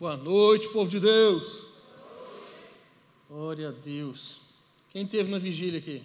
Boa 0.00 0.16
noite, 0.16 0.66
povo 0.70 0.88
de 0.88 0.98
Deus. 0.98 1.66
Glória 3.28 3.68
a 3.68 3.70
Deus. 3.70 4.40
Quem 4.88 5.06
teve 5.06 5.30
na 5.30 5.36
vigília 5.36 5.78
aqui? 5.78 6.02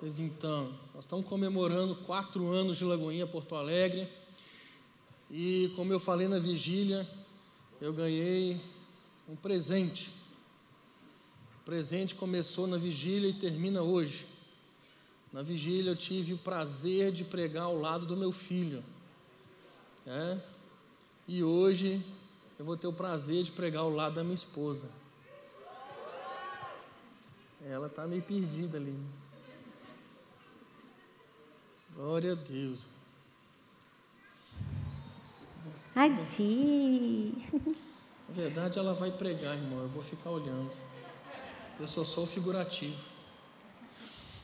Pois 0.00 0.18
então, 0.18 0.74
nós 0.92 1.04
estamos 1.04 1.24
comemorando 1.24 1.94
quatro 1.94 2.50
anos 2.50 2.78
de 2.78 2.84
Lagoinha 2.84 3.28
Porto 3.28 3.54
Alegre. 3.54 4.08
E 5.30 5.72
como 5.76 5.92
eu 5.92 6.00
falei 6.00 6.26
na 6.26 6.40
vigília, 6.40 7.08
eu 7.80 7.92
ganhei 7.92 8.60
um 9.28 9.36
presente. 9.36 10.12
O 11.60 11.64
presente 11.64 12.16
começou 12.16 12.66
na 12.66 12.76
vigília 12.76 13.28
e 13.28 13.34
termina 13.34 13.82
hoje. 13.82 14.26
Na 15.32 15.42
vigília 15.42 15.92
eu 15.92 15.96
tive 15.96 16.34
o 16.34 16.38
prazer 16.38 17.12
de 17.12 17.22
pregar 17.22 17.66
ao 17.66 17.78
lado 17.78 18.04
do 18.04 18.16
meu 18.16 18.32
filho. 18.32 18.82
É? 20.04 20.49
E 21.32 21.44
hoje 21.44 22.04
eu 22.58 22.64
vou 22.64 22.76
ter 22.76 22.88
o 22.88 22.92
prazer 22.92 23.44
de 23.44 23.52
pregar 23.52 23.82
ao 23.82 23.90
lado 23.90 24.16
da 24.16 24.24
minha 24.24 24.34
esposa. 24.34 24.90
Ela 27.64 27.86
está 27.86 28.04
meio 28.04 28.20
perdida 28.20 28.78
ali. 28.78 28.98
Glória 31.94 32.32
a 32.32 32.34
Deus. 32.34 32.88
Adi. 35.94 37.32
Na 38.28 38.34
verdade, 38.34 38.80
ela 38.80 38.92
vai 38.92 39.12
pregar, 39.12 39.56
irmão. 39.56 39.82
Eu 39.82 39.88
vou 39.88 40.02
ficar 40.02 40.30
olhando. 40.30 40.72
Eu 41.78 41.86
sou 41.86 42.04
só 42.04 42.24
o 42.24 42.26
figurativo. 42.26 43.00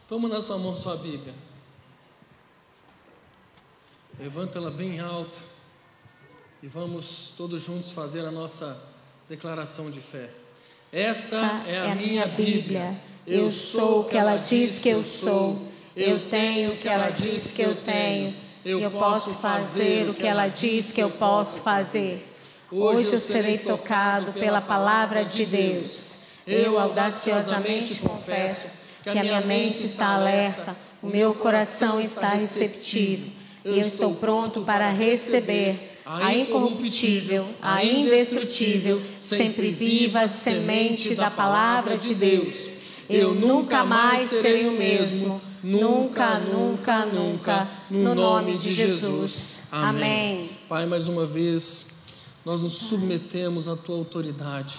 Toma 0.07 0.29
na 0.29 0.41
sua 0.41 0.57
mão 0.57 0.77
sua 0.77 0.97
Bíblia. 0.97 1.35
Levanta 4.21 4.59
ela 4.59 4.71
bem 4.71 5.01
alto. 5.01 5.56
E 6.67 6.69
vamos 6.69 7.33
todos 7.37 7.63
juntos 7.63 7.93
fazer 7.93 8.27
a 8.27 8.31
nossa 8.33 8.77
declaração 9.29 9.89
de 9.89 10.01
fé. 10.01 10.31
Esta 10.93 11.37
Essa 11.37 11.63
é 11.69 11.93
a 11.93 11.95
minha 11.95 12.27
Bíblia. 12.27 13.01
Eu 13.25 13.53
sou 13.53 14.01
o 14.01 14.05
que 14.05 14.17
ela 14.17 14.37
diz 14.37 14.77
que 14.77 14.89
eu 14.89 15.05
sou. 15.05 15.63
Eu 15.95 16.29
tenho 16.29 16.73
o 16.73 16.77
que 16.77 16.89
ela 16.89 17.11
diz 17.11 17.53
que 17.53 17.63
eu 17.63 17.77
tenho. 17.77 18.35
Eu 18.65 18.91
posso 18.91 19.35
fazer 19.35 20.11
o 20.11 20.15
que 20.15 20.27
ela 20.27 20.49
diz 20.49 20.91
que 20.91 21.01
eu 21.01 21.09
posso 21.09 21.63
fazer. 21.63 22.27
Hoje 22.69 23.13
eu 23.13 23.21
serei 23.21 23.59
tocado 23.59 24.33
pela 24.33 24.61
palavra 24.61 25.25
de 25.25 25.47
Deus. 25.47 26.17
Eu 26.45 26.81
audaciosamente 26.81 28.01
confesso 28.01 28.73
que 29.05 29.11
a 29.11 29.23
minha 29.23 29.41
mente 29.41 29.87
está 29.87 30.17
alerta, 30.17 30.77
o 31.01 31.07
meu 31.07 31.33
coração 31.33 32.01
está 32.01 32.31
receptivo. 32.31 33.31
E 33.65 33.79
eu 33.79 33.87
estou 33.87 34.17
pronto 34.17 34.63
para 34.63 34.91
receber 34.91 35.93
a 36.07 36.33
incorruptível, 36.33 37.49
a 37.61 37.85
indestrutível, 37.85 39.03
sempre 39.19 39.73
viva 39.73 40.29
semente 40.29 41.17
da 41.17 41.29
palavra 41.29 41.99
de 41.99 42.15
Deus. 42.15 42.77
Eu 43.11 43.35
nunca 43.35 43.85
mais 43.85 44.31
serei 44.31 44.69
o 44.69 44.73
mesmo, 44.73 45.41
nunca, 45.63 46.39
nunca, 46.39 47.05
nunca, 47.05 47.69
no 47.91 48.15
nome 48.15 48.57
de 48.57 48.71
Jesus. 48.71 49.63
Amém. 49.71 50.51
Pai, 50.69 50.87
mais 50.87 51.09
uma 51.09 51.27
vez, 51.27 51.89
nós 52.45 52.61
nos 52.61 52.75
submetemos 52.75 53.67
à 53.67 53.75
tua 53.75 53.97
autoridade. 53.97 54.79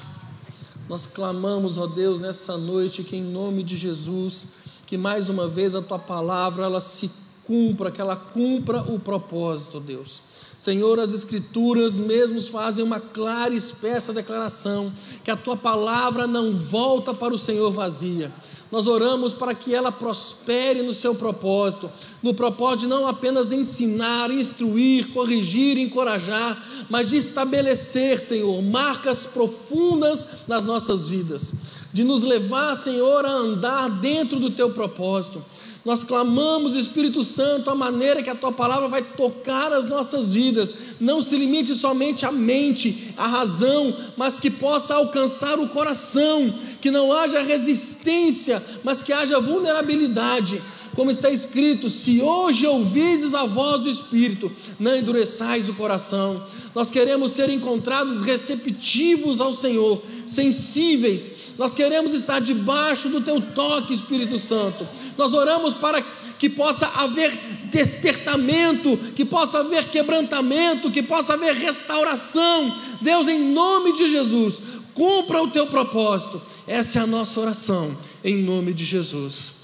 Nós 0.87 1.05
clamamos, 1.05 1.77
ó 1.77 1.87
Deus, 1.87 2.21
nessa 2.21 2.57
noite 2.57 3.03
que 3.03 3.17
em 3.17 3.23
nome 3.23 3.63
de 3.63 3.75
Jesus, 3.75 4.47
que 4.85 4.97
mais 4.97 5.27
uma 5.27 5.45
vez 5.49 5.75
a 5.75 5.81
tua 5.81 5.99
palavra 5.99 6.63
ela 6.63 6.79
se 6.79 7.11
cumpra, 7.43 7.91
que 7.91 7.99
ela 7.99 8.15
cumpra 8.15 8.81
o 8.83 8.97
propósito, 8.97 9.81
Deus. 9.81 10.21
Senhor, 10.57 10.99
as 10.99 11.13
Escrituras 11.13 11.99
mesmo 11.99 12.41
fazem 12.41 12.83
uma 12.83 12.99
clara 12.99 13.53
e 13.53 13.57
espessa 13.57 14.11
declaração 14.11 14.91
que 15.23 15.29
a 15.29 15.35
tua 15.35 15.55
palavra 15.55 16.25
não 16.25 16.55
volta 16.55 17.13
para 17.13 17.31
o 17.33 17.37
Senhor 17.37 17.71
vazia. 17.71 18.33
Nós 18.71 18.87
oramos 18.87 19.33
para 19.33 19.53
que 19.53 19.73
ela 19.73 19.91
prospere 19.91 20.81
no 20.81 20.95
seu 20.95 21.13
propósito, 21.13 21.89
no 22.23 22.33
propósito 22.33 22.81
de 22.81 22.87
não 22.87 23.07
apenas 23.07 23.51
ensinar, 23.51 24.31
instruir, 24.31 25.13
corrigir, 25.13 25.77
encorajar, 25.77 26.65
mas 26.89 27.09
de 27.09 27.17
estabelecer, 27.17 28.19
Senhor, 28.19 28.61
marcas 28.61 29.27
profundas 29.27 30.25
nas 30.47 30.65
nossas 30.65 31.07
vidas, 31.07 31.53
de 31.93 32.03
nos 32.03 32.23
levar, 32.23 32.75
Senhor, 32.75 33.25
a 33.25 33.31
andar 33.31 33.89
dentro 34.01 34.39
do 34.39 34.49
teu 34.49 34.71
propósito. 34.71 35.43
Nós 35.87 36.03
clamamos, 36.03 36.75
Espírito 36.75 37.23
Santo, 37.23 37.69
a 37.69 37.73
maneira 37.73 38.21
que 38.21 38.29
a 38.29 38.35
tua 38.35 38.51
palavra 38.51 38.89
vai 38.89 39.01
tocar 39.01 39.71
as 39.71 39.87
nossas 39.87 40.33
vidas. 40.33 40.75
Não 40.99 41.21
se 41.21 41.37
limite 41.37 41.73
somente 41.75 42.25
à 42.25 42.31
mente, 42.31 43.13
à 43.15 43.25
razão, 43.25 43.95
mas 44.17 44.37
que 44.37 44.51
possa 44.51 44.95
alcançar 44.95 45.57
o 45.57 45.69
coração, 45.69 46.53
que 46.81 46.91
não 46.91 47.13
haja 47.13 47.41
resistência, 47.41 48.61
mas 48.83 49.01
que 49.01 49.13
haja 49.13 49.39
vulnerabilidade. 49.39 50.61
Como 50.97 51.11
está 51.11 51.29
escrito: 51.29 51.89
se 51.89 52.19
hoje 52.23 52.65
ouvides 52.65 53.35
a 53.35 53.45
voz 53.45 53.83
do 53.83 53.89
Espírito, 53.89 54.51
não 54.79 54.97
endureçais 54.97 55.69
o 55.69 55.75
coração. 55.75 56.43
Nós 56.73 56.89
queremos 56.89 57.33
ser 57.33 57.51
encontrados 57.51 58.23
receptivos 58.23 59.39
ao 59.39 59.53
Senhor, 59.53 60.01
sensíveis. 60.25 61.53
Nós 61.55 61.75
queremos 61.75 62.15
estar 62.15 62.41
debaixo 62.41 63.09
do 63.09 63.21
teu 63.21 63.39
toque, 63.39 63.93
Espírito 63.93 64.39
Santo. 64.39 64.87
Nós 65.15 65.35
oramos 65.35 65.75
para 65.75 66.01
que 66.01 66.49
possa 66.49 66.87
haver 66.87 67.37
despertamento, 67.65 68.97
que 69.15 69.23
possa 69.23 69.59
haver 69.59 69.89
quebrantamento, 69.89 70.89
que 70.89 71.03
possa 71.03 71.33
haver 71.33 71.53
restauração. 71.53 72.75
Deus, 72.99 73.27
em 73.27 73.53
nome 73.53 73.93
de 73.93 74.09
Jesus, 74.09 74.59
cumpra 74.95 75.43
o 75.43 75.47
teu 75.47 75.67
propósito. 75.67 76.41
Essa 76.67 76.97
é 76.97 77.01
a 77.03 77.07
nossa 77.07 77.39
oração, 77.39 77.95
em 78.23 78.35
nome 78.41 78.73
de 78.73 78.83
Jesus. 78.83 79.56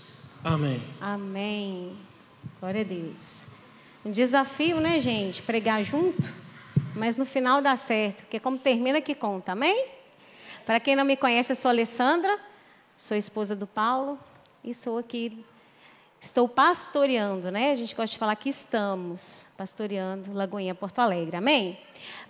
Amém. 0.43 0.83
Amém. 0.99 1.97
Glória 2.59 2.81
a 2.81 2.83
Deus. 2.83 3.45
Um 4.03 4.11
desafio, 4.11 4.81
né, 4.81 4.99
gente? 4.99 5.41
Pregar 5.41 5.81
junto, 5.83 6.29
mas 6.93 7.15
no 7.15 7.25
final 7.25 7.61
dá 7.61 7.77
certo, 7.77 8.23
porque 8.23 8.41
como 8.41 8.57
termina 8.57 8.99
que 8.99 9.15
conta, 9.15 9.53
amém? 9.53 9.87
Para 10.65 10.81
quem 10.81 10.97
não 10.97 11.05
me 11.05 11.15
conhece, 11.15 11.53
eu 11.53 11.55
sou 11.55 11.69
Alessandra, 11.69 12.37
sou 12.97 13.15
esposa 13.15 13.55
do 13.55 13.65
Paulo 13.65 14.19
e 14.61 14.73
sou 14.73 14.97
aqui, 14.97 15.45
estou 16.19 16.49
pastoreando, 16.49 17.49
né? 17.49 17.71
A 17.71 17.75
gente 17.75 17.95
gosta 17.95 18.11
de 18.11 18.19
falar 18.19 18.35
que 18.35 18.49
estamos 18.49 19.47
pastoreando 19.55 20.33
Lagoinha 20.33 20.75
Porto 20.75 20.99
Alegre, 20.99 21.37
amém? 21.37 21.79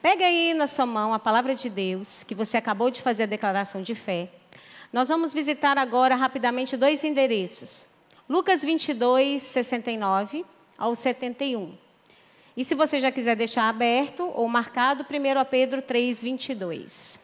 Pega 0.04 0.24
aí 0.24 0.54
na 0.54 0.68
sua 0.68 0.86
mão 0.86 1.16
a 1.16 1.20
palavra 1.20 1.56
de 1.56 1.68
Deus, 1.68 2.22
que 2.22 2.36
você 2.36 2.58
acabou 2.58 2.92
de 2.92 3.02
fazer 3.02 3.24
a 3.24 3.28
declaração 3.28 3.82
de 3.82 3.96
fé. 3.96 4.30
Nós 4.92 5.10
vamos 5.10 5.34
visitar 5.34 5.80
agora 5.80 6.14
rapidamente 6.14 6.78
dois 6.78 7.04
endereços. 7.04 7.92
Lucas 8.34 8.64
22, 8.64 9.44
69 9.44 10.44
ao 10.76 10.96
71. 10.96 11.78
E 12.58 12.66
se 12.66 12.74
você 12.74 13.00
já 13.00 13.12
quiser 13.12 13.36
deixar 13.36 13.70
aberto 13.70 14.24
ou 14.34 14.48
marcado, 14.48 15.06
1 15.08 15.40
a 15.40 15.46
Pedro 15.46 15.84
3, 15.84 16.24
22. 16.24 17.20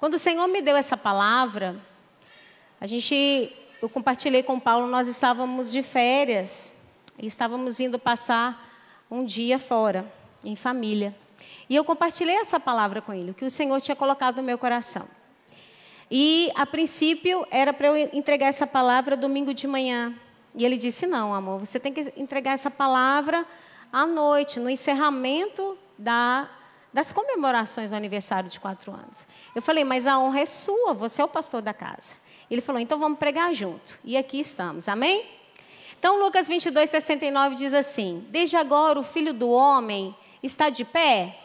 Quando 0.00 0.14
o 0.14 0.18
Senhor 0.18 0.48
me 0.48 0.60
deu 0.60 0.74
essa 0.74 0.96
palavra, 0.96 1.80
a 2.80 2.88
gente, 2.88 3.52
eu 3.80 3.88
compartilhei 3.88 4.42
com 4.42 4.58
Paulo, 4.58 4.88
nós 4.88 5.06
estávamos 5.06 5.70
de 5.70 5.80
férias 5.80 6.74
e 7.16 7.28
estávamos 7.28 7.78
indo 7.78 8.00
passar 8.00 8.68
um 9.08 9.24
dia 9.24 9.60
fora, 9.60 10.04
em 10.44 10.56
família. 10.56 11.14
E 11.70 11.76
eu 11.76 11.84
compartilhei 11.84 12.34
essa 12.34 12.58
palavra 12.58 13.00
com 13.00 13.14
ele, 13.14 13.30
o 13.30 13.34
que 13.34 13.44
o 13.44 13.50
Senhor 13.50 13.80
tinha 13.80 13.94
colocado 13.94 14.38
no 14.38 14.42
meu 14.42 14.58
coração. 14.58 15.06
E, 16.14 16.52
a 16.54 16.66
princípio, 16.66 17.46
era 17.50 17.72
para 17.72 17.88
eu 17.88 18.10
entregar 18.12 18.48
essa 18.48 18.66
palavra 18.66 19.16
domingo 19.16 19.54
de 19.54 19.66
manhã. 19.66 20.14
E 20.54 20.62
ele 20.62 20.76
disse: 20.76 21.06
Não, 21.06 21.32
amor, 21.32 21.60
você 21.60 21.80
tem 21.80 21.90
que 21.90 22.12
entregar 22.18 22.52
essa 22.52 22.70
palavra 22.70 23.46
à 23.90 24.04
noite, 24.04 24.60
no 24.60 24.68
encerramento 24.68 25.78
da, 25.96 26.50
das 26.92 27.14
comemorações 27.14 27.92
do 27.92 27.96
aniversário 27.96 28.50
de 28.50 28.60
quatro 28.60 28.92
anos. 28.92 29.26
Eu 29.54 29.62
falei: 29.62 29.84
Mas 29.84 30.06
a 30.06 30.18
honra 30.18 30.40
é 30.40 30.44
sua, 30.44 30.92
você 30.92 31.22
é 31.22 31.24
o 31.24 31.28
pastor 31.28 31.62
da 31.62 31.72
casa. 31.72 32.14
Ele 32.50 32.60
falou: 32.60 32.78
Então 32.78 32.98
vamos 32.98 33.18
pregar 33.18 33.54
junto. 33.54 33.98
E 34.04 34.14
aqui 34.14 34.38
estamos, 34.38 34.88
amém? 34.88 35.24
Então, 35.98 36.22
Lucas 36.22 36.46
22, 36.46 36.90
69 36.90 37.54
diz 37.54 37.72
assim: 37.72 38.26
Desde 38.28 38.58
agora 38.58 39.00
o 39.00 39.02
filho 39.02 39.32
do 39.32 39.48
homem 39.48 40.14
está 40.42 40.68
de 40.68 40.84
pé, 40.84 41.38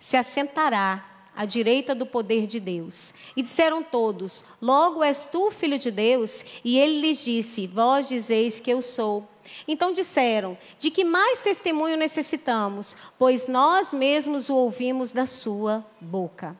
se 0.00 0.16
assentará 0.16 1.15
à 1.36 1.44
direita 1.44 1.94
do 1.94 2.06
poder 2.06 2.46
de 2.46 2.58
Deus. 2.58 3.14
E 3.36 3.42
disseram 3.42 3.82
todos: 3.82 4.44
Logo 4.60 5.04
és 5.04 5.26
tu, 5.26 5.50
filho 5.50 5.78
de 5.78 5.90
Deus? 5.90 6.44
E 6.64 6.78
ele 6.78 7.00
lhes 7.00 7.24
disse: 7.24 7.66
Vós 7.66 8.08
dizeis 8.08 8.58
que 8.58 8.70
eu 8.70 8.80
sou. 8.80 9.28
Então 9.68 9.92
disseram: 9.92 10.56
De 10.78 10.90
que 10.90 11.04
mais 11.04 11.42
testemunho 11.42 11.96
necessitamos? 11.96 12.96
Pois 13.18 13.46
nós 13.46 13.92
mesmos 13.92 14.48
o 14.48 14.54
ouvimos 14.54 15.12
da 15.12 15.26
sua 15.26 15.84
boca. 16.00 16.56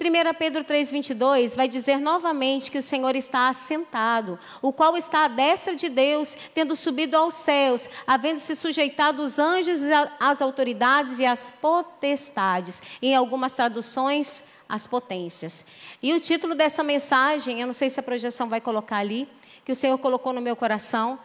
1 0.00 0.34
Pedro 0.38 0.64
3,22 0.64 1.56
vai 1.56 1.68
dizer 1.68 1.98
novamente 1.98 2.70
que 2.70 2.78
o 2.78 2.82
Senhor 2.82 3.16
está 3.16 3.48
assentado, 3.48 4.38
o 4.62 4.72
qual 4.72 4.96
está 4.96 5.24
à 5.24 5.28
destra 5.28 5.74
de 5.74 5.88
Deus, 5.88 6.36
tendo 6.54 6.76
subido 6.76 7.16
aos 7.16 7.34
céus, 7.34 7.88
havendo 8.06 8.38
se 8.38 8.54
sujeitado 8.54 9.22
os 9.22 9.38
anjos, 9.38 9.80
as 10.20 10.40
autoridades 10.40 11.18
e 11.18 11.26
as 11.26 11.50
potestades. 11.60 12.80
Em 13.02 13.14
algumas 13.16 13.54
traduções, 13.54 14.44
as 14.68 14.86
potências. 14.86 15.64
E 16.02 16.12
o 16.12 16.20
título 16.20 16.54
dessa 16.54 16.84
mensagem, 16.84 17.60
eu 17.60 17.66
não 17.66 17.72
sei 17.72 17.88
se 17.88 17.98
a 17.98 18.02
projeção 18.02 18.48
vai 18.48 18.60
colocar 18.60 18.98
ali, 18.98 19.28
que 19.64 19.72
o 19.72 19.74
Senhor 19.74 19.98
colocou 19.98 20.32
no 20.32 20.40
meu 20.40 20.54
coração, 20.54 21.18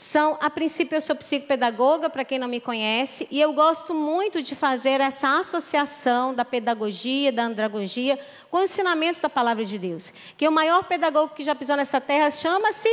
são, 0.00 0.38
a 0.40 0.48
princípio, 0.48 0.96
eu 0.96 1.00
sou 1.02 1.14
psicopedagoga, 1.14 2.08
para 2.08 2.24
quem 2.24 2.38
não 2.38 2.48
me 2.48 2.58
conhece, 2.58 3.28
e 3.30 3.38
eu 3.38 3.52
gosto 3.52 3.94
muito 3.94 4.42
de 4.42 4.54
fazer 4.54 4.98
essa 4.98 5.38
associação 5.38 6.32
da 6.32 6.42
pedagogia, 6.42 7.30
da 7.30 7.42
andragogia, 7.42 8.18
com 8.50 8.56
os 8.56 8.70
ensinamentos 8.70 9.20
da 9.20 9.28
palavra 9.28 9.62
de 9.62 9.78
Deus. 9.78 10.10
Que 10.38 10.48
o 10.48 10.50
maior 10.50 10.84
pedagogo 10.84 11.34
que 11.34 11.44
já 11.44 11.54
pisou 11.54 11.76
nessa 11.76 12.00
terra 12.00 12.30
chama-se 12.30 12.88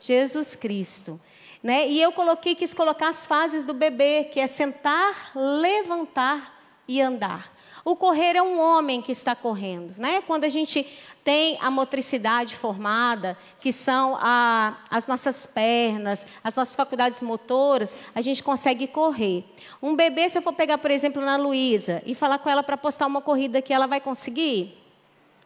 Jesus 0.00 0.56
Cristo. 0.56 1.20
Né? 1.62 1.86
E 1.86 2.00
eu 2.00 2.12
coloquei, 2.12 2.54
quis 2.54 2.72
colocar 2.72 3.10
as 3.10 3.26
fases 3.26 3.62
do 3.62 3.74
bebê, 3.74 4.24
que 4.24 4.40
é 4.40 4.46
sentar, 4.46 5.32
levantar 5.34 6.58
e 6.88 6.98
andar. 6.98 7.52
O 7.88 7.96
correr 7.96 8.36
é 8.36 8.42
um 8.42 8.60
homem 8.60 9.00
que 9.00 9.10
está 9.10 9.34
correndo, 9.34 9.94
né? 9.96 10.20
Quando 10.20 10.44
a 10.44 10.48
gente 10.50 10.86
tem 11.24 11.56
a 11.58 11.70
motricidade 11.70 12.54
formada, 12.54 13.34
que 13.60 13.72
são 13.72 14.14
a, 14.20 14.76
as 14.90 15.06
nossas 15.06 15.46
pernas, 15.46 16.26
as 16.44 16.54
nossas 16.54 16.74
faculdades 16.76 17.22
motoras, 17.22 17.96
a 18.14 18.20
gente 18.20 18.42
consegue 18.42 18.86
correr. 18.86 19.42
Um 19.82 19.96
bebê, 19.96 20.28
se 20.28 20.36
eu 20.36 20.42
for 20.42 20.52
pegar, 20.52 20.76
por 20.76 20.90
exemplo, 20.90 21.22
na 21.22 21.38
Luísa 21.38 22.02
e 22.04 22.14
falar 22.14 22.40
com 22.40 22.50
ela 22.50 22.62
para 22.62 22.76
postar 22.76 23.06
uma 23.06 23.22
corrida 23.22 23.62
que 23.62 23.72
ela 23.72 23.86
vai 23.86 24.02
conseguir? 24.02 24.76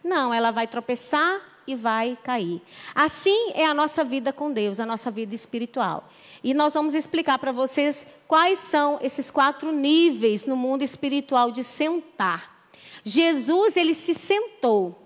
Não, 0.02 0.34
ela 0.34 0.50
vai 0.50 0.66
tropeçar 0.66 1.51
e 1.66 1.74
vai 1.74 2.18
cair. 2.22 2.60
Assim 2.94 3.52
é 3.54 3.64
a 3.64 3.74
nossa 3.74 4.04
vida 4.04 4.32
com 4.32 4.52
Deus, 4.52 4.80
a 4.80 4.86
nossa 4.86 5.10
vida 5.10 5.34
espiritual. 5.34 6.08
E 6.42 6.54
nós 6.54 6.74
vamos 6.74 6.94
explicar 6.94 7.38
para 7.38 7.52
vocês 7.52 8.06
quais 8.26 8.58
são 8.58 8.98
esses 9.00 9.30
quatro 9.30 9.72
níveis 9.72 10.46
no 10.46 10.56
mundo 10.56 10.82
espiritual 10.82 11.50
de 11.50 11.62
sentar. 11.62 12.68
Jesus, 13.04 13.76
ele 13.76 13.94
se 13.94 14.14
sentou. 14.14 14.98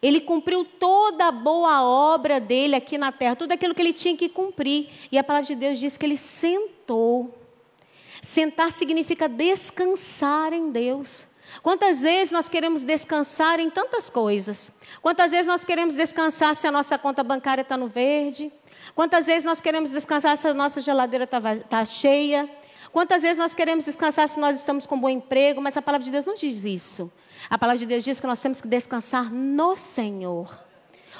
Ele 0.00 0.20
cumpriu 0.20 0.64
toda 0.64 1.26
a 1.26 1.32
boa 1.32 1.82
obra 1.84 2.40
dele 2.40 2.74
aqui 2.74 2.98
na 2.98 3.12
terra, 3.12 3.36
tudo 3.36 3.52
aquilo 3.52 3.74
que 3.74 3.80
ele 3.80 3.92
tinha 3.92 4.16
que 4.16 4.28
cumprir. 4.28 4.88
E 5.10 5.18
a 5.18 5.24
palavra 5.24 5.46
de 5.46 5.54
Deus 5.54 5.78
diz 5.78 5.96
que 5.96 6.04
ele 6.04 6.16
sentou. 6.16 7.38
Sentar 8.20 8.72
significa 8.72 9.28
descansar 9.28 10.52
em 10.52 10.70
Deus. 10.70 11.26
Quantas 11.60 12.00
vezes 12.00 12.32
nós 12.32 12.48
queremos 12.48 12.82
descansar 12.82 13.60
em 13.60 13.68
tantas 13.68 14.08
coisas? 14.08 14.72
Quantas 15.02 15.32
vezes 15.32 15.46
nós 15.46 15.64
queremos 15.64 15.94
descansar 15.94 16.54
se 16.54 16.66
a 16.66 16.72
nossa 16.72 16.96
conta 16.98 17.22
bancária 17.22 17.62
está 17.62 17.76
no 17.76 17.88
verde? 17.88 18.52
Quantas 18.94 19.26
vezes 19.26 19.44
nós 19.44 19.60
queremos 19.60 19.90
descansar 19.90 20.36
se 20.36 20.46
a 20.46 20.54
nossa 20.54 20.80
geladeira 20.80 21.24
está 21.24 21.40
tá 21.68 21.84
cheia? 21.84 22.48
Quantas 22.92 23.22
vezes 23.22 23.38
nós 23.38 23.54
queremos 23.54 23.84
descansar 23.84 24.28
se 24.28 24.38
nós 24.38 24.56
estamos 24.58 24.86
com 24.86 24.96
um 24.96 25.00
bom 25.00 25.08
emprego? 25.08 25.60
Mas 25.60 25.76
a 25.76 25.82
palavra 25.82 26.04
de 26.04 26.10
Deus 26.10 26.24
não 26.24 26.34
diz 26.34 26.62
isso. 26.64 27.12
A 27.48 27.58
palavra 27.58 27.78
de 27.78 27.86
Deus 27.86 28.04
diz 28.04 28.20
que 28.20 28.26
nós 28.26 28.40
temos 28.40 28.60
que 28.60 28.68
descansar 28.68 29.32
no 29.32 29.76
Senhor. 29.76 30.58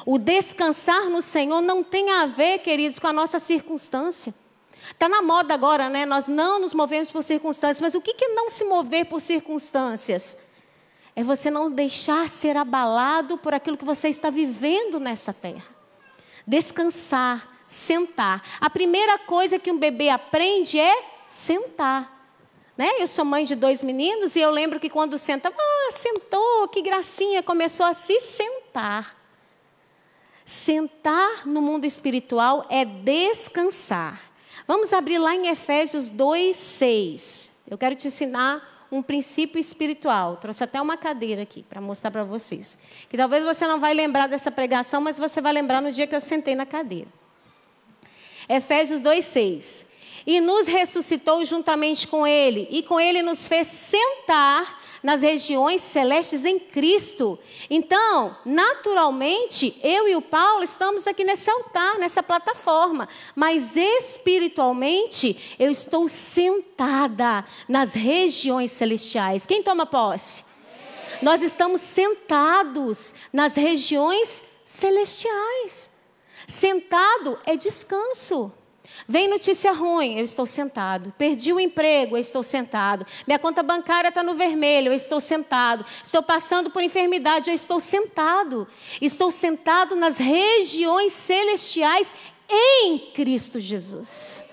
O 0.05 0.19
descansar 0.19 1.08
no 1.08 1.23
Senhor 1.23 1.61
não 1.61 1.82
tem 1.82 2.11
a 2.11 2.26
ver, 2.26 2.58
queridos, 2.58 2.99
com 2.99 3.06
a 3.06 3.12
nossa 3.12 3.38
circunstância. 3.38 4.35
Está 4.90 5.08
na 5.08 5.23
moda 5.23 5.55
agora, 5.55 5.88
né? 5.88 6.05
Nós 6.05 6.26
não 6.26 6.58
nos 6.58 6.75
movemos 6.75 7.11
por 7.11 7.23
circunstâncias. 7.23 7.81
Mas 7.81 7.94
o 7.94 8.00
que 8.00 8.25
é 8.25 8.29
não 8.29 8.50
se 8.50 8.64
mover 8.64 9.06
por 9.06 9.20
circunstâncias? 9.20 10.37
É 11.14 11.23
você 11.23 11.50
não 11.50 11.70
deixar 11.70 12.29
ser 12.29 12.56
abalado 12.56 13.38
por 13.38 13.55
aquilo 13.55 13.76
que 13.76 13.84
você 13.84 14.08
está 14.08 14.31
vivendo 14.31 14.99
nessa 14.99 15.32
terra. 15.32 15.64
Descansar, 16.46 17.49
sentar. 17.67 18.43
A 18.61 18.69
primeira 18.69 19.19
coisa 19.19 19.58
que 19.58 19.70
um 19.70 19.79
bebê 19.79 20.08
aprende 20.08 20.79
é 20.79 21.05
sentar. 21.28 22.20
Né? 22.76 22.88
Eu 22.99 23.06
sou 23.06 23.25
mãe 23.25 23.44
de 23.44 23.55
dois 23.55 23.82
meninos 23.82 24.35
e 24.35 24.40
eu 24.40 24.50
lembro 24.50 24.81
que 24.81 24.88
quando 24.88 25.19
sentava, 25.19 25.55
ah, 25.58 25.90
sentou, 25.93 26.67
que 26.69 26.81
gracinha, 26.81 27.43
começou 27.43 27.85
a 27.85 27.94
se 27.94 28.19
sentar. 28.20 29.17
Sentar 30.44 31.46
no 31.46 31.61
mundo 31.62 31.85
espiritual 31.85 32.67
é 32.69 32.85
descansar. 32.85 34.31
Vamos 34.67 34.93
abrir 34.93 35.19
lá 35.19 35.35
em 35.35 35.49
Efésios 35.49 36.09
2:6. 36.09 37.53
Eu 37.69 37.76
quero 37.76 37.94
te 37.94 38.09
ensinar 38.09 38.87
um 38.91 39.03
princípio 39.03 39.59
espiritual. 39.59 40.37
Trouxe 40.37 40.62
até 40.62 40.81
uma 40.81 40.97
cadeira 40.97 41.43
aqui 41.43 41.62
para 41.62 41.81
mostrar 41.81 42.11
para 42.11 42.25
vocês. 42.25 42.79
Que 43.09 43.17
talvez 43.17 43.43
você 43.43 43.67
não 43.67 43.81
vai 43.81 43.94
lembrar 43.94 44.26
dessa 44.26 44.50
pregação, 44.50 45.00
mas 45.00 45.19
você 45.19 45.41
vai 45.41 45.53
lembrar 45.53 45.81
no 45.81 45.91
dia 45.91 46.06
que 46.06 46.14
eu 46.14 46.20
sentei 46.20 46.55
na 46.55 46.67
cadeira. 46.67 47.09
Efésios 48.49 49.00
2:6 49.00 49.87
e 50.26 50.40
nos 50.40 50.66
ressuscitou 50.66 51.44
juntamente 51.44 52.06
com 52.06 52.26
Ele, 52.26 52.66
e 52.70 52.82
com 52.82 52.98
Ele 53.00 53.22
nos 53.22 53.48
fez 53.48 53.66
sentar 53.66 54.80
nas 55.02 55.22
regiões 55.22 55.80
celestes 55.82 56.44
em 56.44 56.58
Cristo. 56.58 57.38
Então, 57.69 58.36
naturalmente, 58.44 59.76
eu 59.82 60.06
e 60.06 60.14
o 60.14 60.22
Paulo 60.22 60.62
estamos 60.62 61.06
aqui 61.06 61.24
nesse 61.24 61.50
altar, 61.50 61.98
nessa 61.98 62.22
plataforma, 62.22 63.08
mas 63.34 63.76
espiritualmente, 63.76 65.56
eu 65.58 65.70
estou 65.70 66.06
sentada 66.08 67.44
nas 67.68 67.94
regiões 67.94 68.70
celestiais. 68.70 69.44
Quem 69.44 69.62
toma 69.62 69.86
posse? 69.86 70.44
Nós 71.20 71.42
estamos 71.42 71.80
sentados 71.80 73.14
nas 73.32 73.54
regiões 73.54 74.44
celestiais. 74.64 75.90
Sentado 76.48 77.38
é 77.44 77.56
descanso. 77.56 78.52
Vem 79.08 79.28
notícia 79.28 79.72
ruim, 79.72 80.18
eu 80.18 80.24
estou 80.24 80.46
sentado. 80.46 81.12
Perdi 81.18 81.52
o 81.52 81.60
emprego, 81.60 82.16
eu 82.16 82.20
estou 82.20 82.42
sentado. 82.42 83.06
Minha 83.26 83.38
conta 83.38 83.62
bancária 83.62 84.08
está 84.08 84.22
no 84.22 84.34
vermelho, 84.34 84.88
eu 84.88 84.94
estou 84.94 85.20
sentado. 85.20 85.84
Estou 86.02 86.22
passando 86.22 86.70
por 86.70 86.82
enfermidade, 86.82 87.50
eu 87.50 87.54
estou 87.54 87.80
sentado. 87.80 88.66
Estou 89.00 89.30
sentado 89.30 89.96
nas 89.96 90.18
regiões 90.18 91.12
celestiais 91.12 92.14
em 92.48 92.98
Cristo 93.12 93.58
Jesus. 93.58 94.44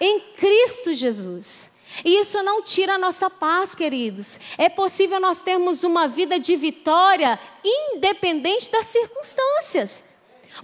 Em 0.00 0.20
Cristo 0.36 0.92
Jesus. 0.92 1.70
E 2.04 2.20
isso 2.20 2.42
não 2.42 2.62
tira 2.62 2.94
a 2.94 2.98
nossa 2.98 3.30
paz, 3.30 3.74
queridos. 3.74 4.38
É 4.56 4.68
possível 4.68 5.18
nós 5.18 5.40
termos 5.40 5.82
uma 5.84 6.06
vida 6.06 6.38
de 6.38 6.56
vitória 6.56 7.38
independente 7.64 8.70
das 8.70 8.86
circunstâncias. 8.86 10.07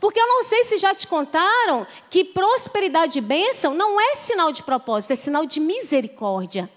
Porque 0.00 0.20
eu 0.20 0.26
não 0.26 0.44
sei 0.44 0.64
se 0.64 0.76
já 0.78 0.94
te 0.94 1.06
contaram 1.06 1.86
que 2.10 2.24
prosperidade 2.24 3.18
e 3.18 3.22
bênção 3.22 3.74
não 3.74 4.00
é 4.00 4.14
sinal 4.14 4.52
de 4.52 4.62
propósito, 4.62 5.12
é 5.12 5.16
sinal 5.16 5.46
de 5.46 5.60
misericórdia. 5.60 6.70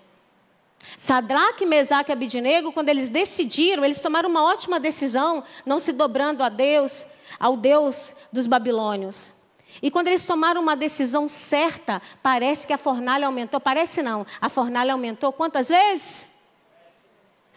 Sadraque, 0.96 1.66
Mesaque 1.66 2.12
e 2.12 2.14
Abidinego, 2.14 2.72
quando 2.72 2.90
eles 2.90 3.10
decidiram, 3.10 3.84
eles 3.84 4.00
tomaram 4.00 4.30
uma 4.30 4.44
ótima 4.44 4.80
decisão, 4.80 5.44
não 5.66 5.80
se 5.80 5.92
dobrando 5.92 6.44
a 6.44 6.50
Deus, 6.50 7.06
ao 7.40 7.58
Deus 7.58 8.16
dos 8.32 8.48
babilônios. 8.48 9.34
E 9.82 9.92
quando 9.92 10.08
eles 10.08 10.26
tomaram 10.26 10.62
uma 10.62 10.76
decisão 10.76 11.28
certa, 11.28 12.02
parece 12.24 12.66
que 12.66 12.74
a 12.74 12.78
fornalha 12.78 13.28
aumentou. 13.28 13.60
Parece 13.60 14.02
não, 14.02 14.26
a 14.40 14.50
fornalha 14.50 14.94
aumentou 14.94 15.32
quantas 15.32 15.70
vezes? 15.70 16.27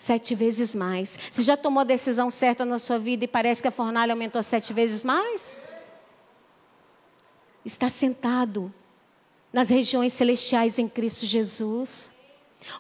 Sete 0.01 0.35
vezes 0.35 0.75
mais. 0.75 1.19
Você 1.31 1.43
já 1.43 1.59
tomou 1.59 1.83
a 1.83 1.85
decisão 1.85 2.31
certa 2.31 2.65
na 2.65 2.79
sua 2.79 2.99
vida 2.99 3.27
e 3.27 3.29
parece 3.29 3.61
que 3.61 3.69
a 3.69 3.71
fornalha 3.71 4.15
aumentou 4.15 4.43
sete 4.43 4.73
vezes 4.73 5.05
mais? 5.05 5.61
Está 7.67 7.91
sentado 7.91 8.73
nas 9.53 9.69
regiões 9.69 10.15
celestiais 10.15 10.79
em 10.79 10.89
Cristo 10.89 11.27
Jesus. 11.27 12.13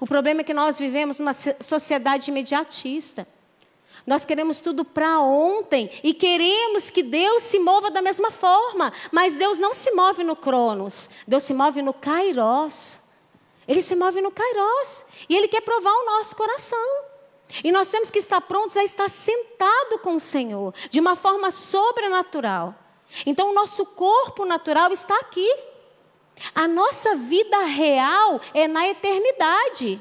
O 0.00 0.06
problema 0.06 0.40
é 0.40 0.44
que 0.44 0.54
nós 0.54 0.78
vivemos 0.78 1.18
numa 1.18 1.34
sociedade 1.34 2.30
imediatista. 2.30 3.28
Nós 4.06 4.24
queremos 4.24 4.58
tudo 4.58 4.82
para 4.82 5.20
ontem 5.20 5.90
e 6.02 6.14
queremos 6.14 6.88
que 6.88 7.02
Deus 7.02 7.42
se 7.42 7.58
mova 7.58 7.90
da 7.90 8.00
mesma 8.00 8.30
forma, 8.30 8.94
mas 9.12 9.36
Deus 9.36 9.58
não 9.58 9.74
se 9.74 9.90
move 9.90 10.24
no 10.24 10.34
Cronos, 10.34 11.10
Deus 11.28 11.42
se 11.42 11.52
move 11.52 11.82
no 11.82 11.92
Kairos. 11.92 12.98
Ele 13.68 13.82
se 13.82 13.94
move 13.94 14.22
no 14.22 14.30
Kairos 14.30 15.04
e 15.28 15.36
ele 15.36 15.48
quer 15.48 15.60
provar 15.60 15.92
o 15.92 16.06
nosso 16.06 16.34
coração. 16.34 17.09
E 17.64 17.72
nós 17.72 17.88
temos 17.88 18.10
que 18.10 18.18
estar 18.18 18.40
prontos 18.40 18.76
a 18.76 18.84
estar 18.84 19.08
sentado 19.08 19.98
com 19.98 20.14
o 20.14 20.20
Senhor, 20.20 20.74
de 20.90 21.00
uma 21.00 21.16
forma 21.16 21.50
sobrenatural. 21.50 22.74
Então, 23.26 23.50
o 23.50 23.54
nosso 23.54 23.84
corpo 23.84 24.44
natural 24.44 24.92
está 24.92 25.16
aqui. 25.16 25.48
A 26.54 26.66
nossa 26.68 27.16
vida 27.16 27.58
real 27.64 28.40
é 28.54 28.66
na 28.68 28.88
eternidade. 28.88 30.00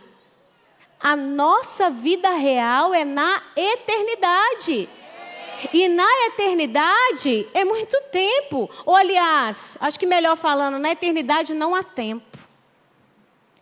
A 1.00 1.16
nossa 1.16 1.90
vida 1.90 2.30
real 2.32 2.94
é 2.94 3.04
na 3.04 3.42
eternidade. 3.56 4.90
E 5.74 5.90
na 5.90 6.10
eternidade 6.28 7.48
é 7.54 7.66
muito 7.66 8.00
tempo. 8.12 8.70
Ou, 8.86 8.96
aliás, 8.96 9.78
acho 9.82 10.00
que 10.00 10.06
melhor 10.06 10.38
falando, 10.38 10.80
na 10.80 10.92
eternidade 10.92 11.54
não 11.54 11.76
há 11.76 11.84
tempo. 11.84 12.38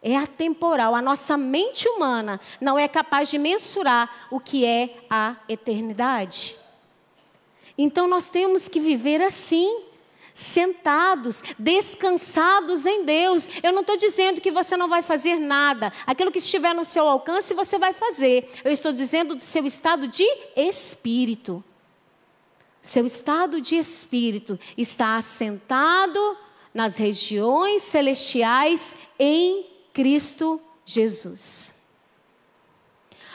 É 0.01 0.15
atemporal. 0.15 0.95
A 0.95 1.01
nossa 1.01 1.37
mente 1.37 1.87
humana 1.87 2.39
não 2.59 2.77
é 2.77 2.87
capaz 2.87 3.29
de 3.29 3.37
mensurar 3.37 4.27
o 4.31 4.39
que 4.39 4.65
é 4.65 4.95
a 5.09 5.35
eternidade. 5.47 6.55
Então 7.77 8.07
nós 8.07 8.27
temos 8.27 8.67
que 8.67 8.79
viver 8.79 9.21
assim, 9.21 9.83
sentados, 10.33 11.43
descansados 11.57 12.85
em 12.85 13.03
Deus. 13.03 13.47
Eu 13.61 13.71
não 13.71 13.81
estou 13.81 13.97
dizendo 13.97 14.41
que 14.41 14.51
você 14.51 14.75
não 14.75 14.87
vai 14.87 15.01
fazer 15.01 15.37
nada. 15.39 15.91
Aquilo 16.05 16.31
que 16.31 16.39
estiver 16.39 16.73
no 16.73 16.85
seu 16.85 17.07
alcance, 17.07 17.53
você 17.53 17.77
vai 17.77 17.93
fazer. 17.93 18.49
Eu 18.63 18.71
estou 18.71 18.91
dizendo 18.91 19.35
do 19.35 19.41
seu 19.41 19.65
estado 19.65 20.07
de 20.07 20.23
espírito. 20.55 21.63
Seu 22.81 23.05
estado 23.05 23.59
de 23.59 23.75
espírito 23.75 24.59
está 24.77 25.17
assentado 25.17 26.37
nas 26.73 26.95
regiões 26.95 27.81
celestiais 27.81 28.95
em 29.19 29.65
Cristo 29.97 30.61
Jesus. 30.85 31.73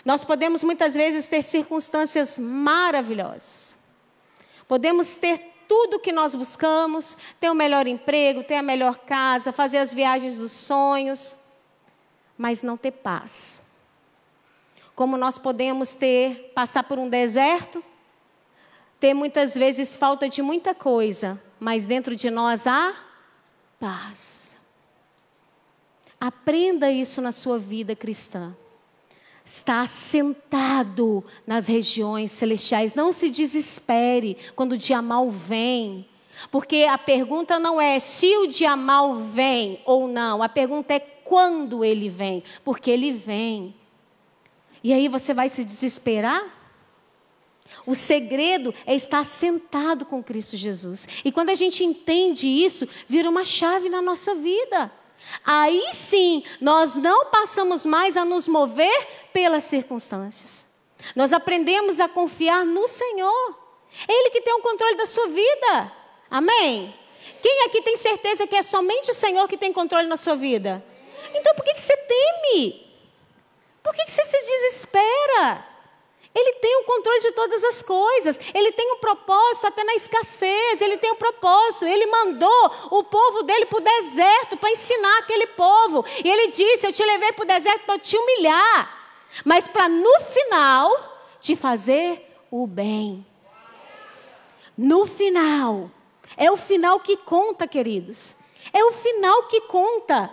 Nós 0.05 0.23
podemos 0.23 0.63
muitas 0.63 0.95
vezes 0.95 1.27
ter 1.27 1.43
circunstâncias 1.43 2.39
maravilhosas. 2.39 3.77
Podemos 4.69 5.17
ter 5.17 5.41
tudo 5.67 5.97
o 5.97 5.99
que 5.99 6.13
nós 6.13 6.37
buscamos, 6.37 7.17
ter 7.41 7.51
o 7.51 7.55
melhor 7.55 7.89
emprego, 7.89 8.45
ter 8.45 8.55
a 8.55 8.63
melhor 8.63 8.99
casa, 8.99 9.53
fazer 9.53 9.79
as 9.79 9.93
viagens 9.93 10.39
dos 10.39 10.53
sonhos, 10.53 11.37
mas 12.39 12.63
não 12.63 12.77
ter 12.77 12.93
paz. 12.93 13.61
Como 14.95 15.17
nós 15.17 15.39
podemos 15.39 15.95
ter, 15.95 16.53
passar 16.55 16.85
por 16.85 16.97
um 16.97 17.09
deserto, 17.09 17.83
ter 19.01 19.15
muitas 19.15 19.57
vezes 19.57 19.97
falta 19.97 20.29
de 20.29 20.41
muita 20.43 20.77
coisa, 20.77 21.43
mas 21.59 21.87
dentro 21.87 22.15
de 22.15 22.31
nós 22.31 22.69
há 22.69 22.95
paz. 23.81 24.42
Aprenda 26.23 26.89
isso 26.89 27.21
na 27.21 27.33
sua 27.33 27.59
vida 27.59 27.97
cristã. 27.97 28.57
Está 29.45 29.85
sentado 29.89 31.25
nas 31.45 31.67
regiões 31.67 32.31
celestiais. 32.31 32.95
Não 32.95 33.13
se 33.13 33.29
desespere 33.29 34.37
quando 34.55 34.75
o 34.75 34.79
dia 34.79 35.03
mal 35.03 35.29
vem. 35.33 36.09
Porque 36.49 36.87
a 36.89 36.97
pergunta 36.97 37.59
não 37.59 37.81
é 37.81 37.99
se 37.99 38.37
o 38.37 38.47
dia 38.47 38.77
mal 38.77 39.17
vem 39.17 39.81
ou 39.85 40.07
não. 40.07 40.45
A 40.45 40.49
pergunta 40.49 40.95
é 40.95 41.01
quando 41.01 41.85
ele 41.85 42.09
vem. 42.09 42.45
Porque 42.65 42.89
ele 42.89 43.11
vem. 43.11 43.75
E 44.81 44.93
aí 44.93 45.09
você 45.09 45.35
vai 45.35 45.49
se 45.49 45.65
desesperar? 45.65 46.45
O 47.85 47.97
segredo 47.97 48.73
é 48.87 48.95
estar 48.95 49.25
sentado 49.25 50.07
com 50.07 50.23
Cristo 50.23 50.57
Jesus. 50.57 51.09
E 51.25 51.33
quando 51.33 51.49
a 51.49 51.57
gente 51.57 51.83
entende 51.83 52.47
isso, 52.47 52.89
vira 53.09 53.29
uma 53.29 53.45
chave 53.45 53.89
na 53.89 54.01
nossa 54.01 54.37
vida. 54.37 55.02
Aí 55.45 55.93
sim, 55.93 56.45
nós 56.61 56.95
não 56.95 57.27
passamos 57.27 57.85
mais 57.87 58.17
a 58.17 58.25
nos 58.25 58.47
mover 58.47 59.07
pelas 59.33 59.65
circunstâncias. 59.65 60.67
Nós 61.17 61.33
aprendemos 61.33 61.99
a 62.01 62.09
confiar 62.09 62.65
no 62.65 62.87
Senhor. 62.87 63.59
Ele 64.09 64.31
que 64.31 64.41
tem 64.41 64.55
o 64.55 64.61
controle 64.61 64.97
da 64.97 65.07
sua 65.07 65.27
vida. 65.29 65.93
Amém? 66.31 66.95
Quem 67.43 67.65
aqui 67.65 67.83
tem 67.83 67.97
certeza 67.97 68.47
que 68.47 68.57
é 68.57 68.63
somente 68.63 69.11
o 69.11 69.15
Senhor 69.15 69.49
que 69.49 69.57
tem 69.57 69.73
controle 69.73 70.07
na 70.07 70.17
sua 70.17 70.35
vida? 70.35 70.85
Então 71.35 71.55
por 71.55 71.65
que, 71.65 71.75
que 71.75 71.81
você 71.81 71.97
teme? 71.97 72.87
Por 73.83 73.95
que, 73.95 74.05
que 74.05 74.11
você 74.11 74.25
se 74.25 74.39
desespera? 74.39 75.72
Ele 76.35 76.55
tem 76.55 76.81
o 76.81 76.85
controle 76.85 77.21
de 77.21 77.33
todas 77.33 77.63
as 77.65 77.83
coisas. 77.83 78.41
Ele 78.55 78.73
tem 78.73 78.91
um 78.93 78.99
propósito 78.99 79.67
até 79.67 79.85
na 79.85 79.95
escassez. 79.95 80.81
Ele 80.81 80.97
tem 80.97 81.13
um 81.13 81.17
propósito. 81.17 81.85
Ele 81.85 82.07
mandou 82.07 82.71
o 82.91 83.05
povo 83.05 83.43
dele 83.43 83.67
para 83.67 83.79
o 83.79 83.83
deserto 83.83 84.57
para 84.57 84.71
ensinar 84.71 85.19
aquele 85.19 85.47
povo. 85.49 86.05
E 86.25 86.29
ele 86.29 86.49
disse: 86.49 86.87
Eu 86.87 86.93
te 86.93 87.05
levei 87.05 87.33
para 87.33 87.45
o 87.45 87.47
deserto 87.47 87.85
para 87.85 87.99
te 87.99 88.17
humilhar, 88.17 89.21
mas 89.45 89.69
para 89.69 89.89
no 89.89 90.21
final 90.21 91.37
te 91.39 91.55
fazer 91.55 92.35
o 92.51 92.67
bem. 92.67 93.27
No 94.77 95.07
final. 95.07 95.91
É 96.35 96.51
o 96.51 96.57
final 96.57 96.99
que 97.01 97.15
conta, 97.19 97.67
queridos. 97.67 98.37
É 98.73 98.83
o 98.85 98.93
final 98.93 99.43
que 99.49 99.61
conta. 99.63 100.31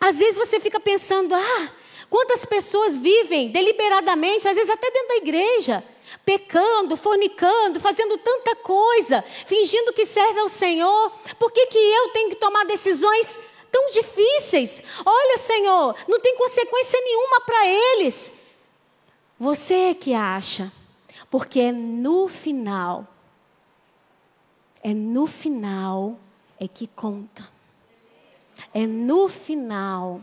Às 0.00 0.18
vezes 0.18 0.38
você 0.38 0.58
fica 0.58 0.80
pensando: 0.80 1.34
ah 1.34 1.72
Quantas 2.08 2.44
pessoas 2.44 2.96
vivem 2.96 3.50
deliberadamente, 3.50 4.46
às 4.46 4.54
vezes 4.54 4.70
até 4.70 4.90
dentro 4.90 5.08
da 5.08 5.16
igreja, 5.16 5.84
pecando, 6.24 6.96
fornicando, 6.96 7.80
fazendo 7.80 8.16
tanta 8.18 8.54
coisa, 8.56 9.22
fingindo 9.46 9.92
que 9.92 10.06
serve 10.06 10.40
ao 10.40 10.48
Senhor? 10.48 11.12
Por 11.38 11.50
que, 11.50 11.66
que 11.66 11.78
eu 11.78 12.08
tenho 12.10 12.30
que 12.30 12.36
tomar 12.36 12.64
decisões 12.64 13.40
tão 13.72 13.90
difíceis? 13.90 14.82
Olha, 15.04 15.38
Senhor, 15.38 15.96
não 16.06 16.20
tem 16.20 16.36
consequência 16.36 17.00
nenhuma 17.00 17.40
para 17.40 17.66
eles. 17.66 18.32
Você 19.38 19.74
é 19.74 19.94
que 19.94 20.14
acha, 20.14 20.72
porque 21.30 21.60
é 21.60 21.72
no 21.72 22.28
final, 22.28 23.06
é 24.82 24.94
no 24.94 25.26
final 25.26 26.16
é 26.58 26.66
que 26.66 26.86
conta. 26.86 27.46
É 28.72 28.86
no 28.86 29.28
final 29.28 30.20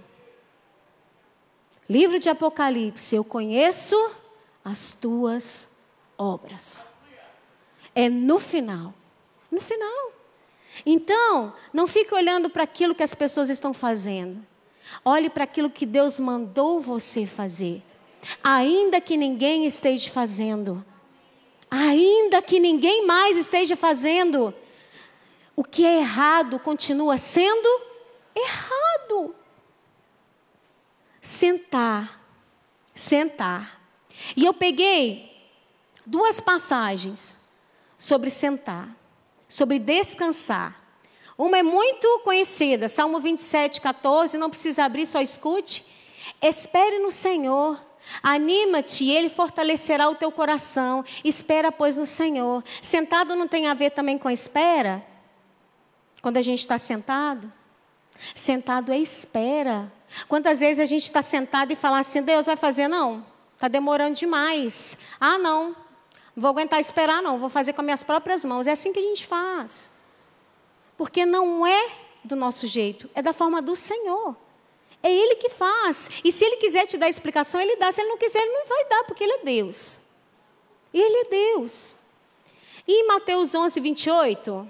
Livro 1.89 2.17
de 2.17 2.29
Apocalipse, 2.29 3.15
eu 3.15 3.23
conheço 3.23 3.95
as 4.63 4.91
tuas 4.91 5.69
obras. 6.17 6.87
É 7.93 8.09
no 8.09 8.39
final. 8.39 8.93
No 9.51 9.61
final. 9.61 10.11
Então, 10.85 11.53
não 11.71 11.85
fique 11.85 12.13
olhando 12.13 12.49
para 12.49 12.63
aquilo 12.63 12.95
que 12.95 13.03
as 13.03 13.13
pessoas 13.13 13.49
estão 13.49 13.73
fazendo. 13.73 14.43
Olhe 15.03 15.29
para 15.29 15.43
aquilo 15.43 15.69
que 15.69 15.85
Deus 15.85 16.19
mandou 16.19 16.79
você 16.79 17.25
fazer. 17.25 17.83
Ainda 18.43 18.99
que 18.99 19.17
ninguém 19.17 19.65
esteja 19.65 20.09
fazendo. 20.09 20.83
Ainda 21.69 22.41
que 22.41 22.59
ninguém 22.59 23.05
mais 23.05 23.37
esteja 23.37 23.75
fazendo. 23.75 24.53
O 25.55 25.63
que 25.63 25.85
é 25.85 25.99
errado 25.99 26.59
continua 26.59 27.17
sendo 27.17 27.69
errado 28.35 29.35
sentar. 31.33 32.21
Sentar. 32.93 33.81
E 34.35 34.45
eu 34.45 34.53
peguei 34.53 35.49
duas 36.05 36.39
passagens 36.39 37.35
sobre 37.97 38.29
sentar, 38.29 38.89
sobre 39.47 39.79
descansar. 39.79 40.79
Uma 41.37 41.57
é 41.57 41.63
muito 41.63 42.21
conhecida, 42.23 42.87
Salmo 42.87 43.19
27, 43.19 43.81
14, 43.81 44.37
não 44.37 44.49
precisa 44.49 44.85
abrir, 44.85 45.07
só 45.07 45.19
escute. 45.19 45.83
Espere 46.41 46.99
no 46.99 47.11
Senhor, 47.11 47.83
anima-te 48.21 49.09
Ele 49.09 49.29
fortalecerá 49.29 50.09
o 50.09 50.15
teu 50.15 50.31
coração. 50.31 51.03
Espera, 51.23 51.71
pois, 51.71 51.97
no 51.97 52.05
Senhor. 52.05 52.63
Sentado 52.81 53.35
não 53.35 53.47
tem 53.47 53.67
a 53.67 53.73
ver 53.73 53.89
também 53.89 54.17
com 54.17 54.29
espera? 54.29 55.03
Quando 56.21 56.37
a 56.37 56.41
gente 56.41 56.59
está 56.59 56.77
sentado? 56.77 57.51
Sentado 58.35 58.91
é 58.91 58.99
espera. 58.99 59.91
Quantas 60.27 60.59
vezes 60.59 60.79
a 60.79 60.85
gente 60.85 61.03
está 61.03 61.21
sentado 61.21 61.71
e 61.71 61.75
fala 61.75 61.99
assim: 61.99 62.21
Deus 62.21 62.45
vai 62.45 62.55
fazer? 62.55 62.87
Não, 62.87 63.25
está 63.55 63.67
demorando 63.67 64.15
demais. 64.15 64.97
Ah, 65.19 65.37
não, 65.37 65.75
não 66.35 66.41
vou 66.41 66.49
aguentar 66.49 66.79
esperar, 66.79 67.21
não, 67.21 67.37
vou 67.37 67.49
fazer 67.49 67.73
com 67.73 67.81
as 67.81 67.85
minhas 67.85 68.03
próprias 68.03 68.43
mãos. 68.43 68.67
É 68.67 68.71
assim 68.71 68.91
que 68.91 68.99
a 68.99 69.03
gente 69.03 69.25
faz. 69.25 69.91
Porque 70.97 71.25
não 71.25 71.65
é 71.65 71.91
do 72.23 72.35
nosso 72.35 72.65
jeito, 72.67 73.09
é 73.13 73.21
da 73.21 73.33
forma 73.33 73.61
do 73.61 73.75
Senhor. 73.75 74.35
É 75.01 75.11
Ele 75.11 75.35
que 75.35 75.49
faz. 75.49 76.09
E 76.23 76.31
se 76.31 76.45
Ele 76.45 76.57
quiser 76.57 76.85
te 76.85 76.97
dar 76.97 77.09
explicação, 77.09 77.59
Ele 77.59 77.75
dá. 77.75 77.91
Se 77.91 78.01
Ele 78.01 78.09
não 78.09 78.17
quiser, 78.17 78.39
Ele 78.39 78.53
não 78.53 78.65
vai 78.65 78.85
dar, 78.85 79.03
porque 79.03 79.23
Ele 79.23 79.33
é 79.33 79.43
Deus. 79.43 79.99
E 80.93 81.01
Ele 81.01 81.17
é 81.17 81.25
Deus. 81.25 81.97
E 82.87 83.01
em 83.01 83.07
Mateus 83.07 83.53
11, 83.53 83.79
28, 83.79 84.69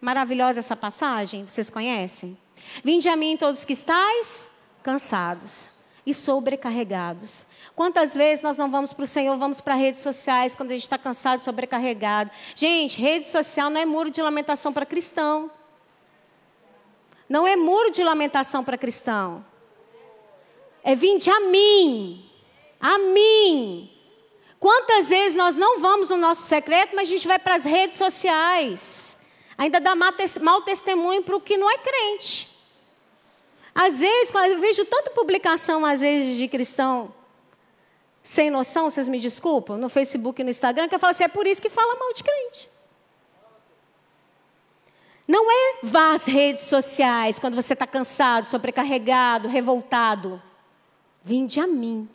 maravilhosa 0.00 0.58
essa 0.58 0.76
passagem, 0.76 1.46
vocês 1.46 1.70
conhecem? 1.70 2.36
Vinde 2.82 3.08
a 3.08 3.16
mim 3.16 3.36
todos 3.36 3.64
que 3.64 3.72
estáis 3.72 4.48
cansados 4.84 5.70
e 6.06 6.12
sobrecarregados. 6.12 7.46
Quantas 7.74 8.14
vezes 8.14 8.42
nós 8.42 8.58
não 8.58 8.70
vamos 8.70 8.92
para 8.92 9.04
o 9.04 9.06
Senhor, 9.06 9.36
vamos 9.38 9.60
para 9.60 9.74
redes 9.74 10.00
sociais 10.00 10.54
quando 10.54 10.70
a 10.70 10.74
gente 10.74 10.82
está 10.82 10.98
cansado 10.98 11.40
sobrecarregado? 11.40 12.30
Gente, 12.54 13.00
rede 13.00 13.26
social 13.26 13.70
não 13.70 13.80
é 13.80 13.86
muro 13.86 14.10
de 14.10 14.20
lamentação 14.20 14.72
para 14.72 14.84
cristão. 14.84 15.50
Não 17.26 17.46
é 17.46 17.56
muro 17.56 17.90
de 17.90 18.04
lamentação 18.04 18.62
para 18.62 18.76
cristão. 18.76 19.44
É 20.82 20.94
vinde 20.94 21.30
a 21.30 21.40
mim. 21.40 22.30
A 22.78 22.98
mim. 22.98 23.90
Quantas 24.60 25.08
vezes 25.08 25.34
nós 25.34 25.56
não 25.56 25.80
vamos 25.80 26.10
no 26.10 26.18
nosso 26.18 26.42
secreto, 26.42 26.94
mas 26.94 27.08
a 27.08 27.12
gente 27.12 27.26
vai 27.26 27.38
para 27.38 27.54
as 27.54 27.64
redes 27.64 27.96
sociais. 27.96 29.18
Ainda 29.56 29.80
dá 29.80 29.94
mau 29.94 30.60
testemunho 30.60 31.22
para 31.22 31.36
o 31.36 31.40
que 31.40 31.56
não 31.56 31.70
é 31.70 31.78
crente. 31.78 32.53
Às 33.74 33.98
vezes, 33.98 34.32
eu 34.32 34.60
vejo 34.60 34.84
tanta 34.84 35.10
publicação, 35.10 35.84
às 35.84 36.00
vezes, 36.00 36.36
de 36.36 36.46
cristão 36.46 37.12
sem 38.24 38.48
noção, 38.48 38.88
vocês 38.88 39.06
me 39.06 39.20
desculpam, 39.20 39.76
no 39.76 39.90
Facebook 39.90 40.40
e 40.40 40.44
no 40.44 40.48
Instagram, 40.48 40.88
que 40.88 40.94
eu 40.94 40.98
falo 40.98 41.10
assim, 41.10 41.24
é 41.24 41.28
por 41.28 41.46
isso 41.46 41.60
que 41.60 41.68
fala 41.68 41.94
mal 41.94 42.10
de 42.14 42.24
crente. 42.24 42.70
Não 45.28 45.50
é 45.50 45.78
vá 45.82 46.14
às 46.14 46.24
redes 46.24 46.64
sociais 46.64 47.38
quando 47.38 47.54
você 47.54 47.74
está 47.74 47.86
cansado, 47.86 48.46
sobrecarregado, 48.46 49.46
revoltado. 49.46 50.42
Vinde 51.22 51.60
a 51.60 51.66
mim. 51.66 52.08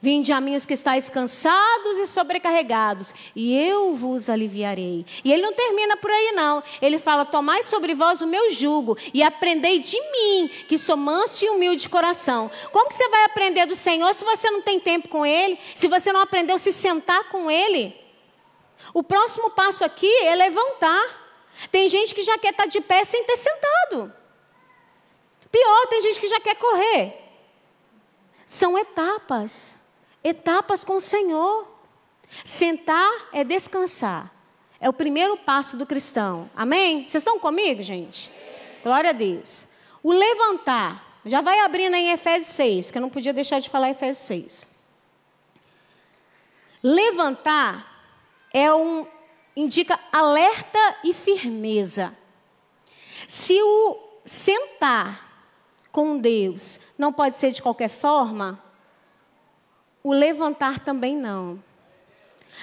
Vinde 0.00 0.30
a 0.32 0.40
mim 0.40 0.54
os 0.54 0.64
que 0.64 0.74
estáis 0.74 1.10
cansados 1.10 1.98
e 1.98 2.06
sobrecarregados, 2.06 3.12
e 3.34 3.52
eu 3.56 3.96
vos 3.96 4.30
aliviarei. 4.30 5.04
E 5.24 5.32
ele 5.32 5.42
não 5.42 5.52
termina 5.52 5.96
por 5.96 6.08
aí, 6.08 6.30
não. 6.32 6.62
Ele 6.80 7.00
fala: 7.00 7.24
Tomai 7.24 7.64
sobre 7.64 7.96
vós 7.96 8.20
o 8.20 8.26
meu 8.26 8.48
jugo 8.48 8.96
e 9.12 9.24
aprendei 9.24 9.80
de 9.80 10.00
mim, 10.12 10.48
que 10.68 10.78
sou 10.78 10.96
manso 10.96 11.44
e 11.44 11.50
humilde 11.50 11.82
de 11.82 11.88
coração. 11.88 12.48
Como 12.70 12.88
que 12.88 12.94
você 12.94 13.08
vai 13.08 13.24
aprender 13.24 13.66
do 13.66 13.74
Senhor 13.74 14.14
se 14.14 14.24
você 14.24 14.48
não 14.52 14.62
tem 14.62 14.78
tempo 14.78 15.08
com 15.08 15.26
Ele? 15.26 15.58
Se 15.74 15.88
você 15.88 16.12
não 16.12 16.20
aprendeu 16.20 16.54
a 16.54 16.60
se 16.60 16.72
sentar 16.72 17.24
com 17.24 17.50
Ele? 17.50 17.92
O 18.94 19.02
próximo 19.02 19.50
passo 19.50 19.84
aqui 19.84 20.12
é 20.22 20.36
levantar. 20.36 21.26
Tem 21.72 21.88
gente 21.88 22.14
que 22.14 22.22
já 22.22 22.38
quer 22.38 22.50
estar 22.50 22.66
de 22.66 22.80
pé 22.80 23.02
sem 23.02 23.24
ter 23.24 23.36
sentado. 23.36 24.12
Pior, 25.50 25.86
tem 25.88 26.00
gente 26.02 26.20
que 26.20 26.28
já 26.28 26.38
quer 26.38 26.54
correr. 26.54 27.14
São 28.46 28.78
etapas 28.78 29.77
etapas 30.22 30.84
com 30.84 30.96
o 30.96 31.00
Senhor. 31.00 31.66
Sentar 32.44 33.28
é 33.32 33.42
descansar. 33.44 34.32
É 34.80 34.88
o 34.88 34.92
primeiro 34.92 35.36
passo 35.36 35.76
do 35.76 35.86
cristão. 35.86 36.48
Amém? 36.54 37.06
Vocês 37.06 37.22
estão 37.22 37.38
comigo, 37.38 37.82
gente? 37.82 38.30
Glória 38.82 39.10
a 39.10 39.12
Deus. 39.12 39.66
O 40.02 40.12
levantar. 40.12 41.06
Já 41.24 41.40
vai 41.40 41.60
abrindo 41.60 41.94
em 41.94 42.10
Efésios 42.10 42.52
6, 42.52 42.90
que 42.90 42.98
eu 42.98 43.02
não 43.02 43.10
podia 43.10 43.32
deixar 43.32 43.58
de 43.58 43.68
falar 43.68 43.90
Efésios 43.90 44.26
6. 44.26 44.66
Levantar 46.82 47.86
é 48.52 48.72
um 48.72 49.06
indica 49.56 49.98
alerta 50.12 50.78
e 51.02 51.12
firmeza. 51.12 52.16
Se 53.26 53.60
o 53.60 53.98
sentar 54.24 55.42
com 55.90 56.18
Deus 56.18 56.78
não 56.96 57.12
pode 57.12 57.36
ser 57.36 57.50
de 57.50 57.60
qualquer 57.60 57.88
forma, 57.88 58.62
o 60.02 60.12
levantar 60.12 60.80
também 60.80 61.16
não. 61.16 61.62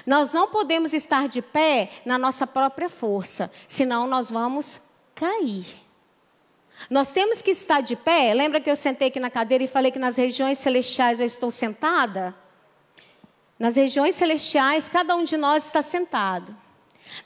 Nós 0.06 0.34
não 0.34 0.50
podemos 0.50 0.94
estar 0.94 1.28
de 1.28 1.42
pé 1.42 1.90
na 2.06 2.18
nossa 2.18 2.46
própria 2.46 2.90
força, 2.90 3.52
senão 3.68 4.08
nós 4.08 4.30
vamos 4.30 4.82
cair. 5.14 5.66
Nós 6.90 7.12
temos 7.12 7.42
que 7.42 7.52
estar 7.52 7.82
de 7.82 7.96
pé. 7.96 8.34
Lembra 8.34 8.60
que 8.60 8.70
eu 8.70 8.76
sentei 8.76 9.08
aqui 9.08 9.20
na 9.20 9.30
cadeira 9.30 9.64
e 9.64 9.68
falei 9.68 9.92
que 9.92 10.00
nas 10.00 10.16
regiões 10.18 10.58
celestiais 10.58 11.20
eu 11.20 11.26
estou 11.26 11.50
sentada? 11.50 12.36
Nas 13.58 13.76
regiões 13.76 14.16
celestiais, 14.16 14.90
cada 14.90 15.16
um 15.16 15.24
de 15.24 15.38
nós 15.38 15.66
está 15.66 15.82
sentado. 15.82 16.56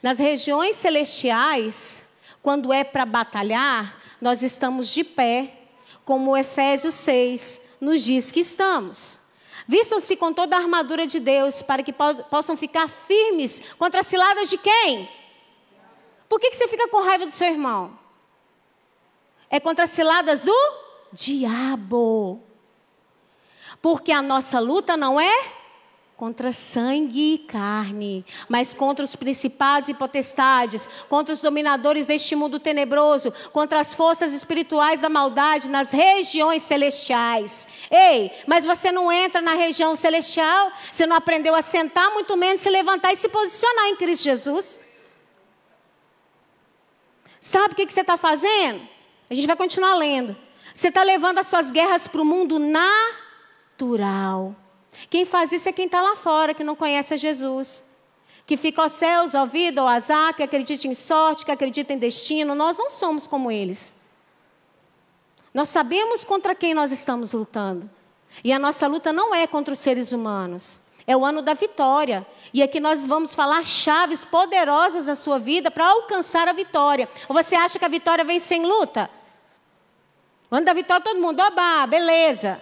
Nas 0.02 0.18
regiões 0.18 0.76
celestiais, 0.76 2.08
quando 2.42 2.72
é 2.72 2.84
para 2.84 3.04
batalhar, 3.04 3.98
nós 4.20 4.42
estamos 4.42 4.88
de 4.88 5.02
pé, 5.02 5.54
como 6.04 6.36
Efésios 6.36 6.94
6 6.94 7.60
nos 7.80 8.02
diz 8.02 8.30
que 8.30 8.40
estamos. 8.40 9.19
Vistam-se 9.70 10.16
com 10.16 10.32
toda 10.32 10.56
a 10.56 10.58
armadura 10.58 11.06
de 11.06 11.20
Deus 11.20 11.62
para 11.62 11.80
que 11.80 11.92
po 11.92 12.24
possam 12.28 12.56
ficar 12.56 12.88
firmes 12.88 13.62
contra 13.78 14.00
as 14.00 14.06
ciladas 14.08 14.50
de 14.50 14.58
quem? 14.58 15.08
Por 16.28 16.40
que, 16.40 16.50
que 16.50 16.56
você 16.56 16.66
fica 16.66 16.88
com 16.88 17.04
raiva 17.04 17.24
do 17.24 17.30
seu 17.30 17.46
irmão? 17.46 17.96
É 19.48 19.60
contra 19.60 19.84
as 19.84 19.90
ciladas 19.90 20.40
do 20.40 20.52
diabo. 21.12 22.42
Porque 23.80 24.10
a 24.10 24.20
nossa 24.20 24.58
luta 24.58 24.96
não 24.96 25.20
é 25.20 25.52
contra 26.20 26.52
sangue 26.52 27.32
e 27.32 27.38
carne, 27.38 28.26
mas 28.46 28.74
contra 28.74 29.02
os 29.02 29.16
principados 29.16 29.88
e 29.88 29.94
potestades, 29.94 30.86
contra 31.08 31.32
os 31.32 31.40
dominadores 31.40 32.04
deste 32.04 32.36
mundo 32.36 32.60
tenebroso, 32.60 33.32
contra 33.54 33.80
as 33.80 33.94
forças 33.94 34.34
espirituais 34.34 35.00
da 35.00 35.08
maldade 35.08 35.70
nas 35.70 35.92
regiões 35.92 36.62
celestiais. 36.62 37.66
Ei, 37.90 38.30
mas 38.46 38.66
você 38.66 38.92
não 38.92 39.10
entra 39.10 39.40
na 39.40 39.54
região 39.54 39.96
celestial, 39.96 40.70
você 40.92 41.06
não 41.06 41.16
aprendeu 41.16 41.54
a 41.54 41.62
sentar, 41.62 42.10
muito 42.10 42.36
menos 42.36 42.60
se 42.60 42.68
levantar 42.68 43.14
e 43.14 43.16
se 43.16 43.30
posicionar 43.30 43.86
em 43.86 43.96
Cristo 43.96 44.24
Jesus. 44.24 44.78
Sabe 47.40 47.72
o 47.72 47.76
que, 47.76 47.90
você 47.90 48.02
está 48.02 48.18
fazendo? 48.18 48.86
A 49.30 49.34
gente 49.34 49.46
vai 49.46 49.56
continuar 49.56 49.94
lendo. 49.94 50.36
Você 50.74 50.88
está 50.88 51.02
levando 51.02 51.38
as 51.38 51.46
suas 51.46 51.70
guerras 51.70 52.06
para 52.06 52.20
o 52.20 52.26
mundo 52.26 52.58
natural. 53.78 54.54
Quem 55.08 55.24
faz 55.24 55.52
isso 55.52 55.68
é 55.68 55.72
quem 55.72 55.86
está 55.86 56.00
lá 56.00 56.16
fora, 56.16 56.54
que 56.54 56.64
não 56.64 56.76
conhece 56.76 57.14
a 57.14 57.16
Jesus. 57.16 57.84
Que 58.46 58.56
fica 58.56 58.82
aos 58.82 58.92
céus, 58.92 59.34
ao 59.34 59.46
vida, 59.46 59.80
ao 59.80 59.88
azar, 59.88 60.34
que 60.34 60.42
acredita 60.42 60.88
em 60.88 60.94
sorte, 60.94 61.44
que 61.44 61.50
acredita 61.50 61.92
em 61.92 61.98
destino. 61.98 62.54
Nós 62.54 62.76
não 62.76 62.90
somos 62.90 63.26
como 63.26 63.50
eles. 63.50 63.94
Nós 65.54 65.68
sabemos 65.68 66.24
contra 66.24 66.54
quem 66.54 66.74
nós 66.74 66.90
estamos 66.90 67.32
lutando. 67.32 67.88
E 68.44 68.52
a 68.52 68.58
nossa 68.58 68.86
luta 68.86 69.12
não 69.12 69.34
é 69.34 69.46
contra 69.46 69.72
os 69.72 69.80
seres 69.80 70.12
humanos. 70.12 70.80
É 71.06 71.16
o 71.16 71.24
ano 71.24 71.42
da 71.42 71.54
vitória. 71.54 72.26
E 72.54 72.62
aqui 72.62 72.78
nós 72.78 73.04
vamos 73.06 73.34
falar 73.34 73.64
chaves 73.64 74.24
poderosas 74.24 75.06
da 75.06 75.14
sua 75.14 75.38
vida 75.38 75.70
para 75.70 75.86
alcançar 75.86 76.48
a 76.48 76.52
vitória. 76.52 77.08
Ou 77.28 77.34
você 77.34 77.56
acha 77.56 77.78
que 77.78 77.84
a 77.84 77.88
vitória 77.88 78.24
vem 78.24 78.38
sem 78.38 78.64
luta? 78.64 79.10
O 80.50 80.56
ano 80.56 80.66
da 80.66 80.72
vitória, 80.72 81.04
todo 81.04 81.20
mundo, 81.20 81.40
oba, 81.40 81.86
beleza. 81.86 82.60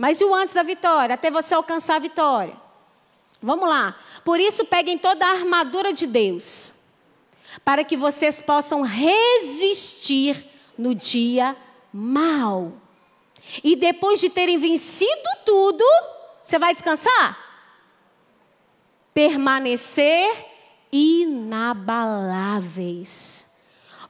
Mas 0.00 0.18
e 0.18 0.24
o 0.24 0.34
antes 0.34 0.54
da 0.54 0.62
vitória? 0.62 1.14
Até 1.14 1.30
você 1.30 1.52
alcançar 1.52 1.96
a 1.96 1.98
vitória. 1.98 2.56
Vamos 3.42 3.68
lá. 3.68 3.94
Por 4.24 4.40
isso, 4.40 4.64
peguem 4.64 4.96
toda 4.96 5.26
a 5.26 5.32
armadura 5.32 5.92
de 5.92 6.06
Deus, 6.06 6.72
para 7.62 7.84
que 7.84 7.98
vocês 7.98 8.40
possam 8.40 8.80
resistir 8.80 10.42
no 10.78 10.94
dia 10.94 11.54
mal. 11.92 12.72
E 13.62 13.76
depois 13.76 14.20
de 14.20 14.30
terem 14.30 14.56
vencido 14.56 15.28
tudo, 15.44 15.84
você 16.42 16.58
vai 16.58 16.72
descansar? 16.72 17.38
Permanecer 19.12 20.46
inabaláveis. 20.90 23.46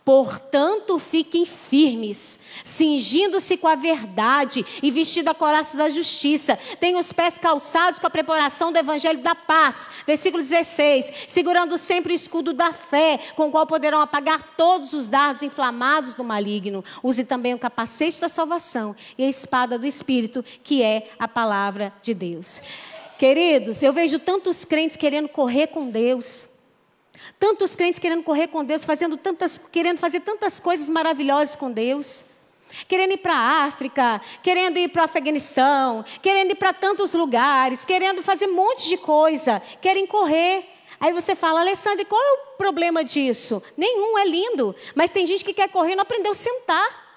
Portanto, 0.04 0.98
fiquem 0.98 1.44
firmes, 1.44 2.38
cingindo-se 2.64 3.56
com 3.56 3.68
a 3.68 3.74
verdade 3.74 4.64
e 4.82 4.90
vestindo 4.90 5.28
a 5.28 5.34
coraça 5.34 5.76
da 5.76 5.88
justiça. 5.88 6.58
Tenham 6.80 6.98
os 6.98 7.12
pés 7.12 7.36
calçados 7.36 8.00
com 8.00 8.06
a 8.06 8.10
preparação 8.10 8.72
do 8.72 8.78
evangelho 8.78 9.20
da 9.20 9.34
paz. 9.34 9.90
Versículo 10.06 10.42
16. 10.42 11.12
Segurando 11.28 11.76
sempre 11.76 12.12
o 12.12 12.16
escudo 12.16 12.52
da 12.52 12.72
fé, 12.72 13.20
com 13.36 13.48
o 13.48 13.50
qual 13.50 13.66
poderão 13.66 14.00
apagar 14.00 14.56
todos 14.56 14.94
os 14.94 15.08
dardos 15.08 15.42
inflamados 15.42 16.14
do 16.14 16.24
maligno. 16.24 16.82
Use 17.02 17.24
também 17.24 17.54
o 17.54 17.58
capacete 17.58 18.20
da 18.20 18.28
salvação 18.28 18.96
e 19.18 19.24
a 19.24 19.28
espada 19.28 19.78
do 19.78 19.86
Espírito, 19.86 20.42
que 20.64 20.82
é 20.82 21.08
a 21.18 21.28
palavra 21.28 21.92
de 22.02 22.14
Deus. 22.14 22.62
Queridos, 23.18 23.82
eu 23.82 23.92
vejo 23.92 24.18
tantos 24.18 24.64
crentes 24.64 24.96
querendo 24.96 25.28
correr 25.28 25.66
com 25.66 25.90
Deus 25.90 26.49
Tantos 27.38 27.74
crentes 27.76 27.98
querendo 27.98 28.22
correr 28.22 28.48
com 28.48 28.64
Deus, 28.64 28.84
fazendo 28.84 29.16
tantas, 29.16 29.58
querendo 29.58 29.98
fazer 29.98 30.20
tantas 30.20 30.60
coisas 30.60 30.88
maravilhosas 30.88 31.56
com 31.56 31.70
Deus. 31.70 32.24
Querendo 32.86 33.12
ir 33.12 33.16
para 33.16 33.34
a 33.34 33.64
África, 33.64 34.20
querendo 34.42 34.78
ir 34.78 34.88
para 34.88 35.02
o 35.02 35.04
Afeganistão, 35.04 36.04
querendo 36.22 36.52
ir 36.52 36.54
para 36.54 36.72
tantos 36.72 37.12
lugares, 37.14 37.84
querendo 37.84 38.22
fazer 38.22 38.46
um 38.46 38.54
monte 38.54 38.88
de 38.88 38.96
coisa, 38.96 39.60
querem 39.80 40.06
correr. 40.06 40.64
Aí 41.00 41.12
você 41.12 41.34
fala, 41.34 41.60
Alessandra, 41.60 42.04
qual 42.04 42.22
é 42.22 42.32
o 42.32 42.56
problema 42.56 43.02
disso? 43.02 43.62
Nenhum, 43.76 44.16
é 44.18 44.24
lindo. 44.24 44.76
Mas 44.94 45.10
tem 45.10 45.26
gente 45.26 45.44
que 45.44 45.54
quer 45.54 45.68
correr 45.68 45.92
e 45.92 45.96
não 45.96 46.02
aprendeu 46.02 46.32
a 46.32 46.34
sentar. 46.34 47.10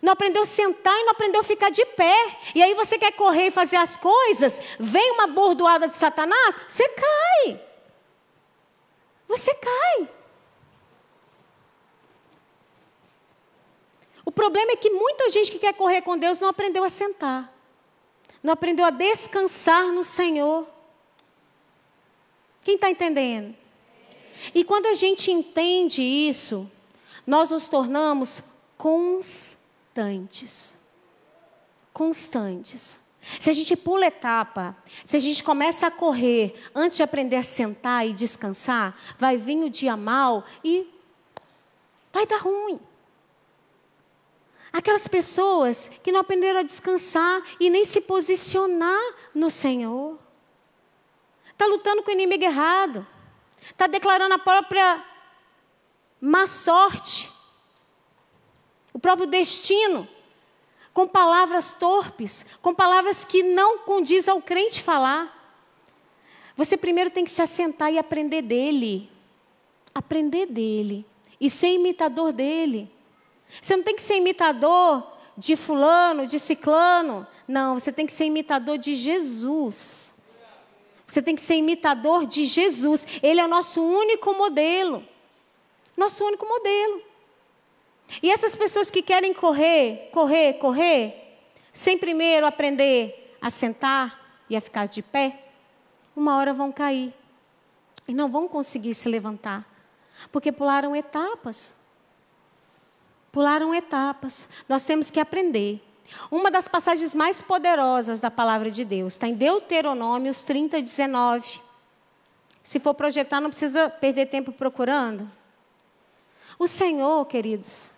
Não 0.00 0.12
aprendeu 0.12 0.42
a 0.42 0.46
sentar 0.46 0.94
e 0.98 1.04
não 1.04 1.12
aprendeu 1.12 1.40
a 1.40 1.44
ficar 1.44 1.70
de 1.70 1.84
pé. 1.84 2.36
E 2.54 2.62
aí 2.62 2.74
você 2.74 2.98
quer 2.98 3.12
correr 3.12 3.46
e 3.46 3.50
fazer 3.50 3.76
as 3.76 3.96
coisas, 3.96 4.60
vem 4.78 5.12
uma 5.12 5.26
bordoada 5.26 5.88
de 5.88 5.94
Satanás, 5.94 6.56
você 6.68 6.88
cai 6.88 7.71
você 9.26 9.54
cai. 9.54 10.08
O 14.24 14.30
problema 14.30 14.72
é 14.72 14.76
que 14.76 14.90
muita 14.90 15.28
gente 15.30 15.50
que 15.50 15.58
quer 15.58 15.74
correr 15.74 16.02
com 16.02 16.16
Deus 16.16 16.38
não 16.38 16.48
aprendeu 16.48 16.84
a 16.84 16.88
sentar, 16.88 17.52
não 18.42 18.52
aprendeu 18.52 18.84
a 18.84 18.90
descansar 18.90 19.92
no 19.92 20.04
Senhor. 20.04 20.66
Quem 22.62 22.76
está 22.76 22.88
entendendo? 22.88 23.56
E 24.54 24.64
quando 24.64 24.86
a 24.86 24.94
gente 24.94 25.30
entende 25.30 26.02
isso, 26.02 26.70
nós 27.26 27.50
nos 27.50 27.68
tornamos 27.68 28.42
constantes. 28.76 30.76
Constantes. 31.92 33.01
Se 33.22 33.48
a 33.48 33.52
gente 33.52 33.76
pula 33.76 34.06
etapa, 34.06 34.76
se 35.04 35.16
a 35.16 35.20
gente 35.20 35.44
começa 35.44 35.86
a 35.86 35.90
correr 35.90 36.54
antes 36.74 36.96
de 36.96 37.02
aprender 37.04 37.36
a 37.36 37.42
sentar 37.42 38.06
e 38.06 38.12
descansar, 38.12 38.96
vai 39.16 39.36
vir 39.36 39.62
o 39.62 39.70
dia 39.70 39.96
mal 39.96 40.44
e 40.64 40.88
vai 42.12 42.26
dar 42.26 42.38
ruim. 42.38 42.80
Aquelas 44.72 45.06
pessoas 45.06 45.88
que 46.02 46.10
não 46.10 46.20
aprenderam 46.20 46.60
a 46.60 46.64
descansar 46.64 47.42
e 47.60 47.70
nem 47.70 47.84
se 47.84 48.00
posicionar 48.00 49.00
no 49.34 49.50
Senhor. 49.50 50.18
Está 51.50 51.66
lutando 51.66 52.02
com 52.02 52.10
o 52.10 52.14
inimigo 52.14 52.42
errado. 52.42 53.06
Está 53.60 53.86
declarando 53.86 54.34
a 54.34 54.38
própria 54.38 55.04
má 56.20 56.46
sorte, 56.46 57.30
o 58.92 58.98
próprio 58.98 59.26
destino, 59.26 60.08
com 60.92 61.06
palavras 61.06 61.72
torpes, 61.72 62.44
com 62.60 62.74
palavras 62.74 63.24
que 63.24 63.42
não 63.42 63.78
condiz 63.78 64.28
ao 64.28 64.40
crente 64.42 64.82
falar. 64.82 65.40
Você 66.56 66.76
primeiro 66.76 67.10
tem 67.10 67.24
que 67.24 67.30
se 67.30 67.40
assentar 67.40 67.92
e 67.92 67.98
aprender 67.98 68.42
dele. 68.42 69.10
Aprender 69.94 70.46
dele. 70.46 71.06
E 71.40 71.48
ser 71.48 71.74
imitador 71.74 72.32
dele. 72.32 72.90
Você 73.60 73.76
não 73.76 73.82
tem 73.82 73.96
que 73.96 74.02
ser 74.02 74.16
imitador 74.16 75.06
de 75.36 75.56
fulano, 75.56 76.26
de 76.26 76.38
ciclano. 76.38 77.26
Não, 77.48 77.78
você 77.78 77.90
tem 77.90 78.06
que 78.06 78.12
ser 78.12 78.26
imitador 78.26 78.78
de 78.78 78.94
Jesus. 78.94 80.14
Você 81.06 81.20
tem 81.20 81.34
que 81.34 81.42
ser 81.42 81.56
imitador 81.56 82.26
de 82.26 82.46
Jesus. 82.46 83.06
Ele 83.22 83.40
é 83.40 83.44
o 83.44 83.48
nosso 83.48 83.82
único 83.82 84.34
modelo. 84.34 85.02
Nosso 85.96 86.24
único 86.24 86.46
modelo. 86.46 87.02
E 88.20 88.30
essas 88.30 88.54
pessoas 88.54 88.90
que 88.90 89.00
querem 89.00 89.32
correr, 89.32 90.10
correr, 90.12 90.54
correr, 90.54 91.38
sem 91.72 91.96
primeiro 91.96 92.46
aprender 92.46 93.36
a 93.40 93.48
sentar 93.48 94.20
e 94.50 94.56
a 94.56 94.60
ficar 94.60 94.86
de 94.86 95.02
pé, 95.02 95.44
uma 96.14 96.36
hora 96.36 96.52
vão 96.52 96.70
cair. 96.70 97.14
E 98.06 98.12
não 98.12 98.28
vão 98.28 98.48
conseguir 98.48 98.94
se 98.94 99.08
levantar. 99.08 99.64
Porque 100.30 100.52
pularam 100.52 100.94
etapas. 100.94 101.72
Pularam 103.30 103.74
etapas. 103.74 104.48
Nós 104.68 104.84
temos 104.84 105.10
que 105.10 105.20
aprender. 105.20 105.80
Uma 106.30 106.50
das 106.50 106.68
passagens 106.68 107.14
mais 107.14 107.40
poderosas 107.40 108.20
da 108.20 108.30
palavra 108.30 108.70
de 108.70 108.84
Deus 108.84 109.14
está 109.14 109.26
em 109.26 109.34
Deuteronômios 109.34 110.42
30, 110.42 110.82
19. 110.82 111.60
Se 112.62 112.78
for 112.78 112.94
projetar, 112.94 113.40
não 113.40 113.50
precisa 113.50 113.88
perder 113.88 114.26
tempo 114.26 114.52
procurando. 114.52 115.30
O 116.58 116.68
Senhor, 116.68 117.24
queridos, 117.26 117.90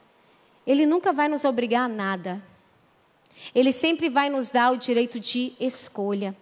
Ele 0.67 0.87
nunca 0.87 1.13
vai 1.13 1.29
nos 1.29 1.45
obrigar 1.45 1.85
a 1.85 1.89
nada. 1.89 2.43
Ele 3.55 3.73
sempre 3.73 4.09
vai 4.09 4.31
nos 4.31 4.51
dar 4.51 4.73
o 4.73 4.77
direito 4.77 5.19
de 5.19 5.53
escolha. 5.59 6.35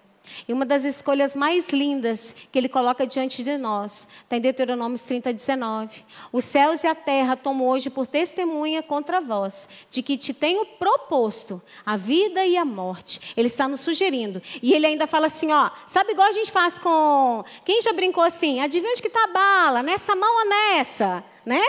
E 0.46 0.52
uma 0.52 0.64
das 0.64 0.85
escolhas 0.85 1.35
mais 1.35 1.70
lindas 1.70 2.35
que 2.50 2.58
ele 2.58 2.68
coloca 2.68 3.06
diante 3.06 3.42
de 3.42 3.58
nós 3.58 4.06
está 4.22 4.37
em 4.37 4.40
Deuteronômio 4.40 4.98
30, 4.98 5.32
19. 5.32 6.04
Os 6.32 6.44
céus 6.44 6.85
e 6.85 6.87
a 6.87 6.94
terra 6.94 7.37
tomam 7.37 7.66
hoje 7.66 7.90
por 7.90 8.06
testemunha 8.06 8.82
contra 8.82 9.20
vós, 9.20 9.68
de 9.90 10.02
que 10.02 10.16
te 10.16 10.32
tenho 10.32 10.64
proposto 10.64 11.61
a 11.85 11.96
vida 11.96 12.44
e 12.46 12.56
a 12.56 12.64
morte. 12.64 13.35
Ele 13.37 13.48
está 13.48 13.66
nos 13.66 13.80
sugerindo. 13.80 14.40
E 14.62 14.72
ele 14.72 14.87
ainda 14.87 15.06
fala 15.06 15.26
assim: 15.26 15.52
ó, 15.52 15.70
sabe 15.87 16.12
igual 16.12 16.28
a 16.28 16.32
gente 16.32 16.52
faz 16.52 16.78
com. 16.78 17.44
Quem 17.64 17.82
já 17.82 17.92
brincou 17.92 18.22
assim? 18.22 18.61
Adivinha 18.61 18.92
onde 18.92 19.02
que 19.02 19.08
está 19.08 19.24
a 19.24 19.28
bala? 19.28 19.82
Nessa 19.82 20.14
mão 20.14 20.38
ou 20.38 20.48
nessa? 20.48 21.24
Né? 21.44 21.61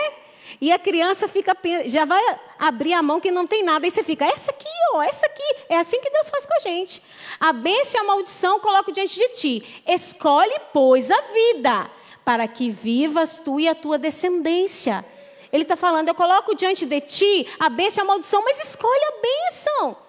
E 0.60 0.72
a 0.72 0.78
criança 0.78 1.26
fica 1.28 1.56
já 1.86 2.04
vai 2.04 2.22
abrir 2.58 2.92
a 2.92 3.02
mão 3.02 3.20
que 3.20 3.30
não 3.30 3.46
tem 3.46 3.62
nada. 3.62 3.86
Aí 3.86 3.90
você 3.90 4.02
fica, 4.02 4.24
essa 4.24 4.50
aqui, 4.50 4.68
ó, 4.92 5.02
essa 5.02 5.26
aqui. 5.26 5.56
É 5.68 5.78
assim 5.78 6.00
que 6.00 6.10
Deus 6.10 6.30
faz 6.30 6.46
com 6.46 6.54
a 6.54 6.58
gente. 6.60 7.02
A 7.40 7.52
bênção 7.52 8.00
e 8.00 8.02
a 8.02 8.06
maldição 8.06 8.60
coloco 8.60 8.92
diante 8.92 9.16
de 9.16 9.28
ti. 9.30 9.82
Escolhe, 9.86 10.54
pois, 10.72 11.10
a 11.10 11.20
vida, 11.20 11.90
para 12.24 12.46
que 12.46 12.70
vivas 12.70 13.38
tu 13.38 13.58
e 13.58 13.68
a 13.68 13.74
tua 13.74 13.98
descendência. 13.98 15.04
Ele 15.52 15.62
está 15.62 15.76
falando, 15.76 16.08
eu 16.08 16.14
coloco 16.14 16.54
diante 16.54 16.84
de 16.84 17.00
ti 17.00 17.48
a 17.60 17.68
bênção 17.68 18.02
e 18.02 18.04
a 18.04 18.06
maldição, 18.06 18.42
mas 18.42 18.60
escolhe 18.60 19.04
a 19.04 19.20
bênção. 19.22 20.03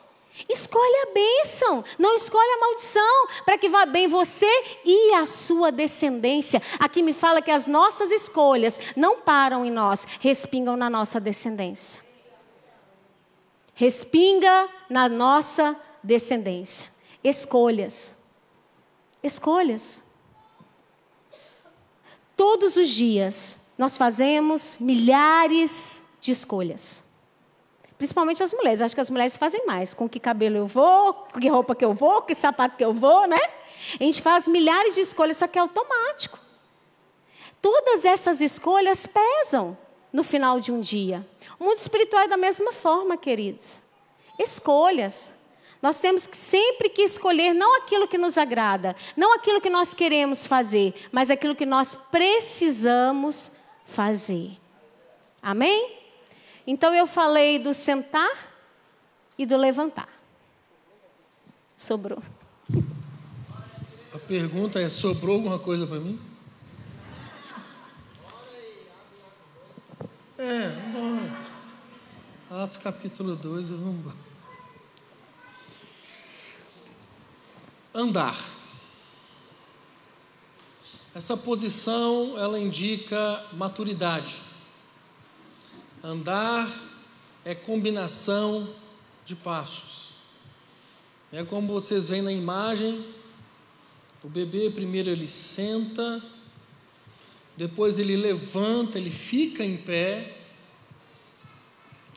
Escolhe 0.50 0.96
a 1.04 1.14
bênção, 1.14 1.84
não 1.98 2.16
escolhe 2.16 2.50
a 2.50 2.60
maldição, 2.60 3.28
para 3.46 3.58
que 3.58 3.70
vá 3.70 3.86
bem 3.86 4.08
você 4.08 4.50
e 4.84 5.14
a 5.14 5.26
sua 5.26 5.72
descendência. 5.72 6.62
Aqui 6.78 7.02
me 7.02 7.14
fala 7.14 7.42
que 7.42 7.52
as 7.52 7.66
nossas 7.66 8.12
escolhas 8.12 8.80
não 8.98 9.22
param 9.22 9.66
em 9.66 9.72
nós, 9.72 10.06
respingam 10.20 10.76
na 10.76 10.90
nossa 10.90 11.22
descendência. 11.22 12.04
Respinga 13.74 14.70
na 14.90 15.08
nossa 15.08 15.80
descendência. 16.04 16.90
Escolhas. 17.24 18.14
Escolhas. 19.24 20.02
Todos 22.36 22.76
os 22.76 22.90
dias 22.90 23.58
nós 23.78 23.98
fazemos 23.98 24.78
milhares 24.80 26.04
de 26.20 26.32
escolhas. 26.32 27.05
Principalmente 27.98 28.44
as 28.44 28.54
mulheres. 28.54 28.82
Acho 28.82 28.96
que 28.96 29.02
as 29.02 29.10
mulheres 29.10 29.38
fazem 29.38 29.66
mais. 29.66 29.94
Com 29.94 30.08
que 30.10 30.20
cabelo 30.20 30.58
eu 30.58 30.68
vou, 30.68 31.14
com 31.14 31.40
que 31.40 31.48
roupa 31.48 31.76
que 31.76 31.86
eu 31.86 31.94
vou, 31.94 32.22
que 32.22 32.36
sapato 32.36 32.76
que 32.78 32.84
eu 32.84 32.94
vou, 32.94 33.28
né? 33.28 33.40
A 34.00 34.04
gente 34.04 34.22
faz 34.22 34.48
milhares 34.48 34.96
de 34.96 35.02
escolhas, 35.02 35.38
só 35.38 35.48
que 35.48 35.58
é 35.58 35.62
automático. 35.62 36.40
Todas 37.62 38.06
essas 38.06 38.42
escolhas 38.42 39.08
pesam 39.08 39.78
no 40.12 40.24
final 40.24 40.60
de 40.60 40.72
um 40.72 40.80
dia. 40.80 41.26
O 41.60 41.66
mundo 41.66 41.78
espiritual 41.78 42.24
é 42.24 42.28
da 42.28 42.38
mesma 42.38 42.72
forma, 42.72 43.18
queridos. 43.18 43.82
Escolhas. 44.38 45.34
Nós 45.82 46.00
temos 46.00 46.26
que 46.26 46.38
sempre 46.38 46.90
que 46.90 47.02
escolher 47.02 47.54
não 47.54 47.78
aquilo 47.78 48.08
que 48.08 48.18
nos 48.18 48.38
agrada, 48.38 48.96
não 49.16 49.34
aquilo 49.34 49.62
que 49.62 49.70
nós 49.70 49.94
queremos 49.94 50.48
fazer, 50.48 50.94
mas 51.12 51.30
aquilo 51.30 51.56
que 51.56 51.66
nós 51.66 51.96
precisamos 52.10 53.52
fazer. 53.84 54.58
Amém? 55.42 56.05
Então 56.68 56.94
eu 56.96 57.06
falei 57.06 57.60
do 57.60 57.74
sentar 57.74 58.30
e 59.38 59.46
do 59.46 59.56
levantar. 59.56 60.10
Sobrou. 61.78 62.24
A 64.14 64.18
pergunta 64.18 64.80
é: 64.80 64.90
sobrou 64.90 65.36
alguma 65.36 65.60
coisa 65.60 65.86
para 65.86 66.00
mim? 66.00 66.20
É, 70.38 70.70
bom. 70.92 71.46
Atos 72.64 72.78
capítulo 72.78 73.36
2, 73.36 73.70
vamos 73.70 73.96
embora. 73.96 74.18
Andar. 77.94 78.38
Essa 81.14 81.38
posição, 81.38 82.38
ela 82.38 82.60
indica 82.60 83.46
maturidade. 83.54 84.42
Andar 86.06 86.72
é 87.44 87.56
combinação 87.56 88.76
de 89.26 89.36
passos. 89.36 90.14
É 91.34 91.44
como 91.44 91.74
vocês 91.74 92.08
veem 92.08 92.22
na 92.22 92.32
imagem, 92.32 93.04
o 94.24 94.30
bebê 94.30 94.70
primeiro 94.70 95.10
ele 95.10 95.28
senta, 95.28 96.24
depois 97.58 97.98
ele 97.98 98.16
levanta, 98.16 99.00
ele 99.00 99.10
fica 99.10 99.66
em 99.66 99.78
pé, 99.78 100.38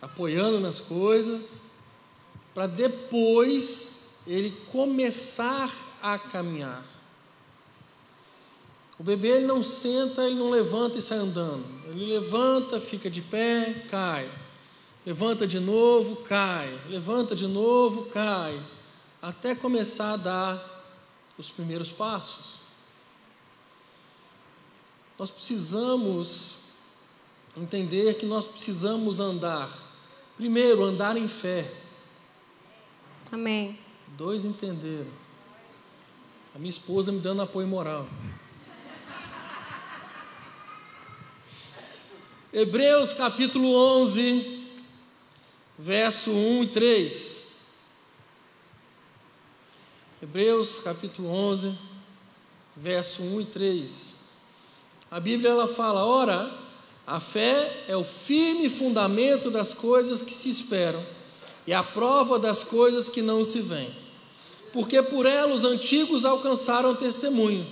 apoiando 0.02 0.60
nas 0.60 0.82
coisas, 0.82 1.62
para 2.52 2.66
depois 2.66 4.18
ele 4.26 4.50
começar 4.70 5.74
a 6.02 6.18
caminhar. 6.18 6.84
O 8.98 9.04
bebê 9.04 9.28
ele 9.28 9.46
não 9.46 9.62
senta, 9.62 10.24
ele 10.24 10.34
não 10.34 10.50
levanta 10.50 10.98
e 10.98 11.02
sai 11.02 11.18
andando. 11.18 11.64
Ele 11.86 12.06
levanta, 12.06 12.80
fica 12.80 13.08
de 13.08 13.22
pé, 13.22 13.86
cai. 13.88 14.28
Levanta 15.06 15.46
de 15.46 15.60
novo, 15.60 16.16
cai. 16.16 16.76
Levanta 16.88 17.34
de 17.34 17.46
novo, 17.46 18.06
cai. 18.06 18.60
Até 19.22 19.54
começar 19.54 20.14
a 20.14 20.16
dar 20.16 20.84
os 21.38 21.50
primeiros 21.50 21.92
passos. 21.92 22.58
Nós 25.16 25.30
precisamos 25.30 26.58
entender 27.56 28.14
que 28.14 28.26
nós 28.26 28.46
precisamos 28.46 29.20
andar. 29.20 29.70
Primeiro, 30.36 30.84
andar 30.84 31.16
em 31.16 31.26
fé. 31.26 31.72
Amém. 33.30 33.78
Dois 34.16 34.44
entenderam. 34.44 35.10
A 36.54 36.58
minha 36.58 36.70
esposa 36.70 37.12
me 37.12 37.20
dando 37.20 37.42
apoio 37.42 37.66
moral. 37.66 38.08
Hebreus 42.50 43.12
capítulo 43.12 43.74
11, 43.74 44.64
verso 45.78 46.30
1 46.30 46.62
e 46.62 46.66
3. 46.68 47.42
Hebreus 50.22 50.80
capítulo 50.80 51.28
11, 51.28 51.76
verso 52.74 53.22
1 53.22 53.42
e 53.42 53.44
3. 53.44 54.14
A 55.10 55.20
Bíblia 55.20 55.50
ela 55.50 55.68
fala: 55.68 56.06
"Ora, 56.06 56.50
a 57.06 57.20
fé 57.20 57.84
é 57.86 57.94
o 57.94 58.02
firme 58.02 58.70
fundamento 58.70 59.50
das 59.50 59.74
coisas 59.74 60.22
que 60.22 60.32
se 60.32 60.48
esperam 60.48 61.04
e 61.66 61.74
a 61.74 61.82
prova 61.82 62.38
das 62.38 62.64
coisas 62.64 63.10
que 63.10 63.20
não 63.20 63.44
se 63.44 63.60
veem. 63.60 63.94
Porque 64.72 65.02
por 65.02 65.26
ela 65.26 65.54
os 65.54 65.64
antigos 65.64 66.24
alcançaram 66.24 66.96
testemunho. 66.96 67.70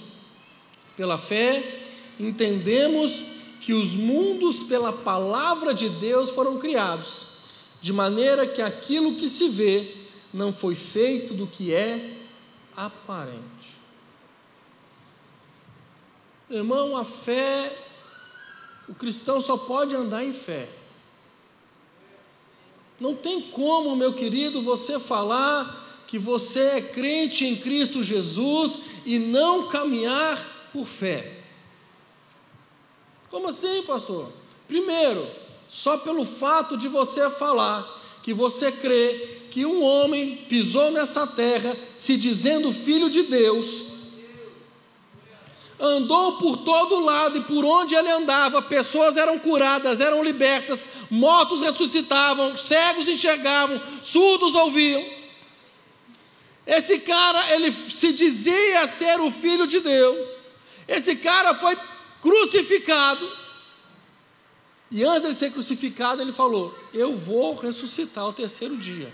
Pela 0.95 1.17
fé 1.17 1.81
entendemos 2.21 3.25
que 3.61 3.73
os 3.73 3.95
mundos, 3.95 4.63
pela 4.63 4.93
palavra 4.93 5.73
de 5.73 5.89
Deus, 5.89 6.31
foram 6.31 6.59
criados, 6.59 7.27
de 7.81 7.93
maneira 7.93 8.47
que 8.47 8.63
aquilo 8.63 9.17
que 9.17 9.29
se 9.29 9.49
vê 9.49 9.95
não 10.33 10.53
foi 10.53 10.75
feito 10.75 11.35
do 11.35 11.47
que 11.47 11.73
é 11.73 12.19
aparente. 12.77 13.77
Irmão, 16.49 16.97
a 16.97 17.05
fé 17.05 17.87
o 18.89 18.95
cristão 18.95 19.41
só 19.41 19.57
pode 19.57 19.95
andar 19.95 20.25
em 20.25 20.33
fé. 20.33 20.69
Não 23.01 23.15
tem 23.15 23.43
como, 23.43 23.97
meu 23.97 24.15
querido, 24.15 24.63
você 24.63 24.99
falar 24.99 26.05
que 26.07 26.19
você 26.19 26.61
é 26.61 26.81
crente 26.81 27.45
em 27.45 27.57
Cristo 27.57 28.03
Jesus 28.03 28.79
e 29.05 29.19
não 29.19 29.69
caminhar 29.69 30.71
por 30.73 30.87
fé. 30.87 31.45
Como 33.31 33.49
assim, 33.49 33.83
pastor? 33.83 34.31
Primeiro, 34.69 35.27
só 35.69 35.99
pelo 35.99 36.25
fato 36.25 36.77
de 36.77 36.89
você 36.89 37.29
falar 37.31 37.87
que 38.23 38.33
você 38.33 38.73
crê 38.73 39.43
que 39.51 39.65
um 39.65 39.83
homem 39.83 40.45
pisou 40.49 40.91
nessa 40.91 41.27
terra 41.27 41.77
se 41.95 42.17
dizendo 42.17 42.73
filho 42.73 43.09
de 43.09 43.23
Deus, 43.23 43.85
andou 45.79 46.39
por 46.39 46.57
todo 46.59 47.01
lado 47.01 47.39
e 47.39 47.45
por 47.45 47.65
onde 47.65 47.95
ele 47.95 48.11
andava, 48.11 48.63
pessoas 48.63 49.17
eram 49.17 49.39
curadas, 49.39 50.01
eram 50.01 50.23
libertas, 50.23 50.85
mortos 51.11 51.61
ressuscitavam, 51.63 52.57
cegos 52.57 53.09
enxergavam, 53.09 53.81
surdos 54.03 54.55
ouviam. 54.55 55.05
Esse 56.67 56.99
cara, 56.99 57.55
ele 57.55 57.71
se 57.71 58.13
dizia 58.13 58.87
ser 58.89 59.21
o 59.21 59.31
filho 59.31 59.67
de 59.67 59.79
Deus. 59.79 60.27
Esse 60.89 61.15
cara 61.15 61.55
foi 61.55 61.77
crucificado. 62.21 63.31
E 64.91 65.05
antes 65.05 65.29
de 65.29 65.35
ser 65.35 65.53
crucificado, 65.53 66.23
ele 66.23 66.33
falou: 66.33 66.77
Eu 66.93 67.17
vou 67.17 67.55
ressuscitar 67.57 68.25
ao 68.25 68.33
terceiro 68.33 68.77
dia. 68.77 69.13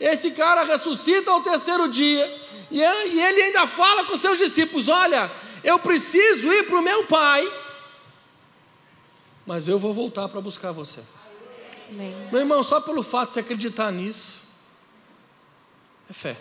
Esse 0.00 0.30
cara 0.30 0.64
ressuscita 0.64 1.30
ao 1.30 1.42
terceiro 1.42 1.88
dia, 1.88 2.26
e 2.70 2.80
ele 2.82 3.42
ainda 3.42 3.66
fala 3.66 4.04
com 4.04 4.16
seus 4.16 4.38
discípulos: 4.38 4.88
Olha, 4.88 5.30
eu 5.62 5.78
preciso 5.78 6.50
ir 6.52 6.66
para 6.66 6.78
o 6.78 6.82
meu 6.82 7.06
pai, 7.06 7.46
mas 9.46 9.68
eu 9.68 9.78
vou 9.78 9.92
voltar 9.92 10.28
para 10.28 10.40
buscar 10.40 10.72
você. 10.72 11.00
Amém. 11.90 12.14
Meu 12.30 12.40
irmão, 12.40 12.62
só 12.62 12.80
pelo 12.80 13.02
fato 13.02 13.28
de 13.28 13.34
você 13.34 13.40
acreditar 13.40 13.92
nisso, 13.92 14.44
é 16.08 16.12
fé. 16.12 16.36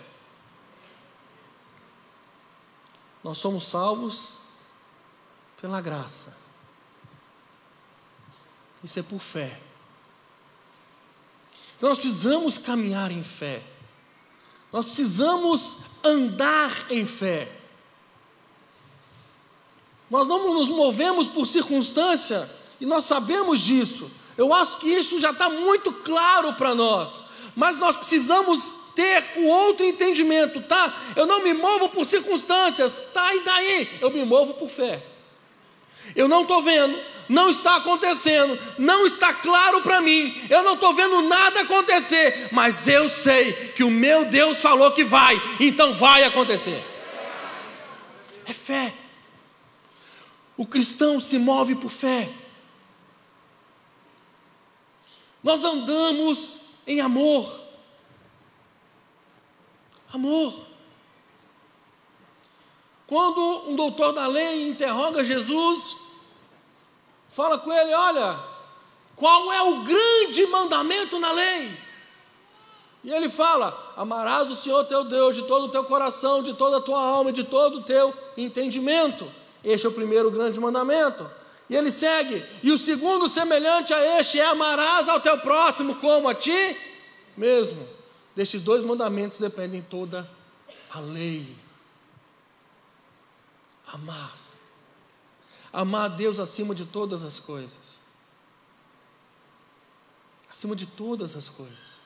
Nós 3.23 3.37
somos 3.37 3.67
salvos 3.67 4.38
pela 5.61 5.81
graça. 5.81 6.35
Isso 8.83 8.99
é 8.99 9.03
por 9.03 9.19
fé. 9.19 9.59
Então 11.77 11.89
nós 11.89 11.99
precisamos 11.99 12.57
caminhar 12.57 13.11
em 13.11 13.23
fé. 13.23 13.63
Nós 14.71 14.85
precisamos 14.85 15.77
andar 16.03 16.91
em 16.91 17.05
fé. 17.05 17.51
Nós 20.09 20.27
não 20.27 20.53
nos 20.53 20.69
movemos 20.69 21.27
por 21.27 21.45
circunstância 21.45 22.49
e 22.79 22.85
nós 22.85 23.03
sabemos 23.03 23.59
disso. 23.61 24.09
Eu 24.37 24.53
acho 24.53 24.77
que 24.77 24.87
isso 24.87 25.19
já 25.19 25.31
está 25.31 25.49
muito 25.49 25.91
claro 25.91 26.53
para 26.53 26.73
nós. 26.73 27.23
Mas 27.55 27.79
nós 27.79 27.95
precisamos 27.95 28.73
ter 28.95 29.33
o 29.37 29.45
outro 29.45 29.85
entendimento, 29.85 30.61
tá? 30.61 30.93
Eu 31.15 31.25
não 31.25 31.43
me 31.43 31.53
movo 31.53 31.89
por 31.89 32.05
circunstâncias, 32.05 33.03
tá? 33.13 33.35
E 33.35 33.41
daí? 33.41 33.97
Eu 34.01 34.09
me 34.09 34.23
movo 34.23 34.53
por 34.53 34.69
fé. 34.69 35.08
Eu 36.15 36.27
não 36.27 36.43
estou 36.43 36.61
vendo, 36.61 36.99
não 37.27 37.49
está 37.49 37.77
acontecendo, 37.77 38.59
não 38.77 39.05
está 39.05 39.33
claro 39.33 39.81
para 39.81 40.01
mim, 40.01 40.33
eu 40.49 40.63
não 40.63 40.73
estou 40.73 40.93
vendo 40.93 41.21
nada 41.21 41.61
acontecer, 41.61 42.49
mas 42.51 42.87
eu 42.87 43.07
sei 43.07 43.53
que 43.75 43.83
o 43.83 43.91
meu 43.91 44.25
Deus 44.25 44.61
falou 44.61 44.91
que 44.91 45.03
vai, 45.03 45.39
então 45.59 45.93
vai 45.93 46.23
acontecer. 46.23 46.83
É 48.45 48.53
fé. 48.53 48.93
O 50.57 50.65
cristão 50.65 51.19
se 51.19 51.37
move 51.37 51.75
por 51.75 51.89
fé. 51.89 52.29
Nós 55.43 55.63
andamos 55.63 56.59
em 56.85 56.99
amor. 56.99 57.59
Amor. 60.11 60.68
Quando 63.09 63.63
um 63.67 63.75
doutor 63.75 64.13
da 64.13 64.27
lei 64.27 64.69
interroga 64.69 65.23
Jesus, 65.23 65.99
fala 67.31 67.57
com 67.57 67.73
ele: 67.73 67.91
Olha, 67.91 68.39
qual 69.15 69.51
é 69.51 69.63
o 69.63 69.81
grande 69.81 70.45
mandamento 70.45 71.17
na 71.17 71.31
lei? 71.31 71.75
E 73.03 73.11
ele 73.11 73.27
fala: 73.27 73.93
Amarás 73.97 74.51
o 74.51 74.55
Senhor 74.55 74.83
teu 74.83 75.03
Deus 75.03 75.33
de 75.35 75.41
todo 75.41 75.65
o 75.65 75.69
teu 75.69 75.83
coração, 75.83 76.43
de 76.43 76.53
toda 76.53 76.77
a 76.77 76.81
tua 76.81 77.01
alma, 77.01 77.31
de 77.31 77.43
todo 77.43 77.79
o 77.79 77.83
teu 77.83 78.13
entendimento. 78.37 79.27
Este 79.63 79.87
é 79.87 79.89
o 79.89 79.93
primeiro 79.93 80.29
grande 80.29 80.59
mandamento. 80.59 81.27
E 81.67 81.75
ele 81.75 81.89
segue. 81.89 82.45
E 82.61 82.71
o 82.71 82.77
segundo, 82.77 83.27
semelhante 83.27 83.91
a 83.91 84.19
este, 84.19 84.39
é 84.39 84.45
amarás 84.45 85.09
ao 85.09 85.19
teu 85.19 85.39
próximo 85.39 85.95
como 85.95 86.29
a 86.29 86.35
ti 86.35 86.77
mesmo. 87.35 87.89
Destes 88.35 88.61
dois 88.61 88.83
mandamentos 88.83 89.39
dependem 89.39 89.81
toda 89.81 90.29
a 90.91 90.99
lei. 90.99 91.55
Amar. 93.93 94.35
Amar 95.71 96.05
a 96.05 96.07
Deus 96.07 96.39
acima 96.39 96.73
de 96.73 96.85
todas 96.85 97.23
as 97.23 97.39
coisas. 97.39 97.99
Acima 100.49 100.75
de 100.75 100.85
todas 100.85 101.35
as 101.35 101.47
coisas. 101.47 101.99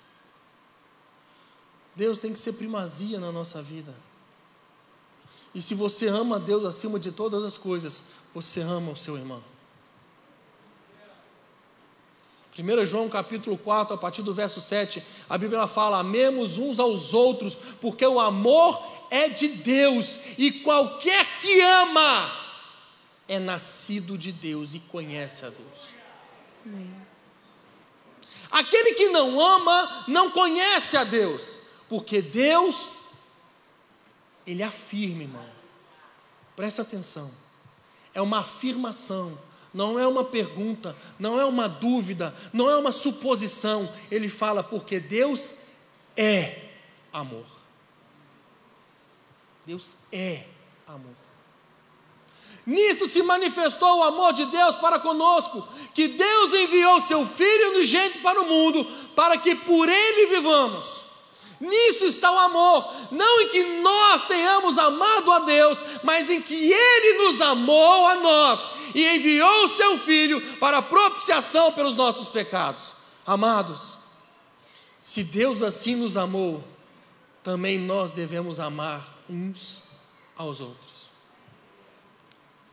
Deus 1.96 2.20
tem 2.20 2.34
que 2.34 2.40
ser 2.40 2.54
primazia 2.54 3.20
na 3.20 3.32
nossa 3.32 3.62
vida. 3.62 3.94
E 5.54 5.62
se 5.62 5.76
você 5.76 6.08
ama 6.08 6.38
a 6.38 6.40
Deus 6.40 6.66
acima 6.66 7.00
de 7.00 7.12
todas 7.12 7.44
as 7.44 7.58
coisas, 7.58 8.04
você 8.34 8.62
ama 8.62 8.92
o 8.92 8.98
seu 8.98 9.16
irmão. 9.18 9.44
1 12.58 12.86
João 12.86 13.10
capítulo 13.10 13.58
4, 13.58 13.96
a 13.96 13.98
partir 13.98 14.22
do 14.22 14.32
verso 14.32 14.62
7, 14.62 15.04
a 15.28 15.38
Bíblia 15.38 15.66
fala: 15.66 16.00
amemos 16.00 16.58
uns 16.60 16.80
aos 16.80 17.14
outros, 17.14 17.56
porque 17.56 18.06
o 18.06 18.20
amor 18.20 18.93
é 19.14 19.30
de 19.30 19.48
Deus, 19.48 20.18
e 20.40 20.52
qualquer 20.52 21.38
que 21.38 21.62
ama 21.62 22.36
é 23.28 23.38
nascido 23.38 24.18
de 24.18 24.32
Deus 24.32 24.74
e 24.74 24.80
conhece 24.80 25.46
a 25.46 25.50
Deus. 25.50 25.94
Aquele 28.50 28.96
que 28.96 29.10
não 29.10 29.40
ama 29.40 30.04
não 30.08 30.32
conhece 30.32 30.98
a 30.98 31.04
Deus, 31.04 31.60
porque 31.88 32.24
Deus 32.24 33.04
ele 34.48 34.64
afirma, 34.64 35.22
irmão. 35.22 35.50
Presta 36.56 36.82
atenção. 36.82 37.30
É 38.16 38.22
uma 38.22 38.40
afirmação, 38.40 39.38
não 39.72 40.00
é 40.00 40.08
uma 40.08 40.24
pergunta, 40.24 40.98
não 41.20 41.40
é 41.40 41.46
uma 41.46 41.70
dúvida, 41.70 42.36
não 42.52 42.68
é 42.68 42.76
uma 42.76 42.92
suposição. 42.92 43.94
Ele 44.10 44.28
fala 44.28 44.64
porque 44.64 45.00
Deus 45.00 45.54
é 46.18 46.70
amor. 47.12 47.63
Deus 49.66 49.96
é 50.12 50.46
amor. 50.88 51.16
Nisso 52.66 53.08
se 53.08 53.22
manifestou 53.22 54.00
o 54.00 54.04
amor 54.04 54.34
de 54.34 54.46
Deus 54.46 54.76
para 54.76 55.00
conosco, 55.00 55.68
que 55.94 56.08
Deus 56.08 56.54
enviou 56.54 57.02
seu 57.02 57.26
Filho 57.26 57.72
unigênito 57.72 58.20
para 58.20 58.42
o 58.42 58.46
mundo, 58.46 58.86
para 59.16 59.38
que 59.38 59.54
por 59.54 59.90
ele 59.90 60.28
vivamos. 60.28 61.04
Nisto 61.60 62.06
está 62.06 62.30
o 62.30 62.40
amor, 62.40 62.94
não 63.10 63.42
em 63.42 63.50
que 63.50 63.64
nós 63.82 64.28
tenhamos 64.28 64.78
amado 64.78 65.32
a 65.32 65.40
Deus, 65.40 65.82
mas 66.04 66.30
em 66.30 66.42
que 66.42 66.74
Ele 66.74 67.24
nos 67.24 67.40
amou 67.40 68.06
a 68.08 68.16
nós 68.16 68.70
e 68.94 69.08
enviou 69.08 69.64
o 69.64 69.70
Seu 69.70 69.98
Filho 69.98 70.58
para 70.58 70.82
propiciação 70.82 71.72
pelos 71.72 71.96
nossos 71.96 72.28
pecados. 72.28 72.94
Amados, 73.26 73.98
se 75.00 75.24
Deus 75.24 75.64
assim 75.64 75.96
nos 75.96 76.18
amou, 76.18 76.62
também 77.42 77.78
nós 77.78 78.12
devemos 78.12 78.60
amar 78.60 79.23
uns 79.34 79.82
aos 80.36 80.62
outros. 80.62 81.10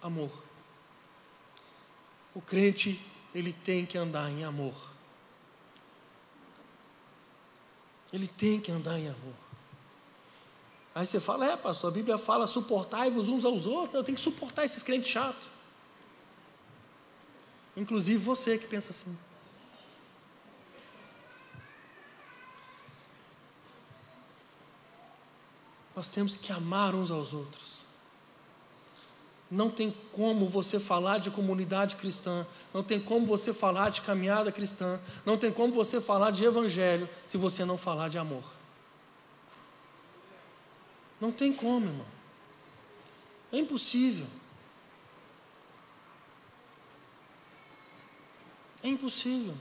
Amor. 0.03 0.31
O 2.35 2.40
crente, 2.40 3.05
ele 3.35 3.53
tem 3.53 3.85
que 3.85 3.99
andar 3.99 4.31
em 4.31 4.44
amor. 4.44 4.75
Ele 8.12 8.27
tem 8.27 8.61
que 8.61 8.70
andar 8.70 8.99
em 8.99 9.09
amor. 9.09 9.35
Aí 10.94 11.07
você 11.07 11.20
fala, 11.20 11.46
é 11.46 11.57
pastor, 11.57 11.90
a 11.90 11.94
Bíblia 11.94 12.18
fala, 12.18 12.46
suportai-vos 12.46 13.29
uns 13.29 13.44
aos 13.44 13.66
outros. 13.66 13.94
Eu 13.94 14.05
tenho 14.05 14.16
que 14.16 14.23
suportar 14.23 14.64
esses 14.64 14.83
crentes 14.83 15.11
chatos. 15.11 15.49
Inclusive 17.77 18.18
você 18.23 18.59
que 18.59 18.66
pensa 18.66 18.90
assim. 18.90 19.16
Nós 26.00 26.08
temos 26.08 26.34
que 26.34 26.50
amar 26.50 26.94
uns 26.94 27.10
aos 27.10 27.34
outros. 27.34 27.78
Não 29.50 29.68
tem 29.68 29.94
como 30.14 30.46
você 30.46 30.80
falar 30.80 31.18
de 31.18 31.30
comunidade 31.30 31.96
cristã, 31.96 32.46
não 32.72 32.82
tem 32.82 32.98
como 32.98 33.26
você 33.26 33.52
falar 33.52 33.90
de 33.90 34.00
caminhada 34.00 34.50
cristã, 34.50 34.98
não 35.26 35.36
tem 35.36 35.52
como 35.52 35.74
você 35.74 36.00
falar 36.00 36.30
de 36.30 36.42
evangelho 36.42 37.06
se 37.26 37.36
você 37.36 37.66
não 37.66 37.76
falar 37.76 38.08
de 38.08 38.16
amor. 38.16 38.44
Não 41.20 41.30
tem 41.30 41.52
como, 41.52 41.88
irmão. 41.88 42.06
É 43.52 43.58
impossível. 43.58 44.26
É 48.82 48.88
impossível. 48.88 49.54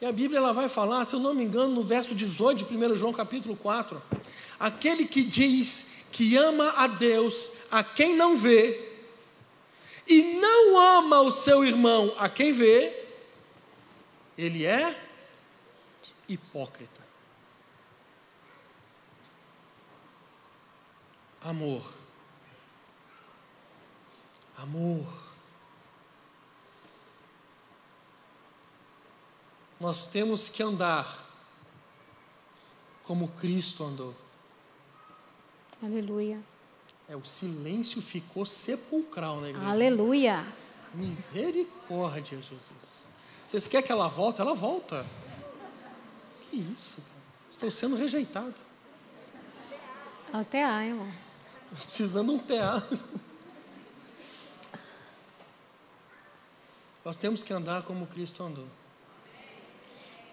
E 0.00 0.06
a 0.06 0.12
Bíblia 0.12 0.38
ela 0.38 0.52
vai 0.52 0.68
falar, 0.68 1.04
se 1.04 1.16
eu 1.16 1.20
não 1.20 1.34
me 1.34 1.42
engano, 1.42 1.74
no 1.74 1.82
verso 1.82 2.14
18 2.14 2.64
de 2.64 2.76
1 2.76 2.94
João 2.94 3.12
capítulo 3.12 3.56
4, 3.56 4.00
aquele 4.58 5.06
que 5.06 5.22
diz 5.22 6.04
que 6.12 6.36
ama 6.36 6.70
a 6.76 6.86
Deus, 6.86 7.50
a 7.70 7.82
quem 7.82 8.14
não 8.14 8.36
vê, 8.36 8.92
e 10.06 10.22
não 10.34 10.78
ama 10.78 11.20
o 11.20 11.32
seu 11.32 11.64
irmão, 11.64 12.14
a 12.18 12.28
quem 12.28 12.52
vê, 12.52 13.04
ele 14.36 14.64
é 14.64 15.00
hipócrita. 16.28 17.02
Amor. 21.40 21.92
Amor. 24.56 25.06
Nós 29.78 30.06
temos 30.06 30.48
que 30.48 30.62
andar 30.62 31.22
como 33.02 33.28
Cristo 33.32 33.84
andou. 33.84 34.23
Aleluia. 35.84 36.40
É, 37.06 37.14
o 37.14 37.22
silêncio 37.24 38.00
ficou 38.00 38.46
sepulcral 38.46 39.40
na 39.42 39.50
igreja. 39.50 39.68
Aleluia. 39.68 40.46
Misericórdia, 40.94 42.40
Jesus. 42.40 43.06
Vocês 43.44 43.68
querem 43.68 43.84
que 43.86 43.92
ela 43.92 44.08
volte? 44.08 44.40
Ela 44.40 44.54
volta. 44.54 45.04
Que 46.48 46.56
isso, 46.56 47.02
cara? 47.02 47.20
Estou 47.50 47.70
sendo 47.70 47.96
rejeitado. 47.96 48.54
Até 50.32 50.64
a, 50.64 50.86
irmão. 50.86 51.12
Precisando 51.82 52.30
de 52.30 52.34
um 52.36 52.38
teatro. 52.38 53.04
Nós 57.04 57.18
temos 57.18 57.42
que 57.42 57.52
andar 57.52 57.82
como 57.82 58.06
Cristo 58.06 58.42
andou. 58.42 58.66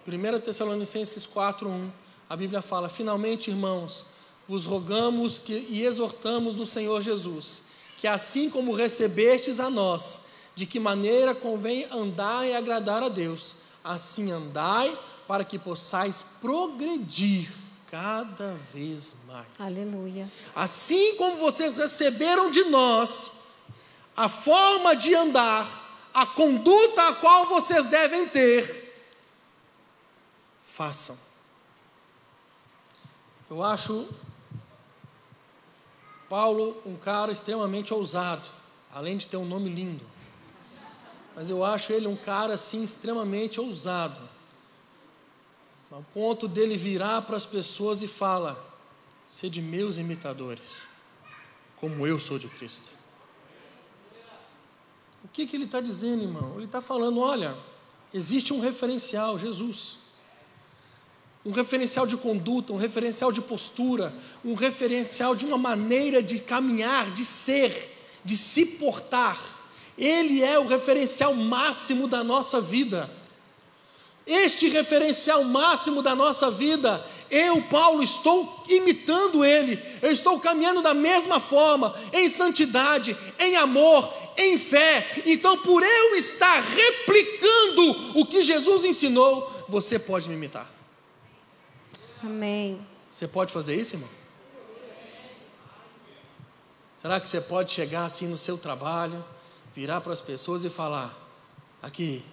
1 0.07 0.39
Tessalonicenses 0.39 1.27
4:1, 1.27 1.91
a 2.29 2.37
Bíblia 2.37 2.61
fala: 2.61 2.87
"Finalmente, 2.87 3.51
irmãos, 3.51 4.05
vos 4.51 4.65
rogamos 4.65 5.39
que, 5.39 5.65
e 5.69 5.85
exortamos 5.85 6.55
no 6.55 6.65
Senhor 6.65 7.01
Jesus, 7.01 7.61
que 7.97 8.05
assim 8.05 8.49
como 8.49 8.73
recebestes 8.73 9.61
a 9.61 9.69
nós, 9.69 10.19
de 10.53 10.65
que 10.65 10.77
maneira 10.77 11.33
convém 11.33 11.87
andar 11.89 12.45
e 12.45 12.53
agradar 12.53 13.01
a 13.01 13.07
Deus, 13.07 13.55
assim 13.81 14.29
andai, 14.29 14.99
para 15.25 15.45
que 15.45 15.57
possais 15.57 16.25
progredir 16.41 17.49
cada 17.89 18.57
vez 18.73 19.15
mais. 19.25 19.47
Aleluia. 19.57 20.29
Assim 20.53 21.15
como 21.15 21.37
vocês 21.37 21.77
receberam 21.77 22.51
de 22.51 22.65
nós 22.65 23.31
a 24.17 24.27
forma 24.27 24.97
de 24.97 25.15
andar, 25.15 26.09
a 26.13 26.25
conduta 26.25 27.07
a 27.07 27.13
qual 27.13 27.45
vocês 27.45 27.85
devem 27.85 28.27
ter, 28.27 28.93
façam. 30.67 31.17
Eu 33.49 33.63
acho 33.63 34.09
Paulo 36.31 36.81
um 36.85 36.95
cara 36.95 37.29
extremamente 37.29 37.93
ousado, 37.93 38.47
além 38.89 39.17
de 39.17 39.27
ter 39.27 39.35
um 39.35 39.43
nome 39.43 39.69
lindo. 39.69 40.05
Mas 41.35 41.49
eu 41.49 41.61
acho 41.61 41.91
ele 41.91 42.07
um 42.07 42.15
cara 42.15 42.53
assim 42.53 42.81
extremamente 42.81 43.59
ousado. 43.59 44.29
Ao 45.91 46.01
ponto 46.13 46.47
dele 46.47 46.77
virar 46.77 47.23
para 47.23 47.35
as 47.35 47.45
pessoas 47.45 48.01
e 48.01 48.07
fala: 48.07 48.65
"Sede 49.27 49.61
meus 49.61 49.97
imitadores, 49.97 50.87
como 51.75 52.07
eu 52.07 52.17
sou 52.17 52.39
de 52.39 52.47
Cristo". 52.47 52.89
O 55.25 55.27
que, 55.27 55.45
que 55.45 55.57
ele 55.57 55.65
está 55.65 55.81
dizendo, 55.81 56.23
irmão? 56.23 56.53
Ele 56.55 56.63
está 56.63 56.79
falando: 56.79 57.19
olha, 57.19 57.57
existe 58.13 58.53
um 58.53 58.61
referencial, 58.61 59.37
Jesus 59.37 60.00
um 61.45 61.51
referencial 61.51 62.05
de 62.05 62.15
conduta, 62.15 62.71
um 62.71 62.77
referencial 62.77 63.31
de 63.31 63.41
postura, 63.41 64.13
um 64.45 64.53
referencial 64.53 65.35
de 65.35 65.45
uma 65.45 65.57
maneira 65.57 66.21
de 66.21 66.39
caminhar, 66.39 67.11
de 67.11 67.25
ser, 67.25 67.95
de 68.23 68.37
se 68.37 68.65
portar. 68.65 69.39
Ele 69.97 70.43
é 70.43 70.59
o 70.59 70.67
referencial 70.67 71.33
máximo 71.33 72.07
da 72.07 72.23
nossa 72.23 72.61
vida. 72.61 73.09
Este 74.25 74.69
referencial 74.69 75.43
máximo 75.43 76.03
da 76.03 76.15
nossa 76.15 76.51
vida, 76.51 77.03
eu, 77.29 77.59
Paulo, 77.63 78.03
estou 78.03 78.63
imitando 78.69 79.43
ele, 79.43 79.81
eu 79.99 80.11
estou 80.11 80.39
caminhando 80.39 80.81
da 80.81 80.93
mesma 80.93 81.39
forma, 81.39 81.99
em 82.13 82.29
santidade, 82.29 83.17
em 83.39 83.55
amor, 83.55 84.13
em 84.37 84.59
fé. 84.59 85.23
Então, 85.25 85.57
por 85.57 85.81
eu 85.81 86.15
estar 86.15 86.61
replicando 86.61 88.19
o 88.19 88.25
que 88.25 88.43
Jesus 88.43 88.85
ensinou, 88.85 89.65
você 89.67 89.97
pode 89.97 90.29
me 90.29 90.35
imitar. 90.35 90.80
Amém. 92.23 92.85
Você 93.09 93.27
pode 93.27 93.51
fazer 93.51 93.75
isso, 93.75 93.95
irmão? 93.95 94.09
Será 96.95 97.19
que 97.19 97.27
você 97.27 97.41
pode 97.41 97.71
chegar 97.71 98.05
assim 98.05 98.27
no 98.27 98.37
seu 98.37 98.59
trabalho, 98.59 99.25
virar 99.73 100.01
para 100.01 100.13
as 100.13 100.21
pessoas 100.21 100.63
e 100.63 100.69
falar: 100.69 101.17
aqui, 101.81 102.23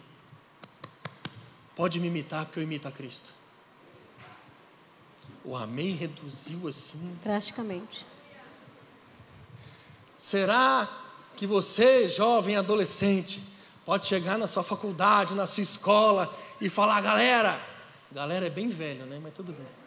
pode 1.74 1.98
me 1.98 2.08
imitar 2.08 2.44
porque 2.44 2.58
eu 2.58 2.64
imito 2.64 2.86
a 2.86 2.92
Cristo? 2.92 3.32
O 5.42 5.56
amém 5.56 5.94
reduziu 5.94 6.68
assim. 6.68 7.18
Drasticamente. 7.24 8.04
Será 10.18 10.86
que 11.34 11.46
você, 11.46 12.06
jovem 12.06 12.56
adolescente, 12.56 13.42
pode 13.86 14.06
chegar 14.06 14.36
na 14.36 14.46
sua 14.46 14.62
faculdade, 14.62 15.34
na 15.34 15.46
sua 15.46 15.62
escola 15.62 16.36
e 16.60 16.68
falar: 16.68 17.00
galera, 17.00 17.58
galera 18.12 18.46
é 18.46 18.50
bem 18.50 18.68
velho, 18.68 19.06
né? 19.06 19.18
Mas 19.22 19.32
tudo 19.32 19.54
bem. 19.54 19.77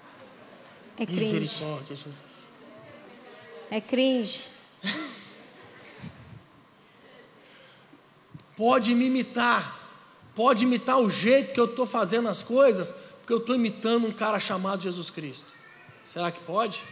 É 0.98 1.06
cringe. 1.06 1.40
Misericórdia, 1.40 1.96
Jesus. 1.96 2.16
É 3.70 3.80
cringe. 3.82 4.48
Pode 8.58 8.94
me 8.94 9.06
imitar. 9.06 9.80
Pode 10.36 10.64
imitar 10.64 11.00
o 11.00 11.10
jeito 11.10 11.54
que 11.54 11.60
eu 11.60 11.66
estou 11.66 11.86
fazendo 11.86 12.30
as 12.30 12.44
coisas, 12.44 12.92
porque 13.20 13.34
eu 13.34 13.40
estou 13.40 13.56
imitando 13.56 14.08
um 14.08 14.12
cara 14.12 14.40
chamado 14.40 14.82
Jesus 14.82 15.10
Cristo. 15.10 15.48
Será 16.06 16.32
que 16.32 16.40
pode? 16.42 16.84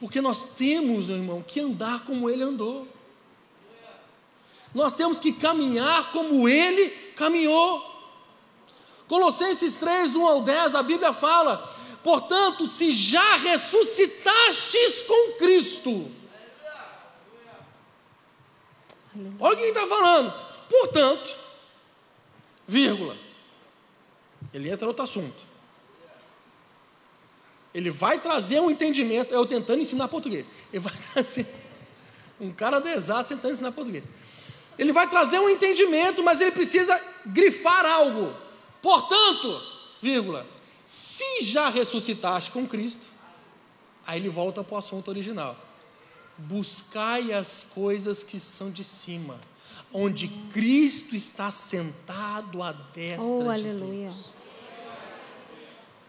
Porque 0.00 0.20
nós 0.20 0.42
temos, 0.42 1.06
meu 1.06 1.16
irmão, 1.16 1.42
que 1.46 1.60
andar 1.60 2.04
como 2.04 2.28
ele 2.28 2.42
andou. 2.42 2.88
Nós 4.74 4.94
temos 4.94 5.20
que 5.20 5.32
caminhar 5.32 6.10
como 6.10 6.48
ele 6.48 6.88
caminhou. 7.14 7.91
Colossenses 9.08 9.76
3, 9.78 10.16
1 10.16 10.26
ao 10.26 10.42
10, 10.42 10.74
a 10.74 10.82
Bíblia 10.82 11.12
fala: 11.12 11.74
portanto, 12.02 12.68
se 12.68 12.90
já 12.90 13.36
ressuscitastes 13.36 15.02
com 15.02 15.32
Cristo. 15.38 16.10
Olha 19.38 19.56
quem 19.56 19.68
está 19.68 19.86
falando. 19.86 20.32
Portanto, 20.68 21.36
vírgula. 22.66 23.16
Ele 24.52 24.70
entra 24.70 24.84
em 24.84 24.88
outro 24.88 25.04
assunto. 25.04 25.52
Ele 27.74 27.90
vai 27.90 28.18
trazer 28.18 28.60
um 28.60 28.70
entendimento. 28.70 29.32
Eu 29.32 29.46
tentando 29.46 29.82
ensinar 29.82 30.08
português. 30.08 30.50
Ele 30.72 30.80
vai 30.80 30.94
trazer. 31.12 31.46
Um 32.40 32.52
cara 32.52 32.80
de 32.80 32.90
exato 32.90 33.28
tentando 33.28 33.52
ensinar 33.52 33.72
português. 33.72 34.04
Ele 34.78 34.92
vai 34.92 35.08
trazer 35.08 35.38
um 35.38 35.48
entendimento, 35.48 36.22
mas 36.22 36.40
ele 36.40 36.50
precisa 36.50 37.00
grifar 37.26 37.84
algo. 37.84 38.34
Portanto, 38.82 39.62
vírgula, 40.00 40.46
se 40.84 41.42
já 41.42 41.68
ressuscitaste 41.68 42.50
com 42.50 42.66
Cristo, 42.66 43.06
aí 44.06 44.18
ele 44.18 44.28
volta 44.28 44.64
para 44.64 44.74
o 44.74 44.78
assunto 44.78 45.08
original. 45.08 45.56
Buscai 46.36 47.32
as 47.32 47.64
coisas 47.72 48.24
que 48.24 48.40
são 48.40 48.70
de 48.70 48.82
cima, 48.82 49.38
onde 49.92 50.26
Cristo 50.52 51.14
está 51.14 51.50
sentado 51.50 52.62
à 52.62 52.72
destra 52.72 53.24
oh, 53.24 53.44
de 53.44 53.48
aleluia. 53.48 54.08
Deus. 54.08 54.41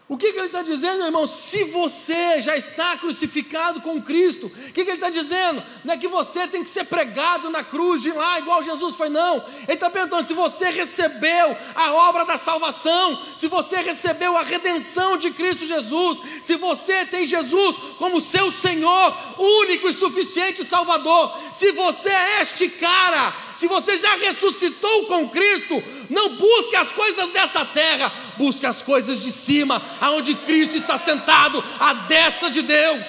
O 0.06 0.18
que, 0.18 0.32
que 0.32 0.38
ele 0.38 0.48
está 0.48 0.60
dizendo, 0.60 1.02
irmão? 1.02 1.26
Se 1.26 1.64
você 1.64 2.38
já 2.38 2.54
está 2.54 2.94
crucificado 2.98 3.80
com 3.80 4.02
Cristo, 4.02 4.48
o 4.48 4.50
que, 4.50 4.84
que 4.84 4.90
ele 4.90 4.92
está 4.92 5.08
dizendo? 5.08 5.62
Não 5.82 5.94
é 5.94 5.96
que 5.96 6.06
você 6.06 6.46
tem 6.46 6.62
que 6.62 6.68
ser 6.68 6.84
pregado 6.84 7.48
na 7.48 7.64
cruz 7.64 8.02
de 8.02 8.12
lá, 8.12 8.38
igual 8.38 8.62
Jesus 8.62 8.96
foi, 8.96 9.08
não. 9.08 9.36
Ele 9.66 9.72
está 9.72 9.88
perguntando: 9.88 10.28
se 10.28 10.34
você 10.34 10.68
recebeu 10.68 11.56
a 11.74 11.92
obra 11.92 12.26
da 12.26 12.36
salvação, 12.36 13.18
se 13.34 13.48
você 13.48 13.76
recebeu 13.76 14.36
a 14.36 14.42
redenção 14.42 15.16
de 15.16 15.30
Cristo 15.30 15.64
Jesus, 15.64 16.20
se 16.42 16.56
você 16.56 17.06
tem 17.06 17.24
Jesus 17.24 17.74
como 17.96 18.20
seu 18.20 18.52
Senhor, 18.52 19.16
único 19.38 19.88
e 19.88 19.92
suficiente 19.94 20.66
Salvador, 20.66 21.34
se 21.50 21.72
você 21.72 22.10
é 22.10 22.42
este 22.42 22.68
cara, 22.68 23.34
se 23.56 23.66
você 23.66 23.98
já 23.98 24.16
ressuscitou 24.16 25.06
com 25.06 25.30
Cristo, 25.30 25.82
não 26.10 26.36
busque 26.36 26.76
as 26.76 26.92
coisas 26.92 27.28
dessa 27.30 27.64
terra, 27.64 28.12
busque 28.36 28.66
as 28.66 28.82
coisas 28.82 29.18
de 29.18 29.30
cima, 29.30 29.82
aonde 30.00 30.34
Cristo 30.34 30.76
está 30.76 30.96
sentado 30.96 31.62
à 31.78 31.94
destra 31.94 32.50
de 32.50 32.62
Deus. 32.62 33.06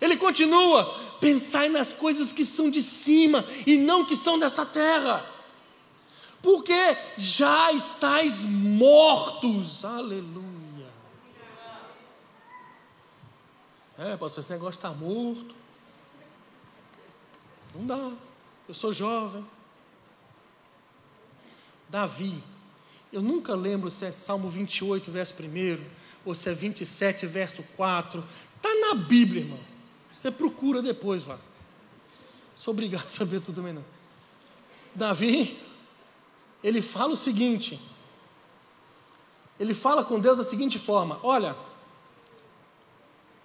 Ele 0.00 0.16
continua: 0.16 0.98
pensai 1.20 1.68
nas 1.68 1.92
coisas 1.92 2.32
que 2.32 2.44
são 2.44 2.70
de 2.70 2.82
cima 2.82 3.44
e 3.66 3.76
não 3.76 4.04
que 4.04 4.16
são 4.16 4.38
dessa 4.38 4.64
terra. 4.64 5.26
Porque 6.42 6.96
já 7.18 7.70
estáis 7.72 8.42
mortos. 8.42 9.84
Aleluia. 9.84 10.50
É, 13.98 14.16
pastor, 14.16 14.40
esse 14.40 14.50
negócio 14.50 14.78
está 14.78 14.90
morto. 14.90 15.54
Não 17.74 17.86
dá. 17.86 18.12
Eu 18.66 18.74
sou 18.74 18.92
jovem. 18.92 19.46
Davi. 21.90 22.42
Eu 23.12 23.20
nunca 23.20 23.54
lembro 23.54 23.90
se 23.90 24.04
é 24.04 24.12
Salmo 24.12 24.48
28, 24.48 25.10
verso 25.10 25.34
1, 25.34 25.84
ou 26.24 26.34
se 26.34 26.48
é 26.48 26.54
27, 26.54 27.26
verso 27.26 27.62
4. 27.76 28.24
Está 28.56 28.74
na 28.76 28.94
Bíblia, 28.94 29.42
irmão. 29.42 29.58
Você 30.14 30.30
procura 30.30 30.80
depois 30.80 31.24
lá. 31.24 31.38
Sou 32.56 32.72
obrigado 32.72 33.06
a 33.06 33.10
saber 33.10 33.40
tudo 33.40 33.56
também 33.56 33.72
não. 33.72 33.84
Davi, 34.94 35.58
ele 36.62 36.80
fala 36.80 37.12
o 37.12 37.16
seguinte. 37.16 37.80
Ele 39.58 39.74
fala 39.74 40.04
com 40.04 40.20
Deus 40.20 40.38
da 40.38 40.44
seguinte 40.44 40.78
forma: 40.78 41.18
Olha, 41.22 41.56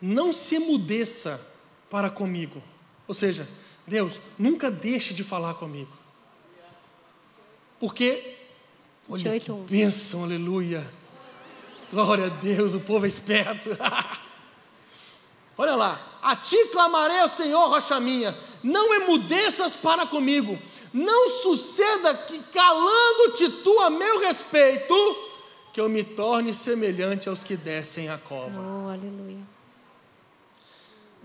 não 0.02 0.32
se 0.32 0.56
emudeça 0.56 1.42
para 1.90 2.10
comigo. 2.10 2.62
Ou 3.08 3.14
seja, 3.14 3.48
Deus, 3.88 4.20
nunca 4.38 4.70
deixe 4.70 5.14
de 5.14 5.24
falar 5.24 5.56
comigo. 5.56 5.92
Porque, 7.86 8.36
olha 9.08 9.40
que 9.40 9.52
bênção, 9.70 10.24
aleluia. 10.24 10.84
Glória 11.94 12.26
a 12.26 12.30
Deus, 12.30 12.74
o 12.74 12.80
povo 12.80 13.06
é 13.06 13.08
esperto. 13.08 13.70
olha 15.56 15.76
lá, 15.76 16.20
a 16.20 16.36
ti 16.36 16.58
clamarei 16.72 17.20
ao 17.20 17.30
Senhor, 17.30 17.70
rocha 17.70 18.00
minha, 18.00 18.36
não 18.64 18.92
emudeças 18.92 19.76
para 19.76 20.08
comigo, 20.08 20.58
não 20.92 21.30
suceda 21.30 22.16
que 22.16 22.40
calando-te 22.52 23.50
tu 23.50 23.80
a 23.82 23.92
meu 23.92 24.20
respeito, 24.20 24.96
que 25.72 25.80
eu 25.80 25.88
me 25.88 26.04
torne 26.04 26.56
semelhante 26.56 27.30
aos 27.30 27.44
que 27.44 27.56
descem 27.56 28.10
a 28.10 28.18
cova. 28.18 28.60
Oh, 28.60 28.90
aleluia. 28.90 29.46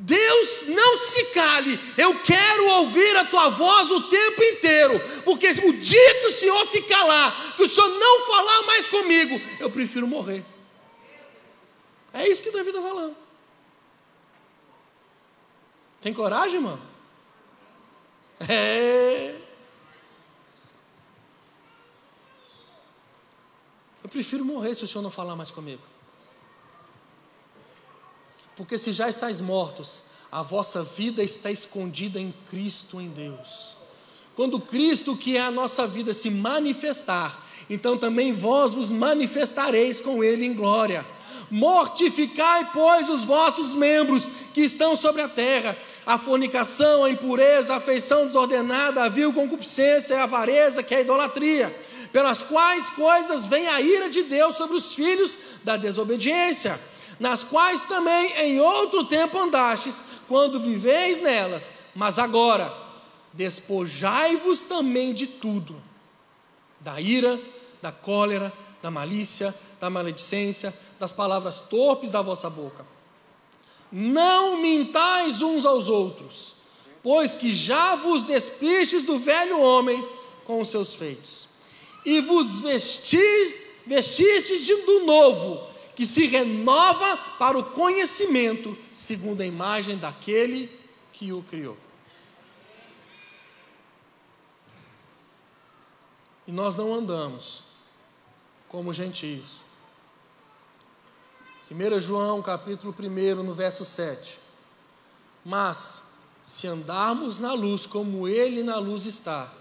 Deus, 0.02 0.62
não 0.66 0.96
se 0.96 1.26
cale, 1.26 1.78
eu 1.98 2.22
quero 2.22 2.66
ouvir 2.68 3.14
a 3.18 3.24
tua 3.26 3.50
voz 3.50 3.90
o 3.90 4.08
tempo 4.08 4.42
inteiro, 4.42 4.98
porque 5.24 5.46
o 5.50 5.72
dia 5.74 6.20
que 6.20 6.26
o 6.26 6.32
Senhor 6.32 6.64
se 6.64 6.80
calar, 6.82 7.54
que 7.54 7.62
o 7.62 7.68
Senhor 7.68 7.88
não 7.88 8.26
falar 8.26 8.62
mais 8.62 8.88
comigo, 8.88 9.38
eu 9.60 9.70
prefiro 9.70 10.06
morrer. 10.06 10.42
É 12.14 12.26
isso 12.26 12.42
que 12.42 12.50
Davi 12.50 12.70
está 12.70 12.80
falando. 12.80 13.14
Tem 16.00 16.14
coragem, 16.14 16.56
irmão? 16.56 16.80
É. 18.48 19.38
Eu 24.02 24.08
prefiro 24.08 24.46
morrer 24.46 24.74
se 24.74 24.82
o 24.82 24.88
Senhor 24.88 25.02
não 25.02 25.10
falar 25.10 25.36
mais 25.36 25.50
comigo. 25.50 25.89
Porque 28.60 28.76
se 28.76 28.92
já 28.92 29.08
estáis 29.08 29.40
mortos, 29.40 30.02
a 30.30 30.42
vossa 30.42 30.82
vida 30.82 31.22
está 31.24 31.50
escondida 31.50 32.20
em 32.20 32.34
Cristo 32.50 33.00
em 33.00 33.08
Deus. 33.08 33.74
Quando 34.36 34.60
Cristo, 34.60 35.16
que 35.16 35.38
é 35.38 35.40
a 35.40 35.50
nossa 35.50 35.86
vida, 35.86 36.12
se 36.12 36.28
manifestar, 36.28 37.42
então 37.70 37.96
também 37.96 38.34
vós 38.34 38.74
vos 38.74 38.92
manifestareis 38.92 39.98
com 39.98 40.22
Ele 40.22 40.44
em 40.44 40.52
glória. 40.52 41.06
Mortificai, 41.50 42.70
pois, 42.70 43.08
os 43.08 43.24
vossos 43.24 43.72
membros 43.72 44.28
que 44.52 44.60
estão 44.60 44.94
sobre 44.94 45.22
a 45.22 45.28
terra: 45.28 45.74
a 46.04 46.18
fornicação, 46.18 47.04
a 47.04 47.10
impureza, 47.10 47.72
a 47.72 47.78
afeição 47.78 48.26
desordenada, 48.26 49.02
a 49.02 49.08
vil 49.08 49.32
concupiscência, 49.32 50.18
a 50.18 50.24
avareza, 50.24 50.82
que 50.82 50.94
é 50.94 50.98
a 50.98 51.00
idolatria, 51.00 51.74
pelas 52.12 52.42
quais 52.42 52.90
coisas 52.90 53.46
vem 53.46 53.68
a 53.68 53.80
ira 53.80 54.10
de 54.10 54.22
Deus 54.22 54.54
sobre 54.58 54.76
os 54.76 54.94
filhos 54.94 55.34
da 55.64 55.78
desobediência 55.78 56.78
nas 57.20 57.44
quais 57.44 57.82
também 57.82 58.32
em 58.38 58.58
outro 58.58 59.04
tempo 59.04 59.38
andastes, 59.38 60.02
quando 60.26 60.58
viveis 60.58 61.20
nelas, 61.20 61.70
mas 61.94 62.18
agora 62.18 62.74
despojai-vos 63.34 64.62
também 64.62 65.12
de 65.12 65.26
tudo: 65.26 65.80
da 66.80 66.98
ira, 66.98 67.38
da 67.82 67.92
cólera, 67.92 68.50
da 68.80 68.90
malícia, 68.90 69.54
da 69.78 69.90
maledicência, 69.90 70.74
das 70.98 71.12
palavras 71.12 71.60
torpes 71.60 72.12
da 72.12 72.22
vossa 72.22 72.48
boca. 72.48 72.86
Não 73.92 74.56
mintais 74.56 75.42
uns 75.42 75.66
aos 75.66 75.88
outros, 75.88 76.54
pois 77.02 77.36
que 77.36 77.52
já 77.52 77.96
vos 77.96 78.24
despistes 78.24 79.02
do 79.02 79.18
velho 79.18 79.60
homem 79.60 80.02
com 80.44 80.60
os 80.60 80.68
seus 80.68 80.94
feitos, 80.94 81.48
e 82.06 82.20
vos 82.22 82.60
vestis, 82.60 83.56
vestistes 83.86 84.66
do 84.66 85.04
novo, 85.04 85.69
que 86.00 86.06
se 86.06 86.24
renova 86.24 87.14
para 87.38 87.58
o 87.58 87.62
conhecimento 87.62 88.74
segundo 88.90 89.42
a 89.42 89.46
imagem 89.46 89.98
daquele 89.98 90.74
que 91.12 91.30
o 91.30 91.42
criou. 91.42 91.76
E 96.46 96.52
nós 96.52 96.74
não 96.74 96.94
andamos 96.94 97.62
como 98.66 98.94
gentios. 98.94 99.60
1 101.70 102.00
João 102.00 102.40
capítulo 102.40 102.94
1, 102.98 103.42
no 103.42 103.52
verso 103.52 103.84
7. 103.84 104.40
Mas, 105.44 106.06
se 106.42 106.66
andarmos 106.66 107.38
na 107.38 107.52
luz 107.52 107.84
como 107.84 108.26
Ele 108.26 108.62
na 108.62 108.78
luz 108.78 109.04
está, 109.04 109.52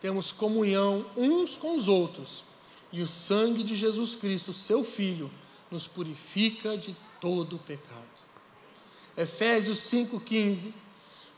temos 0.00 0.32
comunhão 0.32 1.04
uns 1.14 1.58
com 1.58 1.76
os 1.76 1.86
outros, 1.86 2.46
e 2.90 3.02
o 3.02 3.06
sangue 3.06 3.62
de 3.62 3.76
Jesus 3.76 4.16
Cristo, 4.16 4.54
seu 4.54 4.82
Filho, 4.82 5.30
nos 5.72 5.86
purifica 5.88 6.76
de 6.76 6.94
todo 7.18 7.56
o 7.56 7.58
pecado. 7.58 8.02
Efésios 9.16 9.78
5,15. 9.78 10.72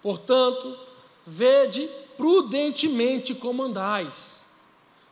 Portanto, 0.03 0.76
vede 1.24 1.89
prudentemente 2.16 3.35
como 3.35 3.62
andais, 3.62 4.47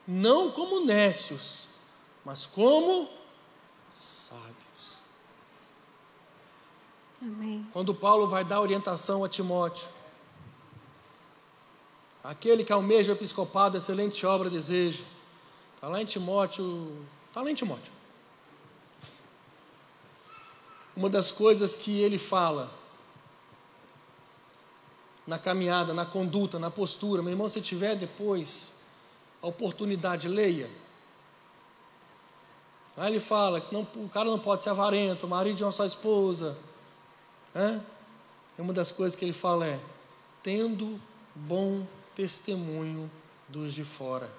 não 0.06 0.50
como 0.50 0.84
nécios, 0.84 1.68
mas 2.24 2.44
como 2.44 3.08
sábios. 3.90 4.52
Amém. 7.20 7.66
Quando 7.72 7.94
Paulo 7.94 8.26
vai 8.26 8.44
dar 8.44 8.60
orientação 8.60 9.24
a 9.24 9.28
Timóteo, 9.28 9.88
aquele 12.22 12.64
que 12.64 12.72
almeja 12.72 13.12
o 13.12 13.14
episcopado, 13.14 13.76
excelente 13.76 14.26
obra 14.26 14.50
deseja. 14.50 15.04
Está 15.76 15.88
lá 15.88 16.02
em 16.02 16.04
Timóteo, 16.04 17.06
está 17.28 17.40
lá 17.40 17.50
em 17.50 17.54
Timóteo 17.54 17.91
uma 20.96 21.08
das 21.08 21.32
coisas 21.32 21.74
que 21.74 22.00
ele 22.00 22.18
fala 22.18 22.70
na 25.26 25.38
caminhada, 25.38 25.94
na 25.94 26.04
conduta, 26.04 26.58
na 26.58 26.70
postura, 26.70 27.22
meu 27.22 27.30
irmão, 27.30 27.48
se 27.48 27.60
tiver 27.60 27.94
depois 27.94 28.72
a 29.40 29.46
oportunidade, 29.46 30.28
leia. 30.28 30.70
Aí 32.96 33.10
ele 33.10 33.20
fala 33.20 33.60
que 33.60 33.72
não, 33.72 33.86
o 33.96 34.08
cara 34.08 34.28
não 34.28 34.38
pode 34.38 34.62
ser 34.62 34.70
avarento, 34.70 35.26
o 35.26 35.28
marido 35.28 35.56
de 35.56 35.64
uma 35.64 35.72
só 35.72 35.84
esposa. 35.84 36.56
É? 37.54 37.80
E 38.58 38.60
uma 38.60 38.72
das 38.72 38.90
coisas 38.90 39.16
que 39.16 39.24
ele 39.24 39.32
fala 39.32 39.66
é: 39.66 39.80
tendo 40.42 41.00
bom 41.34 41.86
testemunho 42.14 43.10
dos 43.48 43.72
de 43.72 43.84
fora. 43.84 44.30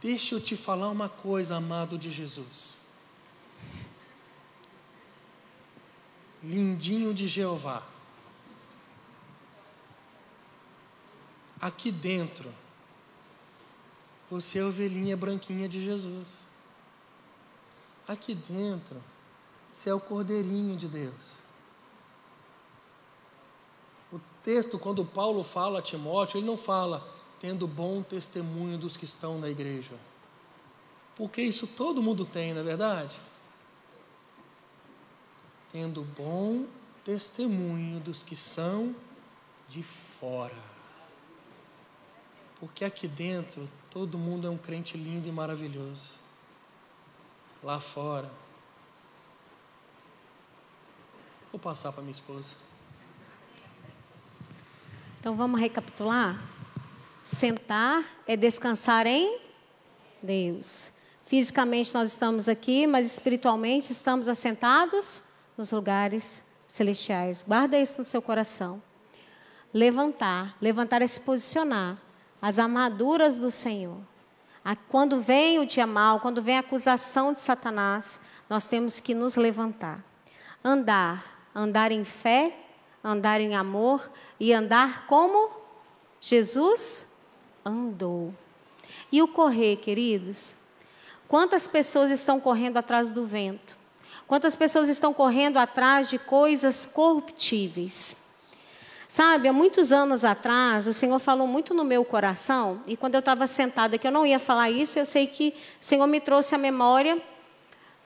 Deixa 0.00 0.34
eu 0.34 0.40
te 0.40 0.56
falar 0.56 0.88
uma 0.90 1.08
coisa, 1.08 1.56
amado 1.56 1.98
de 1.98 2.10
Jesus. 2.10 2.78
Lindinho 6.42 7.12
de 7.12 7.26
Jeová. 7.26 7.82
Aqui 11.60 11.90
dentro, 11.90 12.52
você 14.30 14.58
é 14.58 14.62
a 14.62 14.66
ovelhinha 14.66 15.16
branquinha 15.16 15.68
de 15.68 15.82
Jesus. 15.82 16.34
Aqui 18.06 18.34
dentro, 18.34 19.02
você 19.70 19.90
é 19.90 19.94
o 19.94 20.00
cordeirinho 20.00 20.76
de 20.76 20.86
Deus. 20.86 21.42
O 24.12 24.20
texto, 24.42 24.78
quando 24.78 25.04
Paulo 25.04 25.42
fala 25.42 25.80
a 25.80 25.82
Timóteo, 25.82 26.38
ele 26.38 26.46
não 26.46 26.56
fala 26.56 27.06
tendo 27.40 27.66
bom 27.66 28.02
testemunho 28.02 28.78
dos 28.78 28.96
que 28.96 29.04
estão 29.04 29.38
na 29.38 29.48
igreja. 29.48 29.94
Porque 31.16 31.42
isso 31.42 31.66
todo 31.66 32.02
mundo 32.02 32.24
tem, 32.24 32.54
não 32.54 32.60
é 32.60 32.64
verdade? 32.64 33.16
Tendo 35.70 36.02
bom 36.02 36.66
testemunho 37.04 38.00
dos 38.00 38.22
que 38.22 38.36
são 38.36 38.94
de 39.68 39.82
fora. 39.82 40.56
Porque 42.58 42.84
aqui 42.84 43.06
dentro 43.06 43.68
todo 43.90 44.18
mundo 44.18 44.46
é 44.46 44.50
um 44.50 44.58
crente 44.58 44.96
lindo 44.96 45.28
e 45.28 45.32
maravilhoso. 45.32 46.14
Lá 47.62 47.80
fora. 47.80 48.30
Vou 51.52 51.60
passar 51.60 51.92
para 51.92 52.02
minha 52.02 52.12
esposa. 52.12 52.54
Então 55.20 55.34
vamos 55.36 55.60
recapitular? 55.60 56.40
Sentar 57.24 58.04
é 58.26 58.36
descansar 58.36 59.06
em 59.06 59.40
Deus. 60.22 60.92
Fisicamente 61.22 61.92
nós 61.92 62.12
estamos 62.12 62.48
aqui, 62.48 62.86
mas 62.86 63.06
espiritualmente 63.06 63.92
estamos 63.92 64.28
assentados 64.28 65.22
nos 65.58 65.72
lugares 65.72 66.44
celestiais. 66.66 67.44
Guarda 67.46 67.78
isso 67.78 67.98
no 67.98 68.04
seu 68.04 68.22
coração. 68.22 68.80
Levantar, 69.74 70.56
levantar 70.60 71.02
é 71.02 71.06
se 71.06 71.20
posicionar. 71.20 71.98
As 72.40 72.58
armaduras 72.58 73.36
do 73.36 73.50
Senhor. 73.50 73.98
Quando 74.88 75.20
vem 75.20 75.58
o 75.58 75.66
dia 75.66 75.86
mal, 75.86 76.20
quando 76.20 76.42
vem 76.42 76.56
a 76.56 76.60
acusação 76.60 77.32
de 77.32 77.40
Satanás, 77.40 78.20
nós 78.48 78.66
temos 78.66 79.00
que 79.00 79.14
nos 79.14 79.34
levantar. 79.34 80.04
Andar, 80.62 81.50
andar 81.54 81.90
em 81.90 82.04
fé, 82.04 82.56
andar 83.02 83.40
em 83.40 83.56
amor 83.56 84.10
e 84.38 84.52
andar 84.52 85.06
como 85.06 85.50
Jesus 86.20 87.06
andou. 87.64 88.34
E 89.10 89.22
o 89.22 89.28
correr, 89.28 89.76
queridos? 89.76 90.54
Quantas 91.26 91.66
pessoas 91.66 92.10
estão 92.10 92.38
correndo 92.40 92.76
atrás 92.76 93.10
do 93.10 93.26
vento? 93.26 93.77
Quantas 94.28 94.54
pessoas 94.54 94.90
estão 94.90 95.14
correndo 95.14 95.56
atrás 95.56 96.10
de 96.10 96.18
coisas 96.18 96.84
corruptíveis? 96.84 98.14
Sabe, 99.08 99.48
há 99.48 99.54
muitos 99.54 99.90
anos 99.90 100.22
atrás, 100.22 100.86
o 100.86 100.92
Senhor 100.92 101.18
falou 101.18 101.46
muito 101.46 101.72
no 101.72 101.82
meu 101.82 102.04
coração, 102.04 102.82
e 102.86 102.94
quando 102.94 103.14
eu 103.14 103.20
estava 103.20 103.46
sentada 103.46 103.96
que 103.96 104.06
eu 104.06 104.10
não 104.10 104.26
ia 104.26 104.38
falar 104.38 104.70
isso, 104.70 104.98
eu 104.98 105.06
sei 105.06 105.26
que 105.26 105.54
o 105.80 105.84
Senhor 105.84 106.06
me 106.06 106.20
trouxe 106.20 106.54
a 106.54 106.58
memória, 106.58 107.18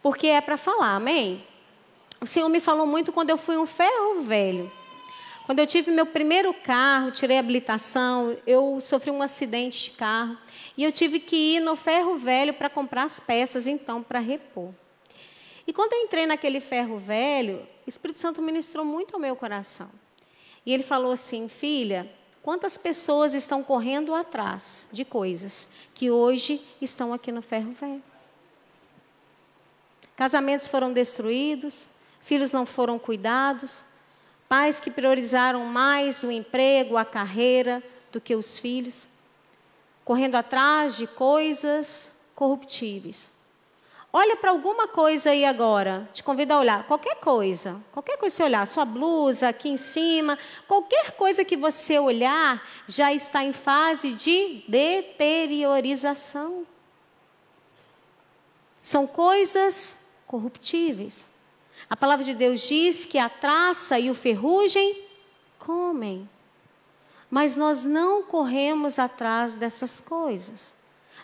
porque 0.00 0.28
é 0.28 0.40
para 0.40 0.56
falar, 0.56 0.94
amém? 0.94 1.44
O 2.20 2.26
Senhor 2.26 2.48
me 2.48 2.60
falou 2.60 2.86
muito 2.86 3.12
quando 3.12 3.30
eu 3.30 3.36
fui 3.36 3.58
um 3.58 3.66
ferro 3.66 4.22
velho. 4.22 4.70
Quando 5.44 5.58
eu 5.58 5.66
tive 5.66 5.90
meu 5.90 6.06
primeiro 6.06 6.54
carro, 6.54 7.10
tirei 7.10 7.36
a 7.36 7.40
habilitação, 7.40 8.36
eu 8.46 8.80
sofri 8.80 9.10
um 9.10 9.22
acidente 9.22 9.90
de 9.90 9.96
carro 9.96 10.38
e 10.76 10.84
eu 10.84 10.92
tive 10.92 11.18
que 11.18 11.56
ir 11.56 11.60
no 11.60 11.74
ferro 11.74 12.16
velho 12.16 12.54
para 12.54 12.70
comprar 12.70 13.02
as 13.02 13.18
peças, 13.18 13.66
então, 13.66 14.04
para 14.04 14.20
repor. 14.20 14.72
E 15.66 15.72
quando 15.72 15.92
eu 15.92 16.00
entrei 16.00 16.26
naquele 16.26 16.60
ferro 16.60 16.98
velho, 16.98 17.66
o 17.86 17.88
Espírito 17.88 18.18
Santo 18.18 18.42
ministrou 18.42 18.84
muito 18.84 19.14
ao 19.14 19.20
meu 19.20 19.36
coração. 19.36 19.90
E 20.64 20.72
ele 20.72 20.82
falou 20.82 21.12
assim: 21.12 21.48
Filha, 21.48 22.10
quantas 22.42 22.76
pessoas 22.76 23.34
estão 23.34 23.62
correndo 23.62 24.14
atrás 24.14 24.86
de 24.92 25.04
coisas 25.04 25.68
que 25.94 26.10
hoje 26.10 26.60
estão 26.80 27.12
aqui 27.12 27.30
no 27.30 27.42
ferro 27.42 27.72
velho? 27.72 28.02
Casamentos 30.16 30.68
foram 30.68 30.92
destruídos, 30.92 31.88
filhos 32.20 32.52
não 32.52 32.64
foram 32.64 32.98
cuidados, 32.98 33.82
pais 34.48 34.78
que 34.78 34.90
priorizaram 34.90 35.64
mais 35.64 36.22
o 36.22 36.30
emprego, 36.30 36.96
a 36.96 37.04
carreira 37.04 37.82
do 38.12 38.20
que 38.20 38.36
os 38.36 38.58
filhos, 38.58 39.08
correndo 40.04 40.36
atrás 40.36 40.96
de 40.96 41.06
coisas 41.06 42.12
corruptíveis. 42.34 43.31
Olha 44.14 44.36
para 44.36 44.50
alguma 44.50 44.86
coisa 44.86 45.30
aí 45.30 45.42
agora. 45.42 46.06
Te 46.12 46.22
convido 46.22 46.52
a 46.52 46.58
olhar. 46.58 46.86
Qualquer 46.86 47.16
coisa. 47.16 47.80
Qualquer 47.90 48.18
coisa 48.18 48.36
que 48.36 48.36
você 48.36 48.42
olhar. 48.42 48.66
Sua 48.66 48.84
blusa 48.84 49.48
aqui 49.48 49.70
em 49.70 49.78
cima. 49.78 50.38
Qualquer 50.68 51.12
coisa 51.12 51.42
que 51.44 51.56
você 51.56 51.98
olhar 51.98 52.62
já 52.86 53.10
está 53.10 53.42
em 53.42 53.54
fase 53.54 54.12
de 54.12 54.64
deteriorização. 54.68 56.66
São 58.82 59.06
coisas 59.06 60.04
corruptíveis. 60.26 61.26
A 61.88 61.96
palavra 61.96 62.24
de 62.24 62.34
Deus 62.34 62.60
diz 62.60 63.06
que 63.06 63.16
a 63.16 63.30
traça 63.30 63.98
e 63.98 64.10
o 64.10 64.14
ferrugem 64.14 65.04
comem. 65.58 66.28
Mas 67.30 67.56
nós 67.56 67.82
não 67.82 68.24
corremos 68.24 68.98
atrás 68.98 69.56
dessas 69.56 70.00
coisas. 70.00 70.74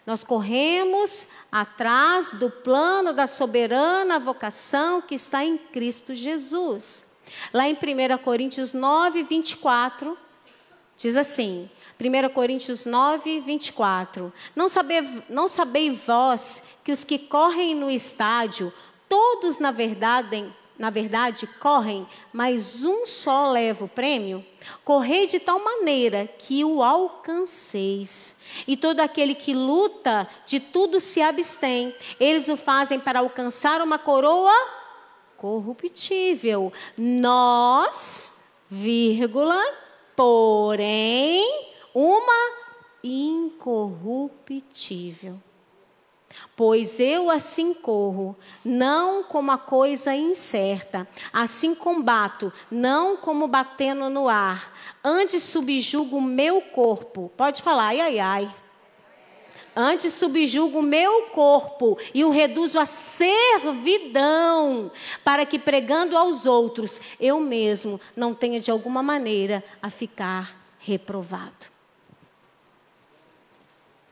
Nós 0.08 0.24
corremos 0.24 1.26
atrás 1.52 2.30
do 2.30 2.48
plano 2.48 3.12
da 3.12 3.26
soberana 3.26 4.18
vocação 4.18 5.02
que 5.02 5.14
está 5.14 5.44
em 5.44 5.58
Cristo 5.58 6.14
Jesus. 6.14 7.06
Lá 7.52 7.68
em 7.68 7.74
1 7.74 8.16
Coríntios 8.24 8.72
9, 8.72 9.22
24, 9.22 10.16
diz 10.96 11.14
assim: 11.14 11.68
1 12.00 12.32
Coríntios 12.32 12.86
9, 12.86 13.40
24. 13.40 14.32
Não, 14.56 14.66
saber, 14.66 15.04
não 15.28 15.46
sabeis 15.46 15.98
vós 16.06 16.62
que 16.82 16.90
os 16.90 17.04
que 17.04 17.18
correm 17.18 17.74
no 17.74 17.90
estádio, 17.90 18.72
todos 19.10 19.58
na 19.58 19.70
verdade 19.70 20.50
na 20.78 20.90
verdade, 20.90 21.48
correm, 21.58 22.06
mas 22.32 22.84
um 22.84 23.04
só 23.04 23.50
leva 23.50 23.84
o 23.84 23.88
prêmio? 23.88 24.46
Correi 24.84 25.26
de 25.26 25.40
tal 25.40 25.58
maneira 25.58 26.28
que 26.38 26.64
o 26.64 26.80
alcanceis. 26.82 28.36
E 28.66 28.76
todo 28.76 29.00
aquele 29.00 29.34
que 29.34 29.52
luta, 29.52 30.28
de 30.46 30.60
tudo 30.60 31.00
se 31.00 31.20
abstém. 31.20 31.92
Eles 32.20 32.48
o 32.48 32.56
fazem 32.56 33.00
para 33.00 33.18
alcançar 33.18 33.82
uma 33.82 33.98
coroa 33.98 34.54
corruptível. 35.36 36.72
Nós, 36.96 38.40
vírgula, 38.70 39.60
porém, 40.14 41.72
uma 41.92 42.52
incorruptível. 43.02 45.42
Pois 46.56 46.98
eu 46.98 47.30
assim 47.30 47.72
corro, 47.72 48.36
não 48.64 49.22
como 49.22 49.50
a 49.50 49.58
coisa 49.58 50.14
incerta, 50.14 51.06
assim 51.32 51.74
combato, 51.74 52.52
não 52.70 53.16
como 53.16 53.46
batendo 53.46 54.10
no 54.10 54.28
ar. 54.28 54.72
Antes 55.04 55.42
subjugo 55.44 56.16
o 56.16 56.22
meu 56.22 56.60
corpo. 56.60 57.30
Pode 57.36 57.62
falar, 57.62 57.88
ai, 57.88 58.00
ai, 58.00 58.18
ai. 58.18 58.50
Antes 59.80 60.14
subjugo 60.14 60.80
o 60.80 60.82
meu 60.82 61.26
corpo 61.26 61.96
e 62.12 62.24
o 62.24 62.30
reduzo 62.30 62.80
à 62.80 62.84
servidão, 62.84 64.90
para 65.22 65.46
que 65.46 65.56
pregando 65.56 66.16
aos 66.16 66.46
outros, 66.46 67.00
eu 67.20 67.38
mesmo 67.38 68.00
não 68.16 68.34
tenha 68.34 68.58
de 68.58 68.72
alguma 68.72 69.04
maneira 69.04 69.62
a 69.80 69.88
ficar 69.88 70.58
reprovado. 70.80 71.67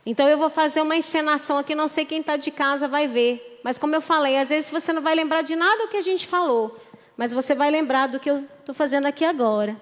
Então 0.09 0.29
eu 0.29 0.37
vou 0.37 0.49
fazer 0.49 0.79
uma 0.79 0.95
encenação 0.95 1.57
aqui, 1.57 1.75
não 1.75 1.89
sei 1.89 2.05
quem 2.05 2.21
está 2.21 2.37
de 2.37 2.49
casa 2.49 2.87
vai 2.87 3.09
ver. 3.09 3.59
Mas 3.61 3.77
como 3.77 3.93
eu 3.93 3.99
falei, 3.99 4.37
às 4.37 4.47
vezes 4.47 4.71
você 4.71 4.93
não 4.93 5.01
vai 5.01 5.13
lembrar 5.13 5.41
de 5.41 5.53
nada 5.53 5.83
do 5.83 5.89
que 5.89 5.97
a 5.97 6.01
gente 6.01 6.25
falou, 6.25 6.79
mas 7.17 7.33
você 7.33 7.53
vai 7.53 7.69
lembrar 7.69 8.07
do 8.07 8.17
que 8.17 8.31
eu 8.31 8.45
estou 8.61 8.73
fazendo 8.73 9.05
aqui 9.05 9.25
agora. 9.25 9.75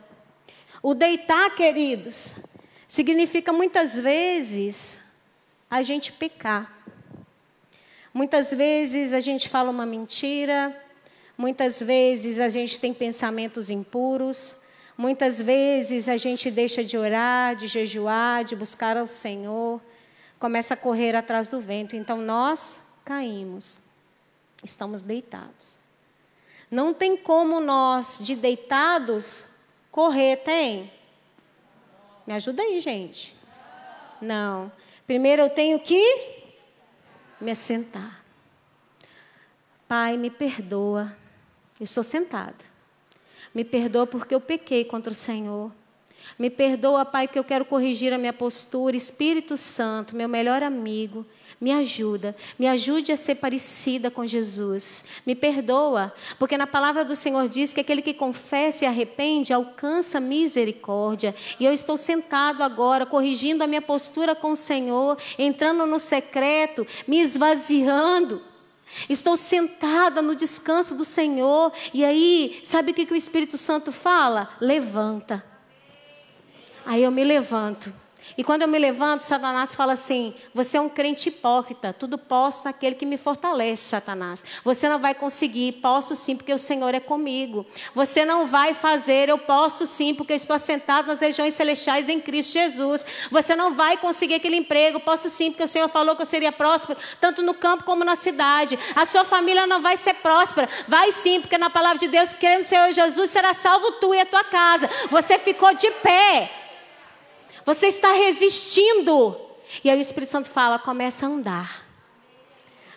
O 0.81 0.95
deitar, 0.95 1.53
queridos, 1.53 2.37
significa 2.87 3.53
muitas 3.53 3.99
vezes 3.99 4.99
a 5.69 5.83
gente 5.83 6.11
pecar. 6.11 6.73
Muitas 8.11 8.49
vezes 8.49 9.13
a 9.13 9.19
gente 9.19 9.47
fala 9.47 9.69
uma 9.69 9.85
mentira, 9.85 10.75
muitas 11.37 11.83
vezes 11.83 12.39
a 12.39 12.49
gente 12.49 12.79
tem 12.79 12.95
pensamentos 12.95 13.69
impuros, 13.69 14.55
muitas 14.97 15.39
vezes 15.39 16.09
a 16.09 16.17
gente 16.17 16.49
deixa 16.49 16.83
de 16.83 16.97
orar, 16.97 17.55
de 17.55 17.67
jejuar, 17.67 18.43
de 18.43 18.55
buscar 18.55 18.97
ao 18.97 19.05
Senhor 19.05 19.79
começa 20.45 20.75
a 20.75 20.77
correr 20.77 21.15
atrás 21.15 21.47
do 21.47 21.59
vento. 21.59 21.95
Então 21.95 22.19
nós 22.21 22.79
caímos, 23.03 23.79
estamos 24.63 25.01
deitados. 25.01 25.79
Não 26.69 26.93
tem 26.93 27.17
como 27.17 27.59
nós, 27.59 28.19
de 28.21 28.35
deitados, 28.35 29.47
correr, 29.89 30.35
tem? 30.43 30.91
Me 32.27 32.33
ajuda 32.35 32.61
aí, 32.61 32.79
gente. 32.79 33.35
Não. 34.21 34.71
Primeiro 35.07 35.41
eu 35.41 35.49
tenho 35.49 35.79
que 35.79 36.43
me 37.41 37.49
assentar. 37.49 38.23
Pai, 39.87 40.15
me 40.15 40.29
perdoa. 40.29 41.11
Eu 41.79 41.85
estou 41.85 42.03
sentada. 42.03 42.63
Me 43.51 43.65
perdoa 43.65 44.05
porque 44.05 44.35
eu 44.35 44.39
pequei 44.39 44.85
contra 44.85 45.11
o 45.11 45.15
Senhor. 45.15 45.71
Me 46.37 46.49
perdoa, 46.49 47.05
Pai, 47.05 47.27
que 47.27 47.37
eu 47.37 47.43
quero 47.43 47.65
corrigir 47.65 48.13
a 48.13 48.17
minha 48.17 48.33
postura. 48.33 48.97
Espírito 48.97 49.55
Santo, 49.57 50.15
meu 50.15 50.27
melhor 50.27 50.63
amigo, 50.63 51.25
me 51.59 51.71
ajuda. 51.71 52.35
Me 52.59 52.67
ajude 52.67 53.11
a 53.11 53.17
ser 53.17 53.35
parecida 53.35 54.11
com 54.11 54.25
Jesus. 54.25 55.05
Me 55.25 55.35
perdoa, 55.35 56.13
porque 56.37 56.57
na 56.57 56.67
palavra 56.67 57.05
do 57.05 57.15
Senhor 57.15 57.47
diz 57.47 57.71
que 57.71 57.81
aquele 57.81 58.01
que 58.01 58.13
confessa 58.13 58.85
e 58.85 58.87
arrepende 58.87 59.53
alcança 59.53 60.19
misericórdia. 60.19 61.33
E 61.59 61.65
eu 61.65 61.71
estou 61.71 61.97
sentado 61.97 62.63
agora, 62.63 63.05
corrigindo 63.05 63.63
a 63.63 63.67
minha 63.67 63.81
postura 63.81 64.35
com 64.35 64.51
o 64.51 64.57
Senhor, 64.57 65.17
entrando 65.37 65.85
no 65.85 65.99
secreto, 65.99 66.85
me 67.07 67.19
esvaziando. 67.19 68.41
Estou 69.09 69.35
sentada 69.35 70.21
no 70.21 70.35
descanso 70.35 70.95
do 70.95 71.05
Senhor. 71.05 71.71
E 71.93 72.03
aí, 72.05 72.61
sabe 72.63 72.91
o 72.91 72.93
que, 72.93 73.05
que 73.05 73.13
o 73.13 73.17
Espírito 73.17 73.57
Santo 73.57 73.91
fala? 73.91 74.49
Levanta. 74.61 75.54
Aí 76.85 77.03
eu 77.03 77.11
me 77.11 77.23
levanto. 77.23 77.91
E 78.37 78.43
quando 78.43 78.63
eu 78.63 78.67
me 78.67 78.79
levanto, 78.79 79.21
Satanás 79.21 79.75
fala 79.75 79.93
assim: 79.93 80.33
você 80.53 80.77
é 80.77 80.81
um 80.81 80.89
crente 80.89 81.29
hipócrita, 81.29 81.93
tudo 81.93 82.17
posso 82.17 82.63
naquele 82.65 82.95
que 82.95 83.05
me 83.05 83.17
fortalece, 83.17 83.83
Satanás. 83.83 84.43
Você 84.63 84.89
não 84.89 84.99
vai 84.99 85.13
conseguir, 85.13 85.73
posso 85.73 86.15
sim, 86.15 86.35
porque 86.35 86.53
o 86.53 86.57
Senhor 86.57 86.93
é 86.93 86.99
comigo. 86.99 87.65
Você 87.93 88.25
não 88.25 88.45
vai 88.45 88.73
fazer, 88.73 89.29
eu 89.29 89.37
posso 89.37 89.85
sim, 89.85 90.13
porque 90.13 90.33
eu 90.33 90.37
estou 90.37 90.55
assentado 90.55 91.07
nas 91.07 91.19
regiões 91.19 91.53
celestiais 91.53 92.09
em 92.09 92.19
Cristo 92.19 92.53
Jesus. 92.53 93.05
Você 93.31 93.55
não 93.55 93.73
vai 93.73 93.97
conseguir 93.97 94.35
aquele 94.35 94.57
emprego, 94.57 94.99
posso 94.99 95.29
sim, 95.29 95.51
porque 95.51 95.63
o 95.63 95.67
Senhor 95.67 95.87
falou 95.87 96.15
que 96.15 96.21
eu 96.21 96.25
seria 96.25 96.51
próspero, 96.51 96.99
tanto 97.21 97.41
no 97.41 97.53
campo 97.53 97.83
como 97.83 98.03
na 98.03 98.15
cidade. 98.15 98.77
A 98.95 99.05
sua 99.05 99.23
família 99.23 99.67
não 99.67 99.81
vai 99.81 99.97
ser 99.97 100.15
próspera, 100.15 100.67
vai 100.87 101.11
sim, 101.11 101.41
porque 101.41 101.57
na 101.57 101.69
palavra 101.69 101.99
de 101.99 102.07
Deus, 102.07 102.33
crendo 102.33 102.63
no 102.63 102.69
Senhor 102.69 102.91
Jesus, 102.91 103.29
será 103.29 103.53
salvo 103.53 103.93
tu 103.93 104.13
e 104.13 104.19
a 104.19 104.25
tua 104.25 104.43
casa. 104.43 104.89
Você 105.09 105.37
ficou 105.37 105.73
de 105.73 105.89
pé. 105.91 106.64
Você 107.65 107.87
está 107.87 108.13
resistindo. 108.13 109.35
E 109.83 109.89
aí 109.89 109.97
o 109.97 110.01
Espírito 110.01 110.29
Santo 110.29 110.49
fala: 110.49 110.77
começa 110.77 111.25
a 111.25 111.29
andar. 111.29 111.85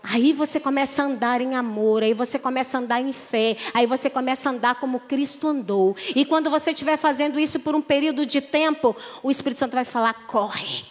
Aí 0.02 0.32
você 0.32 0.60
começa 0.60 1.02
a 1.02 1.06
andar 1.06 1.40
em 1.40 1.56
amor, 1.56 2.02
aí 2.02 2.14
você 2.14 2.38
começa 2.38 2.78
a 2.78 2.80
andar 2.80 3.00
em 3.00 3.12
fé, 3.12 3.56
aí 3.74 3.84
você 3.84 4.08
começa 4.08 4.48
a 4.48 4.52
andar 4.52 4.76
como 4.76 5.00
Cristo 5.00 5.48
andou. 5.48 5.96
E 6.14 6.24
quando 6.24 6.48
você 6.48 6.70
estiver 6.70 6.96
fazendo 6.96 7.38
isso 7.38 7.58
por 7.58 7.74
um 7.74 7.80
período 7.80 8.24
de 8.24 8.40
tempo, 8.40 8.96
o 9.22 9.30
Espírito 9.30 9.58
Santo 9.58 9.74
vai 9.74 9.84
falar: 9.84 10.14
corre. 10.26 10.84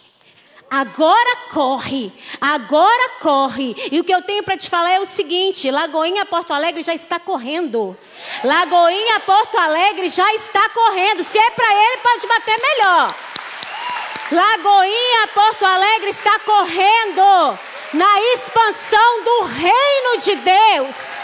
Agora 0.70 1.36
corre, 1.50 2.12
agora 2.38 3.10
corre. 3.20 3.74
E 3.90 3.98
o 3.98 4.04
que 4.04 4.14
eu 4.14 4.20
tenho 4.20 4.42
para 4.42 4.56
te 4.56 4.68
falar 4.68 4.90
é 4.90 5.00
o 5.00 5.06
seguinte: 5.06 5.70
Lagoinha 5.70 6.26
Porto 6.26 6.52
Alegre 6.52 6.82
já 6.82 6.94
está 6.94 7.18
correndo. 7.18 7.96
Lagoinha 8.44 9.18
Porto 9.20 9.56
Alegre 9.56 10.10
já 10.10 10.30
está 10.34 10.68
correndo. 10.68 11.24
Se 11.24 11.38
é 11.38 11.50
para 11.52 11.72
ele, 11.72 12.02
pode 12.02 12.26
bater 12.26 12.56
melhor. 12.60 13.14
Lagoinha, 14.30 15.26
Porto 15.32 15.64
Alegre 15.64 16.10
está 16.10 16.38
correndo 16.40 17.58
na 17.94 18.20
expansão 18.34 19.24
do 19.24 19.42
reino 19.44 20.20
de 20.20 20.34
Deus. 20.36 21.18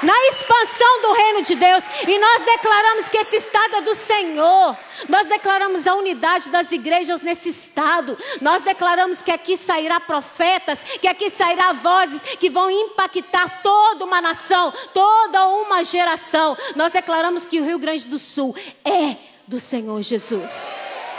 Na 0.00 0.16
expansão 0.28 1.02
do 1.02 1.12
reino 1.12 1.42
de 1.42 1.56
Deus, 1.56 1.84
e 2.06 2.18
nós 2.20 2.44
declaramos 2.44 3.08
que 3.08 3.18
esse 3.18 3.36
estado 3.36 3.76
é 3.76 3.80
do 3.80 3.94
Senhor. 3.96 4.78
Nós 5.08 5.26
declaramos 5.26 5.88
a 5.88 5.94
unidade 5.96 6.48
das 6.50 6.70
igrejas 6.70 7.20
nesse 7.20 7.48
estado. 7.48 8.16
Nós 8.40 8.62
declaramos 8.62 9.22
que 9.22 9.32
aqui 9.32 9.56
sairá 9.56 9.98
profetas, 9.98 10.84
que 10.84 11.08
aqui 11.08 11.28
sairá 11.28 11.72
vozes 11.72 12.22
que 12.22 12.48
vão 12.48 12.70
impactar 12.70 13.60
toda 13.60 14.04
uma 14.04 14.22
nação, 14.22 14.72
toda 14.94 15.48
uma 15.48 15.82
geração. 15.82 16.56
Nós 16.76 16.92
declaramos 16.92 17.44
que 17.44 17.60
o 17.60 17.64
Rio 17.64 17.80
Grande 17.80 18.06
do 18.06 18.18
Sul 18.18 18.54
é 18.84 19.16
do 19.48 19.58
Senhor 19.58 20.00
Jesus 20.00 20.70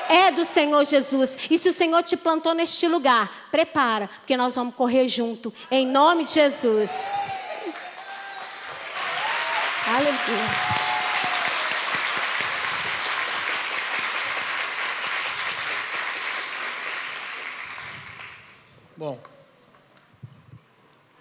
é 0.10 0.32
do 0.32 0.44
Senhor 0.44 0.84
Jesus. 0.84 1.38
E 1.50 1.58
se 1.58 1.70
o 1.70 1.72
Senhor 1.72 2.02
te 2.02 2.18
plantou 2.18 2.54
neste 2.56 2.88
lugar, 2.88 3.48
prepara, 3.52 4.08
porque 4.08 4.36
nós 4.36 4.56
vamos 4.56 4.74
correr 4.74 5.08
junto, 5.08 5.54
em 5.70 5.86
nome 5.86 6.24
de 6.24 6.32
Jesus. 6.32 7.38
Aleluia. 9.88 10.80
Bom, 18.98 19.18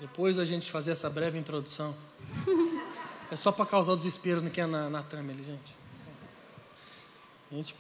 depois 0.01 0.35
da 0.35 0.45
gente 0.45 0.71
fazer 0.71 0.91
essa 0.91 1.09
breve 1.09 1.39
introdução, 1.39 1.95
é 3.31 3.37
só 3.37 3.53
para 3.53 3.65
causar 3.65 3.93
o 3.93 3.97
desespero 3.97 4.41
no 4.41 4.51
que 4.51 4.61
é 4.61 4.67
na, 4.67 4.91
na 4.91 4.99
ali, 4.99 5.45
gente. 5.45 5.77
Gente, 7.53 7.77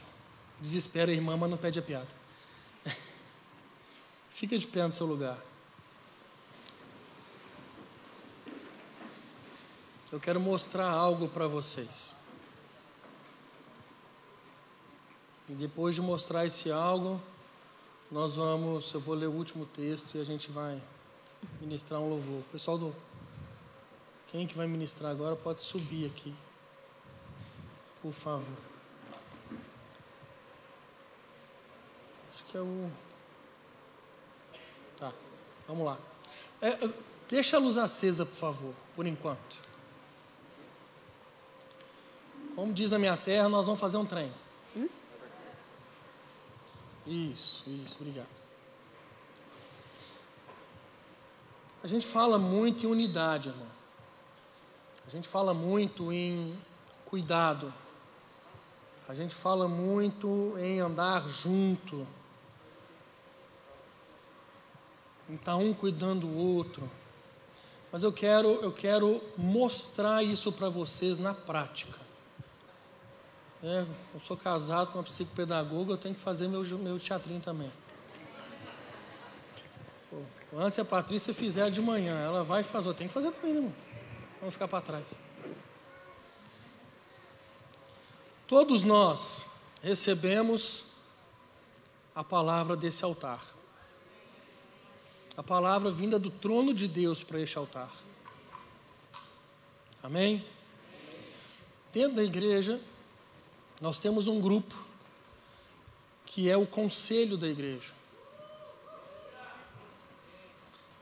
Desespera 0.61 1.11
a 1.11 1.14
irmã, 1.14 1.36
mas 1.36 1.50
não 1.50 1.56
pede 1.56 1.78
a 1.78 1.82
piada. 1.82 2.09
Fica 4.30 4.59
de 4.59 4.66
pé 4.66 4.86
no 4.86 4.92
seu 4.92 5.06
lugar. 5.06 5.38
Eu 10.11 10.18
quero 10.18 10.40
mostrar 10.40 10.88
algo 10.88 11.28
para 11.28 11.46
vocês. 11.46 12.16
E 15.48 15.52
depois 15.52 15.94
de 15.94 16.00
mostrar 16.00 16.46
esse 16.46 16.70
algo, 16.70 17.20
nós 18.11 18.36
vamos, 18.36 18.92
eu 18.92 19.00
vou 19.00 19.14
ler 19.14 19.26
o 19.26 19.32
último 19.32 19.66
texto 19.66 20.16
e 20.16 20.20
a 20.20 20.24
gente 20.24 20.50
vai 20.50 20.80
ministrar 21.61 22.00
um 22.00 22.09
louvor. 22.09 22.42
Pessoal 22.50 22.78
do 22.78 22.94
quem 24.28 24.46
que 24.46 24.56
vai 24.56 24.66
ministrar 24.66 25.11
agora 25.11 25.36
pode 25.36 25.62
subir 25.62 26.06
aqui. 26.06 26.34
Por 28.02 28.12
favor. 28.12 28.67
Que 32.49 32.57
é 32.57 32.61
o. 32.61 32.90
Tá, 34.99 35.12
vamos 35.66 35.86
lá. 35.86 35.99
É, 36.61 36.88
deixa 37.28 37.57
a 37.57 37.61
luz 37.61 37.76
acesa, 37.76 38.24
por 38.24 38.34
favor, 38.34 38.74
por 38.96 39.07
enquanto. 39.07 39.68
Como 42.57 42.72
diz 42.72 42.92
a 42.92 42.99
minha 42.99 43.16
terra, 43.16 43.49
nós 43.49 43.66
vamos 43.66 43.80
fazer 43.80 43.99
um 43.99 44.07
trem. 44.07 44.32
Hum? 44.76 44.88
Isso, 47.07 47.62
isso, 47.68 47.96
obrigado. 48.01 48.26
A 51.82 51.86
gente 51.86 52.07
fala 52.07 52.38
muito 52.38 52.84
em 52.84 52.88
unidade, 52.88 53.51
irmão. 53.51 53.68
A 55.07 55.11
gente 55.11 55.28
fala 55.28 55.55
muito 55.55 56.12
em 56.12 56.59
cuidado. 57.05 57.72
A 59.09 59.14
gente 59.14 59.34
fala 59.34 59.68
muito 59.68 60.55
em 60.59 60.80
andar 60.80 61.28
junto 61.28 62.07
em 65.29 65.35
estar 65.35 65.53
tá 65.53 65.57
um 65.57 65.74
cuidando 65.74 66.26
do 66.26 66.37
outro. 66.37 66.89
Mas 67.93 68.03
eu 68.03 68.12
quero, 68.12 68.49
eu 68.62 68.72
quero 68.72 69.22
mostrar 69.37 70.22
isso 70.22 70.53
para 70.53 70.68
vocês 70.68 71.18
na 71.18 71.35
prática. 71.35 71.99
É, 73.62 73.85
eu 74.14 74.20
sou 74.20 74.37
casado 74.37 74.93
com 74.93 74.99
uma 74.99 75.05
psicopedagoga, 75.05 75.93
eu 75.93 75.97
tenho 75.97 76.14
que 76.14 76.20
fazer 76.20 76.49
meu, 76.49 76.62
meu 76.79 76.99
teatrinho 76.99 77.41
também. 77.41 77.72
Pô, 80.11 80.22
antes 80.57 80.79
a 80.79 80.85
Patrícia 80.85 81.35
fizer 81.35 81.70
de 81.70 81.81
manhã, 81.81 82.18
ela 82.20 82.45
vai 82.45 82.62
fazer, 82.62 82.89
eu 82.89 82.95
tenho 82.95 83.09
que 83.09 83.14
fazer 83.14 83.33
também, 83.33 83.53
né, 83.53 83.59
irmão? 83.59 83.74
Vamos 84.41 84.55
ficar 84.55 84.68
para 84.68 84.81
trás. 84.81 85.18
Todos 88.47 88.85
nós 88.85 89.45
recebemos 89.83 90.85
a 92.14 92.22
palavra 92.22 92.76
desse 92.76 93.05
altar 93.05 93.57
a 95.39 95.43
palavra 95.45 95.89
vinda 95.89 96.18
do 96.18 96.30
trono 96.30 96.74
de 96.74 96.89
Deus 96.89 97.22
para 97.22 97.41
este 97.41 97.57
altar. 97.57 97.93
Amém? 100.03 100.45
Dentro 101.93 102.16
da 102.16 102.24
igreja, 102.24 102.80
nós 103.80 104.01
temos 104.01 104.26
um 104.26 104.41
grupo 104.41 104.74
que 106.26 106.51
é 106.51 106.57
o 106.57 106.66
conselho 106.66 107.36
da 107.36 107.47
igreja. 107.47 107.93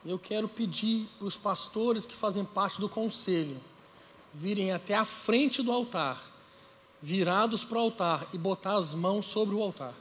Eu 0.04 0.18
quero 0.18 0.46
pedir 0.46 1.08
para 1.18 1.28
os 1.28 1.36
pastores 1.38 2.04
que 2.04 2.14
fazem 2.14 2.44
parte 2.44 2.78
do 2.78 2.90
conselho 2.90 3.58
virem 4.34 4.70
até 4.70 4.94
a 4.94 5.06
frente 5.06 5.62
do 5.62 5.72
altar, 5.72 6.22
virados 7.00 7.64
para 7.64 7.78
o 7.78 7.80
altar 7.80 8.28
e 8.34 8.36
botar 8.38 8.76
as 8.76 8.92
mãos 8.92 9.24
sobre 9.24 9.54
o 9.54 9.62
altar. 9.62 9.94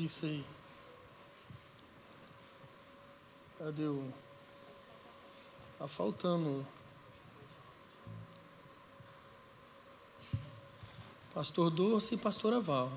Isso 0.00 0.24
aí. 0.24 0.42
Cadê 3.58 3.84
o. 3.84 4.10
Tá 5.78 5.86
faltando. 5.86 6.66
Pastor 11.34 11.70
Doce 11.70 12.14
e 12.14 12.18
Pastora 12.18 12.60
Val. 12.60 12.90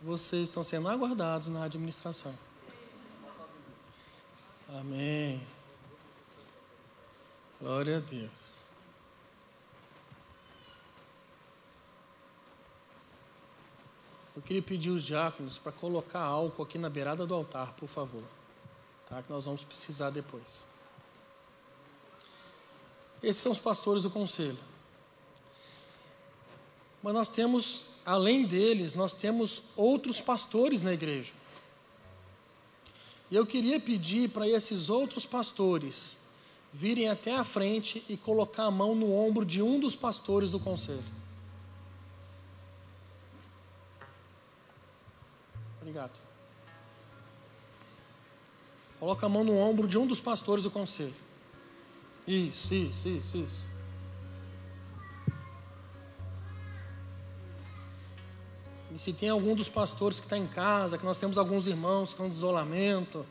Vocês 0.00 0.48
estão 0.48 0.64
sendo 0.64 0.88
aguardados 0.88 1.48
na 1.48 1.64
administração. 1.64 2.34
Amém. 4.68 5.46
Glória 7.60 7.98
a 7.98 8.00
Deus. 8.00 8.55
Eu 14.36 14.42
queria 14.42 14.60
pedir 14.60 14.90
os 14.90 15.02
diáconos 15.02 15.56
para 15.56 15.72
colocar 15.72 16.20
álcool 16.20 16.62
aqui 16.62 16.76
na 16.76 16.90
beirada 16.90 17.26
do 17.26 17.32
altar, 17.32 17.72
por 17.72 17.88
favor. 17.88 18.22
Tá? 19.08 19.22
Que 19.22 19.32
nós 19.32 19.46
vamos 19.46 19.64
precisar 19.64 20.10
depois. 20.10 20.66
Esses 23.22 23.40
são 23.40 23.50
os 23.50 23.58
pastores 23.58 24.02
do 24.02 24.10
conselho. 24.10 24.58
Mas 27.02 27.14
nós 27.14 27.30
temos, 27.30 27.86
além 28.04 28.44
deles, 28.44 28.94
nós 28.94 29.14
temos 29.14 29.62
outros 29.74 30.20
pastores 30.20 30.82
na 30.82 30.92
igreja. 30.92 31.32
E 33.30 33.36
eu 33.36 33.46
queria 33.46 33.80
pedir 33.80 34.28
para 34.28 34.46
esses 34.46 34.90
outros 34.90 35.24
pastores 35.24 36.18
virem 36.72 37.08
até 37.08 37.34
a 37.34 37.42
frente 37.42 38.04
e 38.06 38.18
colocar 38.18 38.64
a 38.64 38.70
mão 38.70 38.94
no 38.94 39.10
ombro 39.14 39.46
de 39.46 39.62
um 39.62 39.80
dos 39.80 39.96
pastores 39.96 40.50
do 40.50 40.60
conselho. 40.60 41.15
Obrigado. 45.86 46.18
Coloca 48.98 49.24
a 49.24 49.28
mão 49.28 49.44
no 49.44 49.56
ombro 49.56 49.86
de 49.86 49.96
um 49.96 50.04
dos 50.04 50.20
pastores 50.20 50.64
do 50.64 50.70
conselho. 50.70 51.14
Isso, 52.26 52.74
isso, 52.74 53.08
isso, 53.08 53.36
isso. 53.36 53.68
E 58.92 58.98
se 58.98 59.12
tem 59.12 59.28
algum 59.28 59.54
dos 59.54 59.68
pastores 59.68 60.18
que 60.18 60.26
está 60.26 60.36
em 60.36 60.48
casa, 60.48 60.98
que 60.98 61.04
nós 61.04 61.16
temos 61.16 61.38
alguns 61.38 61.68
irmãos 61.68 62.08
que 62.08 62.14
estão 62.14 62.28
de 62.28 62.34
isolamento, 62.34 63.24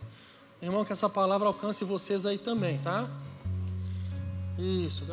irmão, 0.61 0.85
que 0.85 0.93
essa 0.93 1.09
palavra 1.09 1.47
alcance 1.47 1.83
vocês 1.83 2.25
aí 2.25 2.37
também, 2.37 2.77
tá? 2.77 3.09
Isso. 4.57 5.03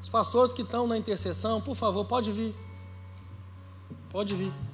Os 0.00 0.08
pastores 0.08 0.50
que 0.54 0.62
estão 0.62 0.86
na 0.86 0.96
intercessão, 0.96 1.60
por 1.60 1.74
favor, 1.74 2.06
pode 2.06 2.32
vir. 2.32 2.54
Pode 4.10 4.34
vir. 4.34 4.69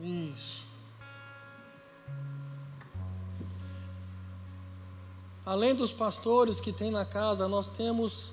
Isso. 0.00 0.64
Além 5.44 5.74
dos 5.74 5.92
pastores 5.92 6.60
que 6.60 6.72
tem 6.72 6.90
na 6.90 7.04
casa, 7.04 7.46
nós 7.46 7.68
temos 7.68 8.32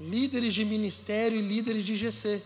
líderes 0.00 0.54
de 0.54 0.64
ministério 0.64 1.38
e 1.38 1.42
líderes 1.42 1.84
de 1.84 1.96
GC. 1.96 2.42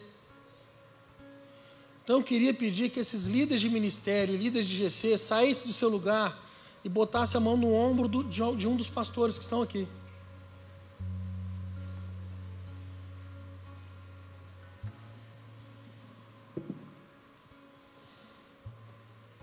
Então 2.03 2.17
eu 2.17 2.23
queria 2.23 2.55
pedir 2.55 2.89
que 2.89 3.01
esses 3.01 3.27
líderes 3.27 3.61
de 3.61 3.69
ministério 3.69 4.35
e 4.35 4.39
líderes 4.39 4.67
de 4.67 4.77
GC 4.77 5.19
saíssem 5.19 5.67
do 5.67 5.75
seu 5.75 5.91
lugar 5.91 6.43
e 6.83 6.89
botassem 6.89 7.37
a 7.37 7.41
mão 7.41 7.55
no 7.55 7.73
ombro 7.73 8.09
do, 8.09 8.25
de, 8.25 8.41
de 8.57 8.67
um 8.67 8.77
dos 8.77 8.89
pastores 8.89 9.37
que 9.37 9.45
estão 9.45 9.61
aqui. 9.61 9.87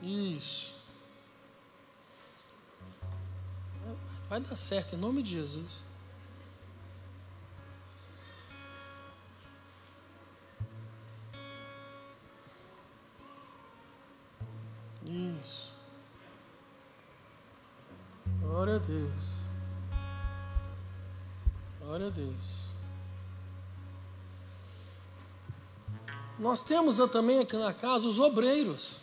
Isso. 0.06 0.72
Vai 4.30 4.39
dar 4.39 4.56
certo 4.56 4.93
em 4.93 4.99
nome 4.99 5.24
de 5.24 5.32
Jesus. 5.32 5.84
Isso. 15.03 15.74
Glória 18.41 18.76
a 18.76 18.80
Deus. 18.80 19.49
Glória 21.80 22.08
a 22.08 22.10
Deus. 22.12 22.70
Nós 26.38 26.62
temos 26.62 26.97
também 27.12 27.39
aqui 27.39 27.58
na 27.58 27.74
casa 27.74 28.08
os 28.08 28.20
obreiros, 28.20 28.99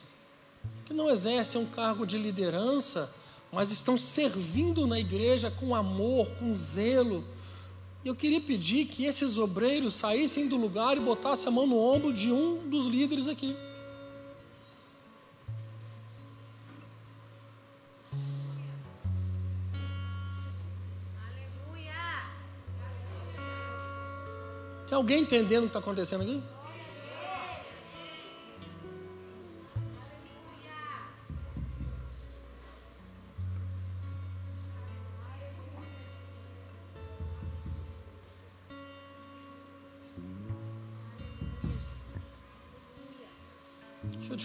que 0.92 0.96
não 0.96 1.08
exercem 1.08 1.58
um 1.58 1.64
cargo 1.64 2.06
de 2.06 2.18
liderança, 2.18 3.10
mas 3.50 3.70
estão 3.70 3.96
servindo 3.96 4.86
na 4.86 5.00
igreja 5.00 5.50
com 5.50 5.74
amor, 5.74 6.28
com 6.38 6.52
zelo. 6.52 7.24
E 8.04 8.08
eu 8.08 8.14
queria 8.14 8.40
pedir 8.40 8.84
que 8.84 9.06
esses 9.06 9.38
obreiros 9.38 9.94
saíssem 9.94 10.46
do 10.46 10.56
lugar 10.56 10.98
e 10.98 11.00
botassem 11.00 11.48
a 11.48 11.50
mão 11.50 11.66
no 11.66 11.78
ombro 11.78 12.12
de 12.12 12.30
um 12.30 12.68
dos 12.68 12.86
líderes 12.86 13.26
aqui. 13.26 13.56
Tem 24.86 24.94
alguém 24.94 25.22
entendendo 25.22 25.60
o 25.60 25.62
que 25.62 25.68
está 25.68 25.78
acontecendo 25.78 26.20
aqui? 26.20 26.42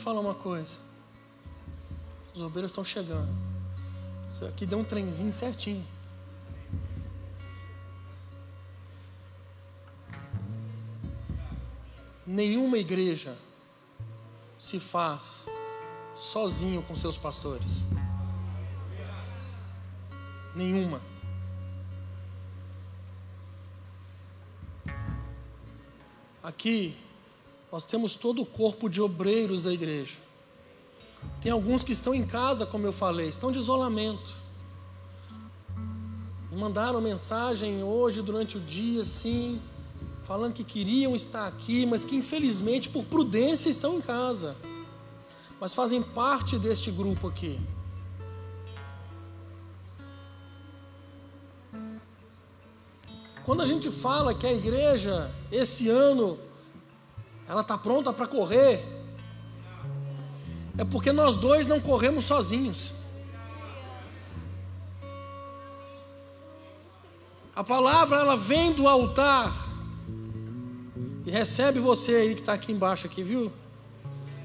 Falar 0.07 0.21
uma 0.21 0.35
coisa. 0.35 0.77
Os 2.33 2.41
obreiros 2.41 2.71
estão 2.71 2.81
chegando. 2.85 3.27
Isso 4.29 4.45
aqui 4.45 4.65
deu 4.65 4.79
um 4.79 4.83
trenzinho 4.85 5.33
certinho. 5.33 5.85
Nenhuma 12.25 12.77
igreja 12.77 13.37
se 14.57 14.79
faz 14.79 15.49
sozinho 16.15 16.81
com 16.83 16.95
seus 16.95 17.17
pastores. 17.17 17.83
Nenhuma. 20.55 21.01
Aqui 26.41 26.97
nós 27.71 27.85
temos 27.85 28.15
todo 28.15 28.41
o 28.41 28.45
corpo 28.45 28.89
de 28.89 29.01
obreiros 29.01 29.63
da 29.63 29.73
igreja. 29.73 30.17
Tem 31.41 31.51
alguns 31.51 31.83
que 31.83 31.91
estão 31.91 32.13
em 32.13 32.25
casa, 32.25 32.65
como 32.65 32.85
eu 32.85 32.93
falei, 32.93 33.27
estão 33.27 33.51
de 33.51 33.59
isolamento. 33.59 34.35
Me 36.51 36.57
mandaram 36.57 37.01
mensagem 37.01 37.83
hoje 37.83 38.21
durante 38.21 38.57
o 38.57 38.59
dia, 38.59 39.03
sim, 39.03 39.61
falando 40.23 40.53
que 40.53 40.63
queriam 40.63 41.15
estar 41.15 41.47
aqui, 41.47 41.85
mas 41.85 42.05
que 42.05 42.15
infelizmente, 42.15 42.89
por 42.89 43.05
prudência, 43.05 43.69
estão 43.69 43.97
em 43.97 44.01
casa, 44.01 44.55
mas 45.59 45.73
fazem 45.73 46.01
parte 46.01 46.57
deste 46.57 46.89
grupo 46.89 47.27
aqui. 47.27 47.59
Quando 53.45 53.61
a 53.61 53.65
gente 53.65 53.89
fala 53.89 54.33
que 54.33 54.45
a 54.45 54.51
igreja, 54.51 55.33
esse 55.49 55.89
ano, 55.89 56.37
ela 57.47 57.61
está 57.61 57.77
pronta 57.77 58.11
para 58.11 58.27
correr, 58.27 58.85
é 60.77 60.83
porque 60.83 61.11
nós 61.11 61.35
dois 61.35 61.65
não 61.65 61.79
corremos 61.79 62.25
sozinhos. 62.25 62.93
A 67.55 67.63
palavra 67.63 68.17
ela 68.17 68.37
vem 68.37 68.71
do 68.71 68.87
altar 68.87 69.51
e 71.25 71.31
recebe 71.31 71.79
você 71.79 72.15
aí 72.15 72.35
que 72.35 72.41
está 72.41 72.53
aqui 72.53 72.71
embaixo, 72.71 73.07
aqui, 73.07 73.23
viu? 73.23 73.51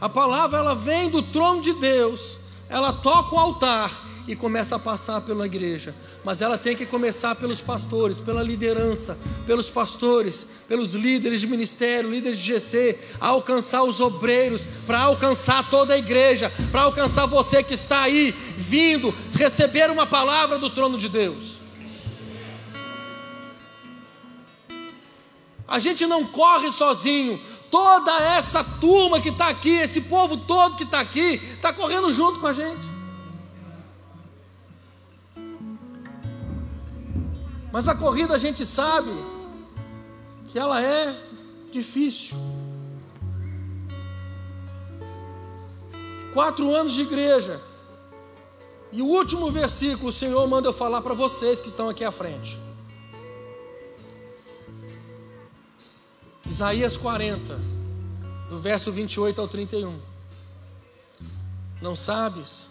A 0.00 0.08
palavra 0.08 0.58
ela 0.58 0.74
vem 0.74 1.10
do 1.10 1.22
trono 1.22 1.60
de 1.60 1.74
Deus, 1.74 2.40
ela 2.68 2.92
toca 2.92 3.34
o 3.34 3.38
altar 3.38 4.11
e 4.26 4.36
começa 4.36 4.76
a 4.76 4.78
passar 4.78 5.20
pela 5.20 5.46
igreja, 5.46 5.94
mas 6.24 6.40
ela 6.40 6.56
tem 6.56 6.76
que 6.76 6.86
começar 6.86 7.34
pelos 7.34 7.60
pastores, 7.60 8.20
pela 8.20 8.42
liderança, 8.42 9.18
pelos 9.46 9.68
pastores, 9.68 10.46
pelos 10.68 10.94
líderes 10.94 11.40
de 11.40 11.46
ministério, 11.46 12.10
líderes 12.10 12.38
de 12.38 12.44
GC, 12.44 12.98
alcançar 13.20 13.82
os 13.82 14.00
obreiros, 14.00 14.66
para 14.86 15.00
alcançar 15.00 15.68
toda 15.70 15.94
a 15.94 15.98
igreja, 15.98 16.52
para 16.70 16.82
alcançar 16.82 17.26
você 17.26 17.62
que 17.62 17.74
está 17.74 18.02
aí 18.02 18.34
vindo 18.56 19.14
receber 19.32 19.90
uma 19.90 20.06
palavra 20.06 20.58
do 20.58 20.70
trono 20.70 20.96
de 20.96 21.08
Deus. 21.08 21.62
A 25.72 25.78
gente 25.78 26.06
não 26.06 26.26
corre 26.26 26.70
sozinho. 26.70 27.40
Toda 27.70 28.12
essa 28.20 28.62
turma 28.62 29.18
que 29.18 29.30
está 29.30 29.48
aqui, 29.48 29.70
esse 29.70 30.02
povo 30.02 30.36
todo 30.36 30.76
que 30.76 30.82
está 30.82 31.00
aqui, 31.00 31.40
está 31.54 31.72
correndo 31.72 32.12
junto 32.12 32.38
com 32.38 32.46
a 32.46 32.52
gente. 32.52 32.91
Mas 37.72 37.88
a 37.88 37.94
corrida 37.94 38.34
a 38.34 38.38
gente 38.38 38.66
sabe 38.66 39.10
que 40.48 40.58
ela 40.58 40.82
é 40.82 41.18
difícil. 41.72 42.36
Quatro 46.34 46.74
anos 46.74 46.92
de 46.92 47.02
igreja. 47.02 47.60
E 48.92 49.00
o 49.00 49.06
último 49.06 49.50
versículo 49.50 50.08
o 50.08 50.12
Senhor 50.12 50.46
manda 50.46 50.68
eu 50.68 50.72
falar 50.72 51.00
para 51.00 51.14
vocês 51.14 51.62
que 51.62 51.68
estão 51.68 51.88
aqui 51.88 52.04
à 52.04 52.12
frente. 52.12 52.58
Isaías 56.46 56.98
40, 56.98 57.58
do 58.50 58.58
verso 58.58 58.92
28 58.92 59.40
ao 59.40 59.48
31. 59.48 59.98
Não 61.80 61.96
sabes, 61.96 62.68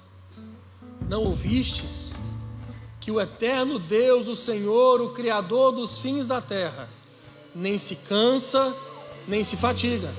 não 1.09 1.23
ouvistes, 1.23 2.15
que 3.01 3.09
o 3.11 3.19
eterno 3.19 3.79
Deus, 3.79 4.27
o 4.27 4.35
Senhor, 4.35 5.01
o 5.01 5.09
Criador 5.09 5.71
dos 5.71 5.97
fins 5.97 6.27
da 6.27 6.39
terra, 6.39 6.87
nem 7.53 7.77
se 7.77 7.95
cansa, 7.95 8.73
nem 9.27 9.43
se 9.43 9.57
fatiga. 9.57 10.13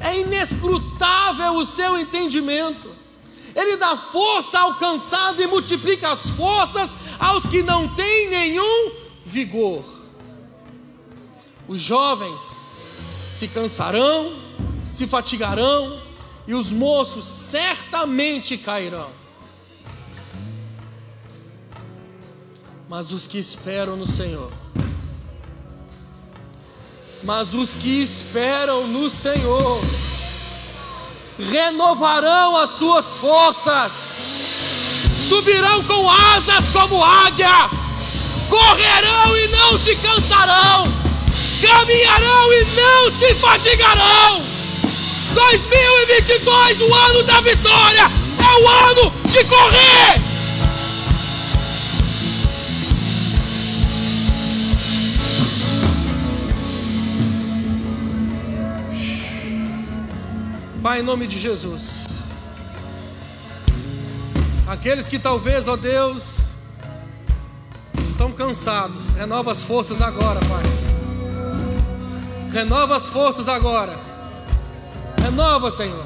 é 0.00 0.18
inescrutável 0.18 1.54
o 1.54 1.64
seu 1.64 1.96
entendimento. 1.96 2.90
Ele 3.54 3.76
dá 3.76 3.96
força 3.96 4.58
ao 4.58 4.74
cansado 4.74 5.40
e 5.40 5.46
multiplica 5.46 6.10
as 6.10 6.30
forças 6.30 6.94
aos 7.18 7.46
que 7.46 7.62
não 7.62 7.94
têm 7.94 8.28
nenhum 8.28 8.92
vigor. 9.24 9.84
Os 11.68 11.80
jovens 11.80 12.60
se 13.30 13.46
cansarão, 13.46 14.36
se 14.90 15.06
fatigarão, 15.06 16.02
e 16.46 16.54
os 16.54 16.72
moços 16.72 17.24
certamente 17.24 18.58
cairão. 18.58 19.21
Mas 22.92 23.10
os 23.10 23.26
que 23.26 23.38
esperam 23.38 23.96
no 23.96 24.06
Senhor, 24.06 24.52
mas 27.22 27.54
os 27.54 27.74
que 27.74 28.02
esperam 28.02 28.86
no 28.86 29.08
Senhor, 29.08 29.80
renovarão 31.38 32.54
as 32.54 32.68
suas 32.68 33.16
forças, 33.16 33.92
subirão 35.26 35.82
com 35.84 36.06
asas 36.06 36.66
como 36.70 37.02
águia, 37.02 37.70
correrão 38.50 39.38
e 39.38 39.48
não 39.48 39.78
se 39.78 39.96
cansarão, 39.96 40.84
caminharão 41.62 42.52
e 42.52 42.64
não 42.76 43.10
se 43.18 43.34
fatigarão. 43.36 44.44
2022, 45.32 46.82
o 46.82 46.94
ano 46.94 47.22
da 47.22 47.40
vitória, 47.40 48.02
é 48.02 48.62
o 48.62 48.68
ano 48.68 49.12
de 49.30 49.42
correr. 49.44 50.31
Pai, 60.92 61.00
em 61.00 61.02
nome 61.02 61.26
de 61.26 61.38
Jesus. 61.38 62.04
Aqueles 64.66 65.08
que 65.08 65.18
talvez, 65.18 65.66
ó 65.66 65.74
Deus, 65.74 66.54
estão 67.98 68.30
cansados, 68.30 69.14
renova 69.14 69.52
as 69.52 69.62
forças 69.62 70.02
agora, 70.02 70.38
Pai. 70.40 70.62
Renova 72.52 72.94
as 72.94 73.08
forças 73.08 73.48
agora. 73.48 73.98
Renova, 75.16 75.70
Senhor. 75.70 76.04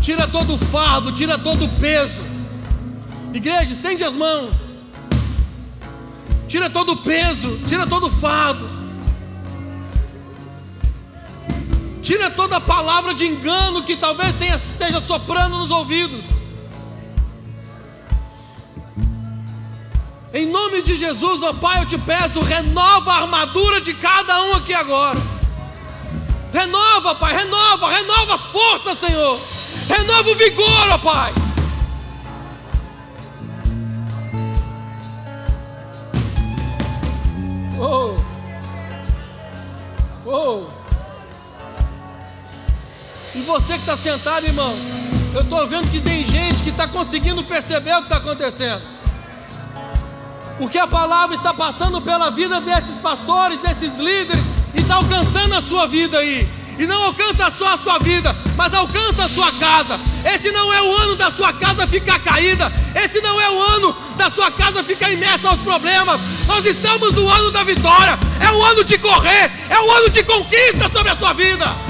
Tira 0.00 0.26
todo 0.26 0.54
o 0.54 0.58
fardo, 0.58 1.12
tira 1.12 1.38
todo 1.38 1.66
o 1.66 1.68
peso. 1.78 2.22
Igreja, 3.32 3.72
estende 3.72 4.02
as 4.02 4.16
mãos. 4.16 4.80
Tira 6.48 6.68
todo 6.68 6.90
o 6.94 6.96
peso, 7.04 7.56
tira 7.68 7.86
todo 7.86 8.08
o 8.08 8.10
fardo. 8.10 8.79
Tira 12.10 12.28
toda 12.28 12.60
palavra 12.60 13.14
de 13.14 13.24
engano 13.24 13.84
que 13.84 13.96
talvez 13.96 14.34
tenha, 14.34 14.56
esteja 14.56 14.98
soprando 14.98 15.56
nos 15.56 15.70
ouvidos. 15.70 16.24
Em 20.34 20.44
nome 20.44 20.82
de 20.82 20.96
Jesus, 20.96 21.40
ó 21.44 21.50
oh 21.50 21.54
Pai, 21.54 21.80
eu 21.80 21.86
te 21.86 21.96
peço, 21.96 22.40
renova 22.40 23.12
a 23.12 23.20
armadura 23.20 23.80
de 23.80 23.94
cada 23.94 24.42
um 24.42 24.54
aqui 24.54 24.74
agora. 24.74 25.20
Renova, 26.52 27.14
Pai, 27.14 27.32
renova, 27.32 27.88
renova 27.88 28.34
as 28.34 28.44
forças, 28.46 28.98
Senhor. 28.98 29.40
Renova 29.88 30.30
o 30.30 30.34
vigor, 30.34 30.88
ó 30.90 30.94
oh 30.96 30.98
Pai. 30.98 31.34
Oh. 37.78 38.16
Oh. 40.26 40.79
E 43.40 43.42
você 43.42 43.72
que 43.72 43.80
está 43.80 43.96
sentado, 43.96 44.44
irmão, 44.44 44.76
eu 45.32 45.40
estou 45.40 45.66
vendo 45.66 45.88
que 45.88 45.98
tem 45.98 46.22
gente 46.26 46.62
que 46.62 46.68
está 46.68 46.86
conseguindo 46.86 47.42
perceber 47.42 47.94
o 47.94 48.00
que 48.00 48.02
está 48.02 48.18
acontecendo. 48.18 48.82
Porque 50.58 50.76
a 50.76 50.86
palavra 50.86 51.34
está 51.34 51.54
passando 51.54 52.02
pela 52.02 52.28
vida 52.28 52.60
desses 52.60 52.98
pastores, 52.98 53.60
desses 53.60 53.98
líderes, 53.98 54.44
e 54.74 54.82
está 54.82 54.96
alcançando 54.96 55.54
a 55.54 55.62
sua 55.62 55.86
vida 55.86 56.18
aí. 56.18 56.46
E 56.78 56.86
não 56.86 57.02
alcança 57.02 57.48
só 57.48 57.72
a 57.72 57.78
sua 57.78 57.98
vida, 57.98 58.36
mas 58.58 58.74
alcança 58.74 59.24
a 59.24 59.28
sua 59.30 59.50
casa. 59.52 59.98
Esse 60.22 60.52
não 60.52 60.70
é 60.70 60.82
o 60.82 60.94
ano 60.98 61.16
da 61.16 61.30
sua 61.30 61.50
casa 61.54 61.86
ficar 61.86 62.18
caída. 62.18 62.70
Esse 62.94 63.22
não 63.22 63.40
é 63.40 63.48
o 63.48 63.62
ano 63.62 63.96
da 64.18 64.28
sua 64.28 64.50
casa 64.50 64.84
ficar 64.84 65.10
imersa 65.10 65.48
aos 65.48 65.60
problemas. 65.60 66.20
Nós 66.46 66.66
estamos 66.66 67.14
no 67.14 67.26
ano 67.26 67.50
da 67.50 67.64
vitória. 67.64 68.18
É 68.38 68.50
o 68.50 68.62
ano 68.62 68.84
de 68.84 68.98
correr. 68.98 69.50
É 69.70 69.80
o 69.80 69.90
ano 69.92 70.10
de 70.10 70.22
conquista 70.24 70.90
sobre 70.90 71.10
a 71.10 71.16
sua 71.16 71.32
vida. 71.32 71.89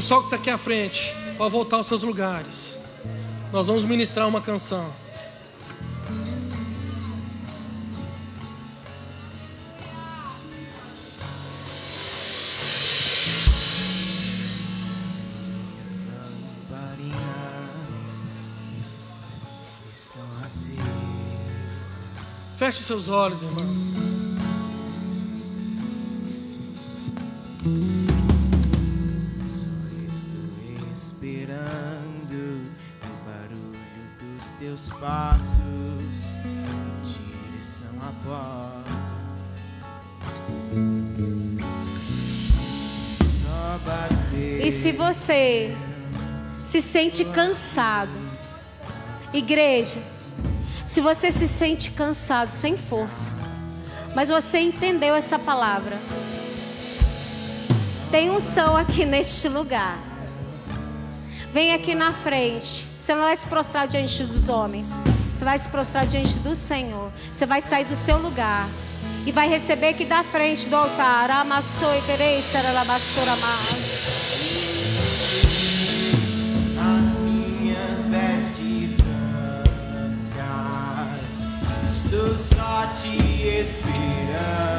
Pessoal 0.00 0.20
que 0.22 0.28
está 0.28 0.36
aqui 0.36 0.48
à 0.48 0.56
frente, 0.56 1.14
pode 1.36 1.52
voltar 1.52 1.76
aos 1.76 1.86
seus 1.86 2.02
lugares. 2.02 2.78
Nós 3.52 3.66
vamos 3.66 3.84
ministrar 3.84 4.26
uma 4.26 4.40
canção. 4.40 4.90
Feche 22.56 22.82
seus 22.82 23.10
olhos, 23.10 23.42
irmão. 23.42 23.66
Passos 35.00 36.36
em 36.44 36.62
direção 37.02 37.90
à 38.00 38.12
porta. 38.24 39.10
E 44.62 44.70
se 44.70 44.92
você 44.92 45.74
se 46.64 46.80
sente 46.80 47.24
cansado, 47.24 48.10
igreja, 49.32 49.98
se 50.84 51.00
você 51.00 51.32
se 51.32 51.48
sente 51.48 51.90
cansado, 51.90 52.50
sem 52.50 52.76
força, 52.76 53.32
mas 54.14 54.28
você 54.28 54.58
entendeu 54.58 55.14
essa 55.14 55.38
palavra, 55.38 55.98
tem 58.10 58.30
um 58.30 58.40
som 58.40 58.76
aqui 58.76 59.04
neste 59.04 59.48
lugar. 59.48 59.98
Vem 61.52 61.72
aqui 61.72 61.94
na 61.94 62.12
frente. 62.12 62.89
Você 63.10 63.16
não 63.16 63.24
vai 63.24 63.36
se 63.36 63.46
prostrar 63.48 63.88
diante 63.88 64.22
dos 64.22 64.48
homens. 64.48 65.00
Você 65.34 65.44
vai 65.44 65.58
se 65.58 65.68
prostrar 65.68 66.06
diante 66.06 66.32
do 66.34 66.54
Senhor. 66.54 67.10
Você 67.32 67.44
vai 67.44 67.60
sair 67.60 67.84
do 67.84 67.96
seu 67.96 68.16
lugar. 68.18 68.68
E 69.26 69.32
vai 69.32 69.48
receber 69.48 69.88
aqui 69.88 70.04
da 70.04 70.22
frente 70.22 70.68
do 70.68 70.76
altar. 70.76 71.28
Amassou 71.28 71.92
e 71.98 72.02
terei, 72.02 72.40
seralabassora. 72.40 73.32
As 76.78 77.18
minhas 77.18 78.06
vestes 78.06 78.94
brancas. 78.94 80.30
Estou 81.82 82.36
só 82.36 82.94
te 82.94 83.16
esperando. 83.44 84.69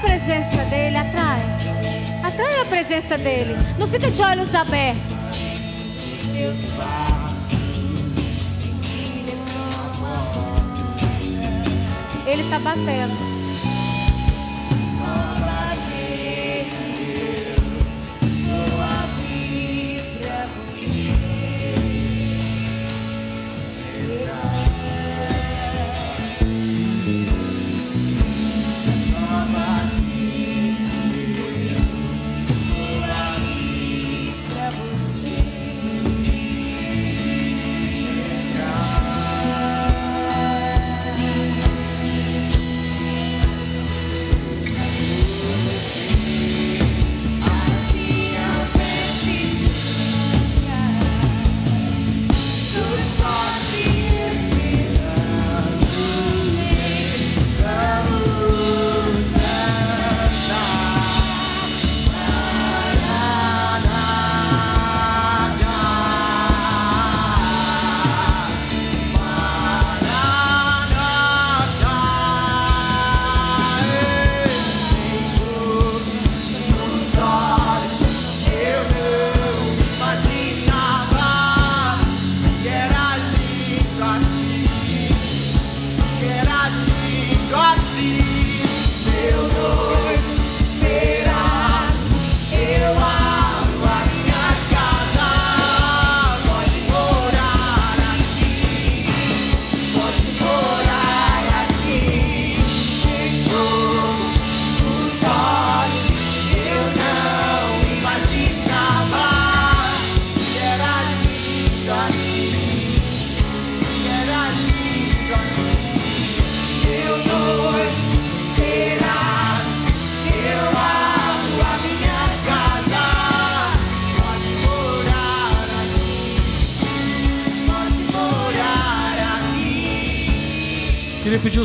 Presença 0.00 0.64
dele, 0.64 0.96
atrai. 0.96 1.42
Atrai 2.22 2.60
a 2.60 2.64
presença 2.64 3.18
dele. 3.18 3.54
Não 3.78 3.86
fica 3.86 4.10
de 4.10 4.20
olhos 4.22 4.52
abertos. 4.54 5.30
Os 5.30 5.36
teus 6.32 6.64
passos 6.76 7.52
em 8.62 8.76
direção 8.78 9.68
à 10.04 10.06
Ele 12.26 12.42
está 12.42 12.58
batendo. 12.58 13.19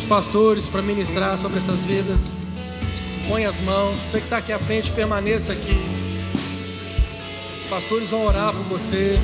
Pastores 0.06 0.70
para 0.70 0.82
ministrar 0.82 1.38
sobre 1.38 1.58
essas 1.58 1.84
vidas. 1.84 2.36
Põe 3.28 3.46
as 3.46 3.60
mãos. 3.60 4.00
Você 4.00 4.20
que 4.20 4.26
está 4.26 4.38
aqui 4.38 4.54
à 4.54 4.60
frente, 4.60 4.92
permaneça 4.92 5.54
aqui. 5.54 5.78
Os 7.58 7.66
pastores 7.66 8.10
vão 8.10 8.26
orar 8.26 8.54
por 8.54 8.64
você. 8.64 9.20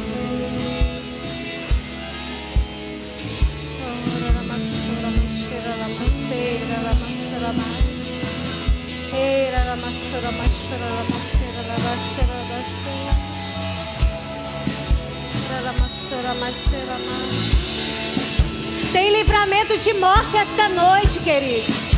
Tem 18.91 19.09
livramento 19.09 19.77
de 19.77 19.93
morte 19.93 20.35
esta 20.35 20.67
noite, 20.67 21.17
queridos. 21.19 21.91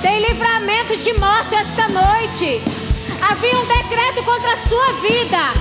Tem 0.00 0.20
livramento 0.20 0.96
de 0.96 1.12
morte 1.12 1.54
esta 1.54 1.86
noite. 1.88 2.62
Havia 3.20 3.58
um 3.58 3.66
decreto 3.66 4.24
contra 4.24 4.54
a 4.54 4.56
sua 4.66 4.86
vida. 5.02 5.52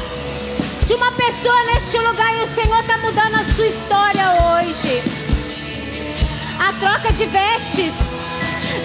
De 0.85 0.93
uma 0.93 1.11
pessoa 1.11 1.63
neste 1.65 1.97
lugar 1.97 2.33
e 2.33 2.43
o 2.43 2.47
Senhor 2.47 2.79
está 2.79 2.97
mudando 2.97 3.35
a 3.35 3.43
sua 3.53 3.67
história 3.67 4.23
hoje. 4.31 5.03
A 6.57 6.71
troca 6.79 7.11
de 7.11 7.25
vestes. 7.25 7.93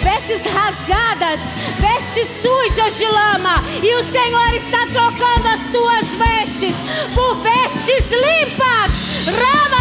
Vestes 0.03 0.45
rasgadas, 0.53 1.41
vestes 1.79 2.29
sujas 2.43 2.99
de 2.99 3.07
lama, 3.07 3.63
e 3.83 3.95
o 3.95 4.05
Senhor 4.05 4.53
está 4.55 4.87
trocando 4.87 5.49
as 5.49 5.61
tuas 5.71 6.07
vestes 6.17 6.75
por 7.15 7.37
vestes 7.37 8.11
limpas. 8.11 8.91
Rama 9.27 9.74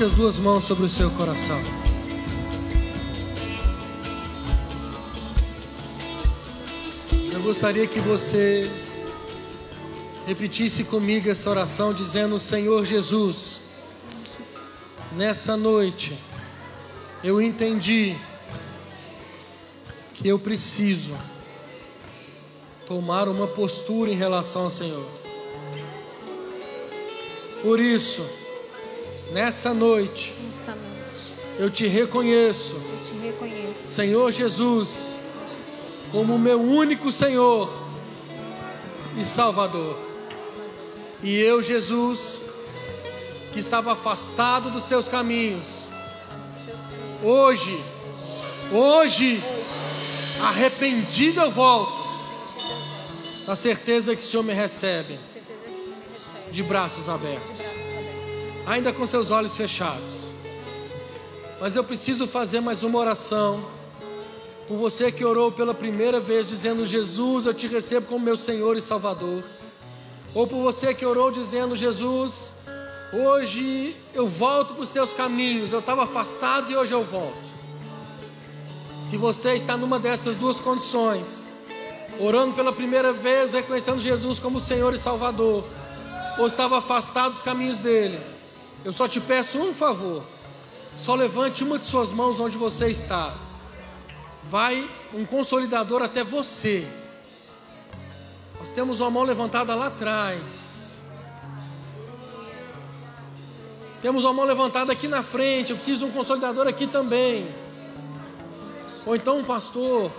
Coloque 0.00 0.04
as 0.04 0.12
duas 0.14 0.38
mãos 0.38 0.64
sobre 0.64 0.86
o 0.86 0.88
seu 0.88 1.10
coração. 1.10 1.60
Eu 7.30 7.42
gostaria 7.42 7.86
que 7.86 8.00
você 8.00 8.70
repetisse 10.26 10.84
comigo 10.84 11.28
essa 11.28 11.50
oração, 11.50 11.92
dizendo: 11.92 12.38
Senhor 12.38 12.82
Jesus, 12.86 13.60
nessa 15.12 15.54
noite 15.54 16.18
eu 17.22 17.42
entendi 17.42 18.16
que 20.14 20.26
eu 20.26 20.38
preciso 20.38 21.14
tomar 22.86 23.28
uma 23.28 23.46
postura 23.46 24.10
em 24.10 24.16
relação 24.16 24.62
ao 24.64 24.70
Senhor. 24.70 25.06
Por 27.62 27.78
isso, 27.78 28.39
nessa 29.32 29.72
noite, 29.72 30.34
Nesta 30.40 30.74
noite, 30.74 31.34
eu 31.58 31.70
te 31.70 31.86
reconheço, 31.86 32.74
eu 32.74 33.00
te 33.00 33.12
reconheço, 33.12 33.86
Senhor 33.86 34.30
Jesus, 34.32 35.18
como 36.10 36.38
meu 36.38 36.60
único 36.60 37.12
Senhor 37.12 37.72
e 39.16 39.24
Salvador. 39.24 39.98
E 41.22 41.38
eu, 41.38 41.62
Jesus, 41.62 42.40
que 43.52 43.58
estava 43.58 43.92
afastado 43.92 44.70
dos 44.70 44.86
teus 44.86 45.08
caminhos, 45.08 45.88
hoje, 47.22 47.78
hoje, 48.72 49.42
arrependido 50.42 51.40
eu 51.40 51.50
volto, 51.50 52.00
na 53.46 53.54
certeza 53.54 54.16
que 54.16 54.22
o 54.22 54.24
Senhor 54.24 54.42
me 54.42 54.52
recebe 54.52 55.18
De 56.50 56.62
braços 56.62 57.08
abertos. 57.08 57.79
Ainda 58.70 58.92
com 58.92 59.04
seus 59.04 59.32
olhos 59.32 59.56
fechados. 59.56 60.30
Mas 61.60 61.74
eu 61.74 61.82
preciso 61.82 62.28
fazer 62.28 62.60
mais 62.60 62.84
uma 62.84 62.98
oração 62.98 63.64
por 64.68 64.76
você 64.76 65.10
que 65.10 65.24
orou 65.24 65.50
pela 65.50 65.74
primeira 65.74 66.20
vez 66.20 66.46
dizendo: 66.46 66.86
Jesus, 66.86 67.46
eu 67.46 67.52
te 67.52 67.66
recebo 67.66 68.06
como 68.06 68.24
meu 68.24 68.36
Senhor 68.36 68.76
e 68.76 68.80
Salvador. 68.80 69.42
Ou 70.32 70.46
por 70.46 70.62
você 70.62 70.94
que 70.94 71.04
orou 71.04 71.32
dizendo: 71.32 71.74
Jesus, 71.74 72.52
hoje 73.12 73.96
eu 74.14 74.28
volto 74.28 74.74
para 74.74 74.84
os 74.84 74.90
teus 74.90 75.12
caminhos, 75.12 75.72
eu 75.72 75.80
estava 75.80 76.04
afastado 76.04 76.70
e 76.70 76.76
hoje 76.76 76.94
eu 76.94 77.04
volto. 77.04 77.60
Se 79.02 79.16
você 79.16 79.54
está 79.54 79.76
numa 79.76 79.98
dessas 79.98 80.36
duas 80.36 80.60
condições, 80.60 81.44
orando 82.20 82.54
pela 82.54 82.72
primeira 82.72 83.12
vez, 83.12 83.52
reconhecendo 83.52 84.00
Jesus 84.00 84.38
como 84.38 84.60
Senhor 84.60 84.94
e 84.94 84.98
Salvador, 84.98 85.64
ou 86.38 86.46
estava 86.46 86.78
afastado 86.78 87.32
dos 87.32 87.42
caminhos 87.42 87.80
dele, 87.80 88.20
eu 88.84 88.92
só 88.92 89.06
te 89.06 89.20
peço 89.20 89.58
um 89.58 89.74
favor: 89.74 90.22
só 90.96 91.14
levante 91.14 91.62
uma 91.64 91.78
de 91.78 91.86
suas 91.86 92.12
mãos 92.12 92.40
onde 92.40 92.56
você 92.56 92.88
está. 92.88 93.34
Vai 94.44 94.88
um 95.12 95.24
consolidador 95.24 96.02
até 96.02 96.24
você. 96.24 96.86
Nós 98.58 98.70
temos 98.72 99.00
uma 99.00 99.10
mão 99.10 99.22
levantada 99.22 99.74
lá 99.74 99.86
atrás. 99.86 101.04
Temos 104.02 104.24
uma 104.24 104.32
mão 104.32 104.44
levantada 104.44 104.92
aqui 104.92 105.06
na 105.06 105.22
frente. 105.22 105.70
Eu 105.70 105.76
preciso 105.76 106.04
de 106.04 106.10
um 106.10 106.14
consolidador 106.14 106.66
aqui 106.66 106.86
também. 106.86 107.54
Ou 109.04 109.14
então 109.14 109.38
um 109.38 109.44
pastor. 109.44 110.10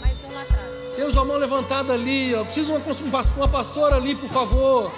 Mais 0.00 0.22
um 0.24 0.32
lá 0.32 0.42
atrás. 0.42 0.94
Temos 0.94 1.14
uma 1.14 1.24
mão 1.24 1.36
levantada 1.36 1.92
ali. 1.92 2.30
Eu 2.30 2.44
preciso 2.44 2.72
de 2.72 2.78
uma, 2.78 3.20
um 3.20 3.36
uma 3.36 3.48
pastora 3.48 3.96
ali, 3.96 4.14
por 4.14 4.28
favor. 4.28 4.92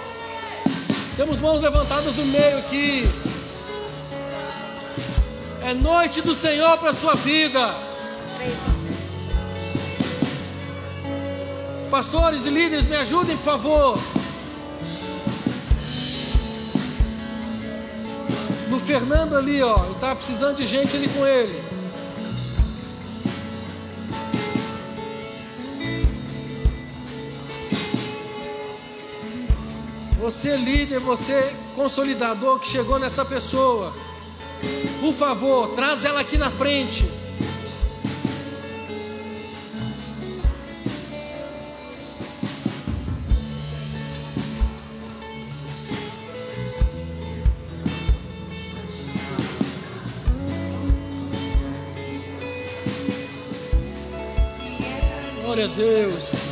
Temos 1.19 1.41
mãos 1.41 1.59
levantadas 1.59 2.15
no 2.15 2.23
meio 2.23 2.59
aqui. 2.59 3.03
É 5.61 5.73
noite 5.73 6.21
do 6.21 6.33
Senhor 6.33 6.77
para 6.77 6.91
a 6.91 6.93
sua 6.93 7.13
vida. 7.13 7.75
Pastores 11.91 12.45
e 12.45 12.49
líderes, 12.49 12.85
me 12.85 12.95
ajudem, 12.95 13.35
por 13.35 13.43
favor. 13.43 13.99
No 18.69 18.79
Fernando 18.79 19.35
ali, 19.35 19.61
ó, 19.61 19.87
ele 19.87 19.95
tá 19.95 20.15
precisando 20.15 20.55
de 20.55 20.65
gente 20.65 20.95
ali 20.95 21.09
com 21.09 21.27
ele. 21.27 21.61
Você 30.19 30.57
líder, 30.57 30.99
você 30.99 31.55
consolidador 31.75 32.59
que 32.59 32.67
chegou 32.67 32.99
nessa 32.99 33.23
pessoa. 33.23 33.93
Por 34.99 35.13
favor, 35.13 35.69
traz 35.69 36.03
ela 36.03 36.19
aqui 36.19 36.37
na 36.37 36.51
frente. 36.51 37.05
Glória 55.41 55.63
a 55.63 55.67
Deus. 55.69 56.48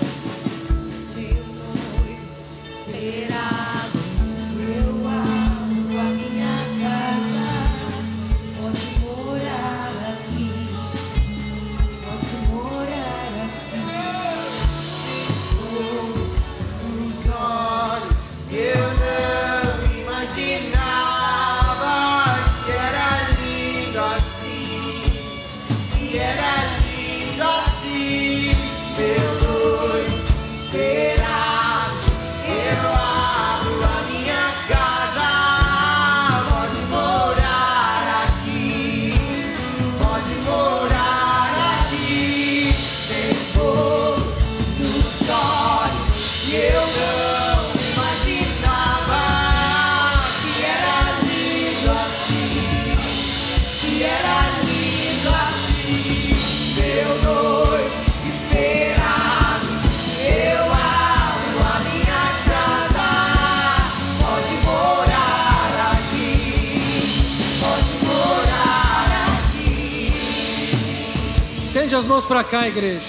As 71.98 72.06
mãos 72.06 72.26
para 72.26 72.44
cá, 72.44 72.68
igreja. 72.68 73.08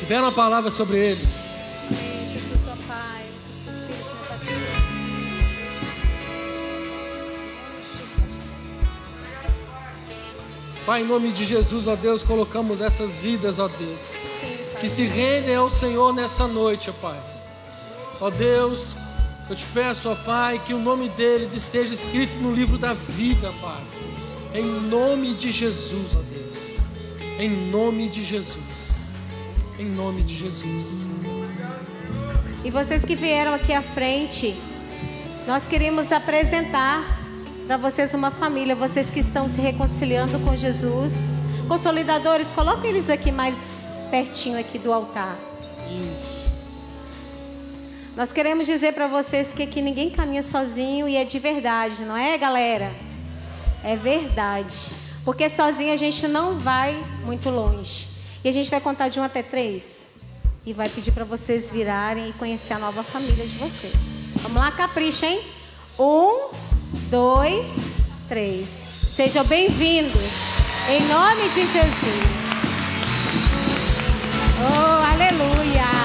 Libera 0.00 0.22
uma 0.22 0.30
palavra 0.30 0.70
sobre 0.70 0.96
eles. 0.96 1.48
Amém. 1.90 2.26
Jesus, 2.26 2.60
ó 2.68 2.76
Pai, 2.86 3.24
os 3.50 3.56
teus 3.64 3.84
filhos, 3.84 4.06
meu 4.06 4.24
Pai, 4.24 4.38
que 10.78 10.84
Pai, 10.86 11.02
em 11.02 11.04
nome 11.04 11.32
de 11.32 11.44
Jesus, 11.44 11.88
ó 11.88 11.96
Deus, 11.96 12.22
colocamos 12.22 12.80
essas 12.80 13.18
vidas, 13.18 13.58
ó 13.58 13.66
Deus, 13.66 14.00
Sim, 14.40 14.56
que 14.80 14.88
se 14.88 15.04
rendem 15.04 15.56
ao 15.56 15.68
Senhor 15.68 16.14
nessa 16.14 16.46
noite, 16.46 16.88
ó 16.88 16.92
Pai. 16.92 17.20
Ó 18.20 18.30
Deus, 18.30 18.94
eu 19.50 19.56
te 19.56 19.66
peço, 19.74 20.08
ó 20.08 20.14
Pai, 20.14 20.60
que 20.64 20.72
o 20.72 20.78
nome 20.78 21.08
deles 21.08 21.54
esteja 21.54 21.92
escrito 21.92 22.38
no 22.38 22.52
livro 22.52 22.78
da 22.78 22.92
vida, 22.94 23.52
Pai. 23.60 23.82
Em 24.54 24.64
nome 24.64 25.34
de 25.34 25.50
Jesus, 25.50 26.14
ó 26.14 26.22
Deus. 26.22 26.37
Em 27.38 27.48
nome 27.48 28.08
de 28.08 28.24
Jesus. 28.24 29.12
Em 29.78 29.84
nome 29.84 30.22
de 30.24 30.34
Jesus. 30.34 31.06
E 32.64 32.70
vocês 32.70 33.04
que 33.04 33.14
vieram 33.14 33.54
aqui 33.54 33.72
à 33.72 33.80
frente, 33.80 34.56
nós 35.46 35.68
queremos 35.68 36.10
apresentar 36.10 37.22
para 37.64 37.76
vocês 37.76 38.12
uma 38.12 38.32
família, 38.32 38.74
vocês 38.74 39.08
que 39.08 39.20
estão 39.20 39.48
se 39.48 39.60
reconciliando 39.60 40.40
com 40.40 40.56
Jesus. 40.56 41.36
Consolidadores, 41.68 42.50
coloquem 42.50 42.90
eles 42.90 43.08
aqui 43.08 43.30
mais 43.30 43.78
pertinho 44.10 44.58
aqui 44.58 44.76
do 44.76 44.92
altar. 44.92 45.38
Isso. 46.18 46.50
Nós 48.16 48.32
queremos 48.32 48.66
dizer 48.66 48.94
para 48.94 49.06
vocês 49.06 49.52
que 49.52 49.62
aqui 49.62 49.80
ninguém 49.80 50.10
caminha 50.10 50.42
sozinho 50.42 51.08
e 51.08 51.14
é 51.14 51.24
de 51.24 51.38
verdade, 51.38 52.02
não 52.02 52.16
é, 52.16 52.36
galera? 52.36 52.92
É 53.84 53.94
verdade. 53.94 54.97
Porque 55.28 55.50
sozinho 55.50 55.92
a 55.92 55.96
gente 55.96 56.26
não 56.26 56.58
vai 56.58 57.04
muito 57.22 57.50
longe. 57.50 58.08
E 58.42 58.48
a 58.48 58.50
gente 58.50 58.70
vai 58.70 58.80
contar 58.80 59.10
de 59.10 59.20
um 59.20 59.22
até 59.22 59.42
três. 59.42 60.08
E 60.64 60.72
vai 60.72 60.88
pedir 60.88 61.12
para 61.12 61.22
vocês 61.22 61.70
virarem 61.70 62.30
e 62.30 62.32
conhecer 62.32 62.72
a 62.72 62.78
nova 62.78 63.02
família 63.02 63.46
de 63.46 63.54
vocês. 63.58 63.92
Vamos 64.36 64.56
lá, 64.56 64.72
capricha, 64.72 65.26
hein? 65.26 65.42
Um, 65.98 66.48
dois, 67.10 67.98
três. 68.26 68.86
Sejam 69.10 69.44
bem-vindos. 69.44 70.32
Em 70.88 71.06
nome 71.06 71.50
de 71.50 71.60
Jesus. 71.60 71.84
Oh, 74.62 75.12
aleluia. 75.12 75.97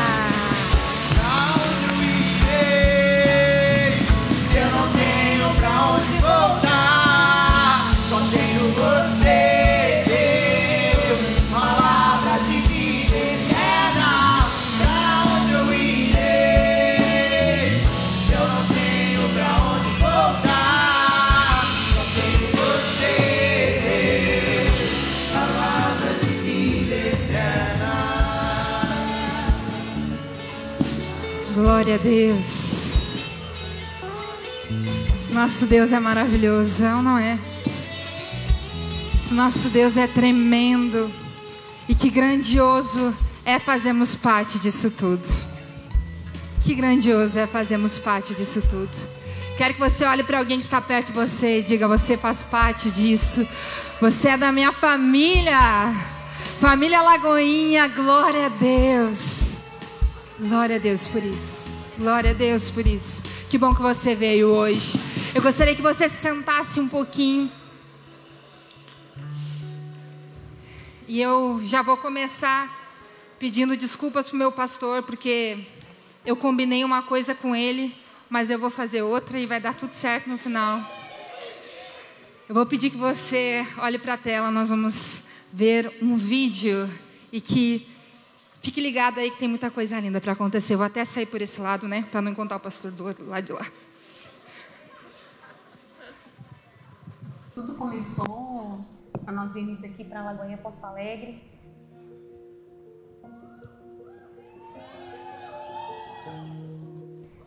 Glória 31.83 31.99
a 31.99 32.01
Deus. 32.01 33.25
Esse 35.17 35.33
nosso 35.33 35.65
Deus 35.65 35.91
é 35.91 35.99
maravilhoso, 35.99 36.81
é 36.81 36.95
ou 36.95 37.01
não 37.01 37.17
é? 37.17 37.37
Esse 39.13 39.33
nosso 39.33 39.67
Deus 39.67 39.97
é 39.97 40.07
tremendo. 40.07 41.13
E 41.89 41.93
que 41.93 42.09
grandioso 42.09 43.13
é 43.43 43.59
fazermos 43.59 44.15
parte 44.15 44.59
disso 44.59 44.91
tudo. 44.91 45.27
Que 46.61 46.73
grandioso 46.73 47.37
é 47.37 47.45
fazermos 47.45 47.99
parte 47.99 48.33
disso 48.33 48.61
tudo. 48.69 48.97
Quero 49.57 49.73
que 49.73 49.79
você 49.81 50.05
olhe 50.05 50.23
para 50.23 50.37
alguém 50.37 50.59
que 50.59 50.63
está 50.63 50.79
perto 50.79 51.07
de 51.07 51.19
você 51.19 51.59
e 51.59 51.63
diga: 51.63 51.85
Você 51.89 52.15
faz 52.15 52.41
parte 52.43 52.89
disso. 52.91 53.45
Você 53.99 54.29
é 54.29 54.37
da 54.37 54.53
minha 54.53 54.71
família. 54.71 55.93
Família 56.61 57.01
Lagoinha, 57.01 57.89
glória 57.89 58.45
a 58.45 58.49
Deus. 58.49 59.52
Glória 60.39 60.77
a 60.77 60.79
Deus 60.79 61.07
por 61.07 61.23
isso. 61.23 61.71
Glória 61.95 62.31
a 62.31 62.33
Deus 62.33 62.67
por 62.67 62.87
isso. 62.87 63.21
Que 63.51 63.57
bom 63.57 63.73
que 63.73 63.83
você 63.83 64.15
veio 64.15 64.47
hoje. 64.47 64.99
Eu 65.35 65.43
gostaria 65.43 65.75
que 65.75 65.81
você 65.81 66.09
se 66.09 66.17
sentasse 66.17 66.79
um 66.79 66.87
pouquinho. 66.89 67.51
E 71.07 71.21
eu 71.21 71.61
já 71.63 71.83
vou 71.83 71.97
começar 71.97 72.67
pedindo 73.37 73.77
desculpas 73.77 74.27
pro 74.27 74.37
meu 74.37 74.51
pastor, 74.51 75.03
porque 75.03 75.67
eu 76.25 76.35
combinei 76.35 76.83
uma 76.83 77.03
coisa 77.03 77.35
com 77.35 77.55
ele, 77.55 77.95
mas 78.27 78.49
eu 78.49 78.57
vou 78.57 78.71
fazer 78.71 79.03
outra 79.03 79.39
e 79.39 79.45
vai 79.45 79.61
dar 79.61 79.75
tudo 79.75 79.93
certo 79.93 80.31
no 80.31 80.37
final. 80.37 80.83
Eu 82.49 82.55
vou 82.55 82.65
pedir 82.65 82.89
que 82.89 82.97
você 82.97 83.63
olhe 83.77 83.99
para 83.99 84.15
a 84.15 84.17
tela, 84.17 84.49
nós 84.49 84.71
vamos 84.71 85.25
ver 85.51 85.95
um 86.01 86.15
vídeo 86.15 86.89
e 87.31 87.39
que 87.39 87.92
Fique 88.63 88.79
ligado 88.79 89.19
aí 89.19 89.29
que 89.29 89.37
tem 89.37 89.49
muita 89.49 89.69
coisa 89.69 89.99
linda 89.99 90.21
para 90.21 90.31
acontecer. 90.31 90.75
Eu 90.75 90.77
vou 90.77 90.87
até 90.87 91.03
sair 91.03 91.25
por 91.25 91.41
esse 91.41 91.59
lado, 91.59 91.85
né? 91.85 92.03
Para 92.09 92.21
não 92.21 92.31
encontrar 92.31 92.55
o 92.55 92.59
pastor 92.61 92.91
do 92.91 93.05
outro 93.05 93.25
lado 93.27 93.43
de 93.43 93.51
lá. 93.51 93.65
Tudo 97.53 97.75
começou 97.75 98.85
para 99.25 99.33
nós 99.33 99.53
virmos 99.53 99.83
aqui 99.83 100.05
para 100.05 100.23
Lagoinha 100.23 100.57
Porto 100.57 100.81
Alegre. 100.85 101.43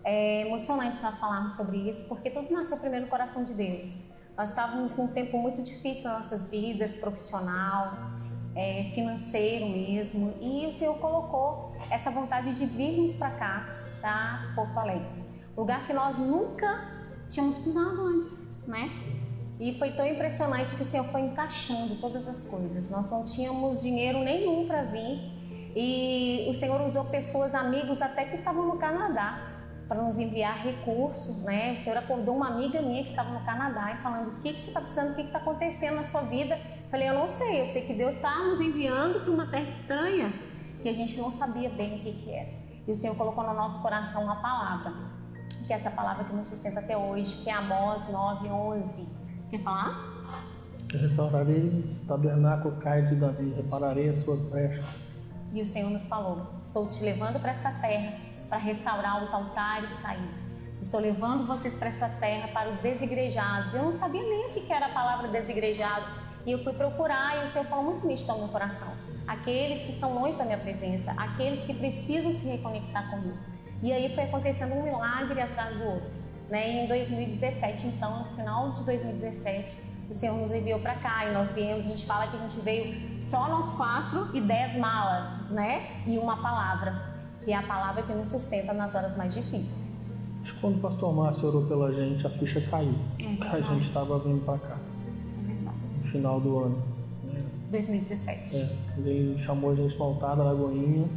É 0.05 0.47
emocionante 0.47 1.01
nós 1.02 1.18
falarmos 1.18 1.55
sobre 1.56 1.78
isso, 1.78 2.05
porque 2.09 2.28
tudo 2.28 2.52
nasceu 2.52 2.76
primeiro 2.76 3.06
no 3.06 3.10
coração 3.10 3.43
de 3.43 3.55
Deus. 3.55 4.05
Nós 4.36 4.51
estávamos 4.51 4.94
num 4.94 5.09
tempo 5.09 5.38
muito 5.38 5.62
difícil 5.62 6.10
nas 6.10 6.24
nossas 6.24 6.48
vidas, 6.48 6.94
profissional, 6.94 8.15
é, 8.57 8.85
financeiro 8.95 9.69
mesmo, 9.69 10.35
e 10.41 10.66
o 10.66 10.70
Senhor 10.70 10.99
colocou 10.99 11.77
essa 11.91 12.11
vontade 12.11 12.57
de 12.57 12.65
virmos 12.65 13.15
para 13.15 13.31
cá, 13.33 13.69
para 14.01 14.53
Porto 14.55 14.78
Alegre, 14.78 15.24
lugar 15.57 15.87
que 15.87 15.93
nós 15.93 16.16
nunca 16.16 16.91
tínhamos 17.28 17.59
pisado 17.59 18.01
antes, 18.01 18.47
né? 18.66 18.91
E 19.61 19.73
foi 19.73 19.91
tão 19.93 20.07
impressionante 20.07 20.74
que 20.74 20.83
o 20.83 20.85
Senhor 20.85 21.05
foi 21.05 21.23
encaixando 21.23 21.97
todas 21.97 22.28
as 22.28 22.45
coisas. 22.45 22.91
Nós 22.91 23.11
não 23.11 23.24
tínhamos 23.24 23.81
dinheiro 23.81 24.19
nenhum 24.19 24.66
para 24.66 24.83
vir 24.83 25.19
e 25.74 26.47
o 26.49 26.53
Senhor 26.53 26.81
usou 26.83 27.05
pessoas, 27.07 27.55
amigos 27.55 28.03
até 28.03 28.24
que 28.24 28.35
estavam 28.35 28.66
no 28.66 28.77
Canadá 28.77 29.56
para 29.88 30.02
nos 30.02 30.18
enviar 30.18 30.58
recursos, 30.58 31.44
né? 31.44 31.72
O 31.72 31.76
Senhor 31.76 31.96
acordou 31.98 32.36
uma 32.36 32.48
amiga 32.48 32.82
minha 32.82 33.02
que 33.04 33.10
estava 33.10 33.30
no 33.30 33.44
Canadá 33.44 33.92
e 33.92 33.96
falando: 33.96 34.28
o 34.28 34.40
que, 34.40 34.52
que 34.52 34.60
você 34.60 34.68
está 34.68 34.80
precisando, 34.80 35.12
o 35.12 35.14
que 35.14 35.22
está 35.22 35.38
acontecendo 35.38 35.96
na 35.96 36.02
sua 36.02 36.22
vida? 36.22 36.56
Eu 36.56 36.88
falei: 36.88 37.08
eu 37.08 37.14
não 37.14 37.28
sei, 37.28 37.60
eu 37.60 37.66
sei 37.66 37.82
que 37.82 37.94
Deus 37.94 38.14
está 38.16 38.38
nos 38.44 38.60
enviando 38.60 39.20
para 39.20 39.30
uma 39.30 39.46
terra 39.46 39.70
estranha 39.70 40.32
que 40.82 40.88
a 40.88 40.92
gente 40.92 41.18
não 41.18 41.30
sabia 41.30 41.68
bem 41.70 41.96
o 41.96 41.98
que, 42.00 42.12
que 42.12 42.30
era. 42.30 42.50
E 42.86 42.90
o 42.90 42.94
Senhor 42.94 43.16
colocou 43.16 43.44
no 43.44 43.54
nosso 43.54 43.80
coração 43.82 44.22
uma 44.22 44.36
palavra, 44.36 44.92
que 45.66 45.72
é 45.72 45.76
essa 45.76 45.90
palavra 45.90 46.24
que 46.24 46.32
nos 46.32 46.46
sustenta 46.46 46.80
até 46.80 46.96
hoje, 46.96 47.34
que 47.42 47.50
é 47.50 47.52
Amós 47.52 48.08
9, 48.08 48.48
11. 48.48 49.08
Quer 49.50 49.62
falar? 49.62 50.14
Restaurarei 50.92 51.98
o 52.02 52.06
tabernáculo 52.06 52.76
caído 52.76 53.08
de 53.08 53.16
Davi, 53.16 53.52
repararei 53.56 54.08
as 54.08 54.18
suas 54.18 54.44
brechas. 54.44 55.16
E 55.52 55.60
o 55.60 55.64
Senhor 55.64 55.90
nos 55.90 56.06
falou: 56.06 56.46
Estou 56.62 56.88
te 56.88 57.02
levando 57.02 57.40
para 57.40 57.52
esta 57.52 57.70
terra 57.72 58.35
para 58.48 58.59
restaurar 58.59 59.23
os 59.23 59.32
altares 59.32 59.90
caídos. 60.02 60.56
Estou 60.81 61.01
levando 61.01 61.47
vocês 61.47 61.74
para 61.74 61.89
essa 61.89 62.09
terra 62.09 62.48
para 62.48 62.68
os 62.68 62.78
desigrejados. 62.78 63.74
Eu 63.74 63.85
não 63.85 63.93
sabia 63.93 64.23
nem 64.23 64.48
o 64.48 64.52
que 64.52 64.73
era 64.73 64.86
a 64.86 64.90
palavra 64.90 65.28
desigrejado. 65.28 66.05
E 66.44 66.52
eu 66.52 66.62
fui 66.62 66.73
procurar 66.73 67.40
e 67.40 67.44
o 67.44 67.47
Senhor 67.47 67.64
falou 67.64 67.85
muito 67.85 68.06
nítido 68.06 68.31
ao 68.31 68.39
meu 68.39 68.48
coração. 68.48 68.93
Aqueles 69.27 69.82
que 69.82 69.90
estão 69.90 70.14
longe 70.14 70.39
da 70.39 70.44
minha 70.44 70.59
presença, 70.59 71.12
aqueles 71.16 71.64
que 71.64 71.74
precisam 71.74 72.31
se 72.31 72.47
reconectar 72.47 73.10
comigo. 73.10 73.39
E 73.82 73.93
aí 73.93 74.14
foi 74.14 74.24
acontecendo 74.24 74.74
um 74.74 74.82
milagre 74.82 75.40
atrás 75.40 75.77
do 75.77 75.85
outro. 75.85 76.16
Né? 76.48 76.70
E 76.70 76.85
em 76.85 76.86
2017, 76.86 77.89
então, 77.89 78.20
no 78.20 78.36
final 78.36 78.70
de 78.70 78.85
2017, 78.85 79.77
o 80.09 80.14
Senhor 80.14 80.36
nos 80.36 80.52
enviou 80.52 80.78
para 80.78 80.94
cá 80.94 81.27
e 81.27 81.32
nós 81.32 81.52
viemos. 81.52 81.86
A 81.86 81.89
gente 81.89 82.06
fala 82.06 82.28
que 82.28 82.36
a 82.36 82.40
gente 82.40 82.60
veio 82.60 83.20
só 83.20 83.48
nós 83.48 83.73
quatro 83.73 84.31
e 84.32 84.40
dez 84.40 84.77
malas, 84.77 85.51
né? 85.51 86.02
E 86.06 86.16
uma 86.16 86.40
palavra, 86.40 87.15
que 87.44 87.52
é 87.52 87.56
a 87.56 87.62
palavra 87.62 88.02
que 88.02 88.12
nos 88.12 88.28
sustenta 88.28 88.72
nas 88.72 88.94
horas 88.94 89.16
mais 89.16 89.34
difíceis. 89.34 89.94
Acho 90.42 90.54
que 90.54 90.60
quando 90.60 90.76
o 90.76 90.80
pastor 90.80 91.14
Márcio 91.14 91.48
orou 91.48 91.62
pela 91.66 91.92
gente, 91.92 92.26
a 92.26 92.30
ficha 92.30 92.60
caiu. 92.70 92.94
É 93.20 93.46
a 93.56 93.60
gente 93.60 93.82
estava 93.82 94.18
vindo 94.18 94.44
para 94.44 94.58
cá, 94.58 94.76
É 94.78 95.98
no 95.98 96.04
final 96.04 96.40
do 96.40 96.58
ano. 96.58 96.82
né? 97.24 97.42
2017. 97.70 98.56
É, 98.56 98.68
ele 98.98 99.38
chamou 99.40 99.72
a 99.72 99.74
gente 99.74 99.98
no 99.98 100.04
altar 100.04 100.36
da 100.36 100.44
Lagoinha, 100.44 101.08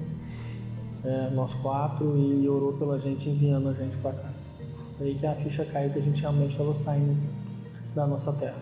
é, 1.03 1.29
nós 1.29 1.53
quatro, 1.53 2.17
e 2.17 2.47
orou 2.49 2.73
pela 2.73 2.99
gente, 2.99 3.29
enviando 3.29 3.69
a 3.69 3.73
gente 3.73 3.95
para 3.97 4.13
cá. 4.13 4.29
Aí 4.99 5.15
que 5.15 5.25
a 5.25 5.35
ficha 5.35 5.63
caiu 5.65 5.91
que 5.93 5.99
a 5.99 6.01
gente 6.01 6.19
realmente 6.21 6.51
estava 6.51 6.73
saindo 6.75 7.15
da 7.95 8.05
nossa 8.07 8.33
terra. 8.33 8.57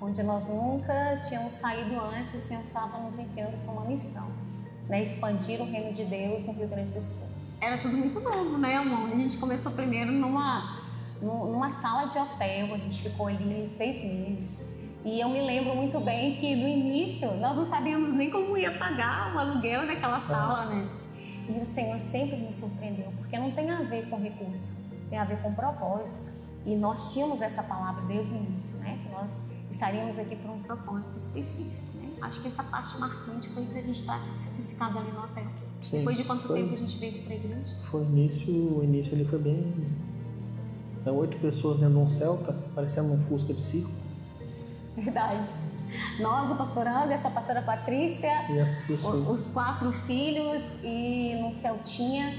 onde 0.00 0.22
nós 0.22 0.46
nunca 0.48 1.16
tínhamos 1.20 1.52
saído 1.54 1.98
antes, 2.00 2.34
o 2.34 2.38
Senhor 2.38 2.62
estava 2.62 2.98
nos 2.98 3.18
enviando 3.18 3.56
para 3.64 3.72
uma 3.72 3.84
missão, 3.84 4.26
né? 4.88 5.02
Expandir 5.02 5.60
o 5.60 5.64
reino 5.64 5.92
de 5.92 6.04
Deus 6.04 6.44
no 6.44 6.52
Rio 6.52 6.68
Grande 6.68 6.92
do 6.92 7.00
Sul. 7.00 7.26
Era 7.60 7.78
tudo 7.78 7.96
muito 7.96 8.20
novo, 8.20 8.56
né, 8.56 8.76
amor? 8.76 9.10
A 9.12 9.16
gente 9.16 9.36
começou 9.36 9.72
primeiro 9.72 10.12
numa, 10.12 10.80
nu- 11.20 11.46
numa 11.50 11.68
sala 11.70 12.04
de 12.06 12.18
hotel, 12.18 12.72
a 12.74 12.78
gente 12.78 13.02
ficou 13.02 13.26
ali 13.26 13.68
seis 13.68 14.02
meses. 14.02 14.62
E 15.04 15.20
eu 15.20 15.28
me 15.28 15.40
lembro 15.40 15.74
muito 15.74 15.98
bem 16.00 16.36
que 16.36 16.54
no 16.54 16.66
início 16.68 17.32
nós 17.36 17.56
não 17.56 17.66
sabíamos 17.66 18.12
nem 18.12 18.30
como 18.30 18.56
ia 18.56 18.76
pagar 18.78 19.34
o 19.34 19.38
aluguel 19.38 19.86
daquela 19.86 20.20
sala, 20.20 20.66
né? 20.66 20.88
E 21.48 21.52
o 21.58 21.64
Senhor 21.64 21.98
sempre 21.98 22.36
nos 22.36 22.56
surpreendeu, 22.56 23.10
porque 23.16 23.38
não 23.38 23.50
tem 23.52 23.70
a 23.70 23.80
ver 23.82 24.08
com 24.10 24.16
recurso, 24.18 24.86
tem 25.08 25.18
a 25.18 25.24
ver 25.24 25.40
com 25.40 25.52
propósito. 25.54 26.46
E 26.66 26.76
nós 26.76 27.12
tínhamos 27.14 27.40
essa 27.40 27.62
palavra 27.62 28.02
desde 28.06 28.32
o 28.32 28.36
início, 28.36 28.76
né? 28.78 28.98
Que 29.02 29.08
nós 29.10 29.42
estaríamos 29.70 30.18
aqui 30.18 30.36
por 30.36 30.50
um 30.50 30.60
propósito 30.62 31.16
específico, 31.16 31.80
né? 31.96 32.10
Acho 32.20 32.40
que 32.42 32.48
essa 32.48 32.62
parte 32.62 32.98
marcante 32.98 33.48
foi 33.48 33.64
que 33.64 33.78
a 33.78 33.82
gente 33.82 34.00
está 34.00 34.20
ali 34.80 35.12
no 35.12 35.24
hotel. 35.24 35.44
Sim, 35.80 35.98
Depois 35.98 36.16
de 36.16 36.24
quanto 36.24 36.42
foi, 36.46 36.60
tempo 36.62 36.74
a 36.74 36.76
gente 36.76 36.96
veio 36.98 37.22
para 37.22 37.32
a 37.32 37.36
igreja? 37.36 37.76
Foi 37.82 38.02
início, 38.02 38.52
o 38.52 38.82
início 38.82 39.14
ele 39.14 39.24
foi 39.24 39.38
bem. 39.38 39.74
É, 41.06 41.10
oito 41.10 41.38
pessoas 41.38 41.78
dentro 41.78 41.94
de 41.94 42.00
um 42.00 42.08
Celta, 42.08 42.52
parecendo 42.74 43.12
um 43.12 43.20
Fusca 43.20 43.54
de 43.54 43.62
circo. 43.62 43.90
Verdade. 44.96 45.50
Nós, 46.20 46.50
o 46.50 46.56
pastor 46.56 46.86
Anderson, 46.86 47.28
a 47.28 47.30
pastora 47.30 47.62
Patrícia, 47.62 48.30
os 49.28 49.48
quatro 49.48 49.92
filhos 49.92 50.76
e 50.82 51.38
num 51.40 51.52
Celtinha 51.52 52.34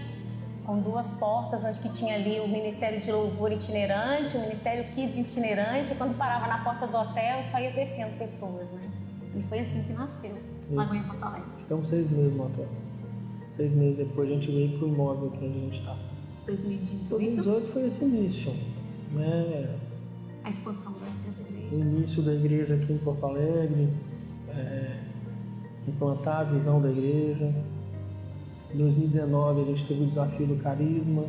com 0.66 0.80
duas 0.80 1.14
portas, 1.14 1.64
onde 1.64 1.80
que 1.80 1.90
tinha 1.90 2.14
ali 2.14 2.40
o 2.40 2.48
Ministério 2.48 3.00
de 3.00 3.12
Louvor 3.12 3.52
itinerante, 3.52 4.38
o 4.38 4.40
Ministério 4.40 4.84
Kids 4.94 5.18
itinerante. 5.18 5.96
Quando 5.96 6.16
parava 6.16 6.46
na 6.46 6.64
porta 6.64 6.86
do 6.86 6.96
hotel, 6.96 7.44
só 7.44 7.60
ia 7.60 7.72
descendo 7.72 8.16
pessoas, 8.20 8.70
né? 8.70 8.88
E 9.36 9.42
foi 9.42 9.62
assim 9.62 9.82
que 9.82 9.94
nasceu 9.94 10.38
Lagoinha 10.70 11.04
Porto 11.06 11.24
Alegre. 11.24 11.59
Ficamos 11.70 11.88
seis 11.88 12.10
meses 12.10 12.36
no 12.36 12.48
hotel. 12.48 12.68
Seis 13.52 13.76
meses 13.76 13.98
depois 13.98 14.28
a 14.28 14.34
gente 14.34 14.50
veio 14.50 14.80
pro 14.80 14.88
imóvel 14.88 15.28
aqui 15.28 15.46
onde 15.46 15.56
a 15.60 15.62
gente 15.62 15.80
está. 15.82 15.96
2018, 16.48 17.10
2018 17.10 17.68
foi 17.68 17.86
esse 17.86 18.04
início. 18.04 18.52
Né? 19.14 19.78
a 20.44 20.50
expansão 20.50 20.96
das 21.28 21.40
O 21.40 21.44
igrejas. 21.44 21.78
início 21.78 22.24
da 22.24 22.34
igreja 22.34 22.74
aqui 22.74 22.92
em 22.92 22.98
Porto 22.98 23.24
Alegre, 23.24 23.88
é, 24.48 24.98
implantar 25.88 26.40
a 26.40 26.44
visão 26.46 26.82
da 26.82 26.90
igreja. 26.90 27.54
Em 28.74 28.78
2019 28.80 29.62
a 29.62 29.66
gente 29.66 29.86
teve 29.86 30.06
o 30.06 30.08
desafio 30.08 30.48
do 30.48 30.56
carisma. 30.56 31.24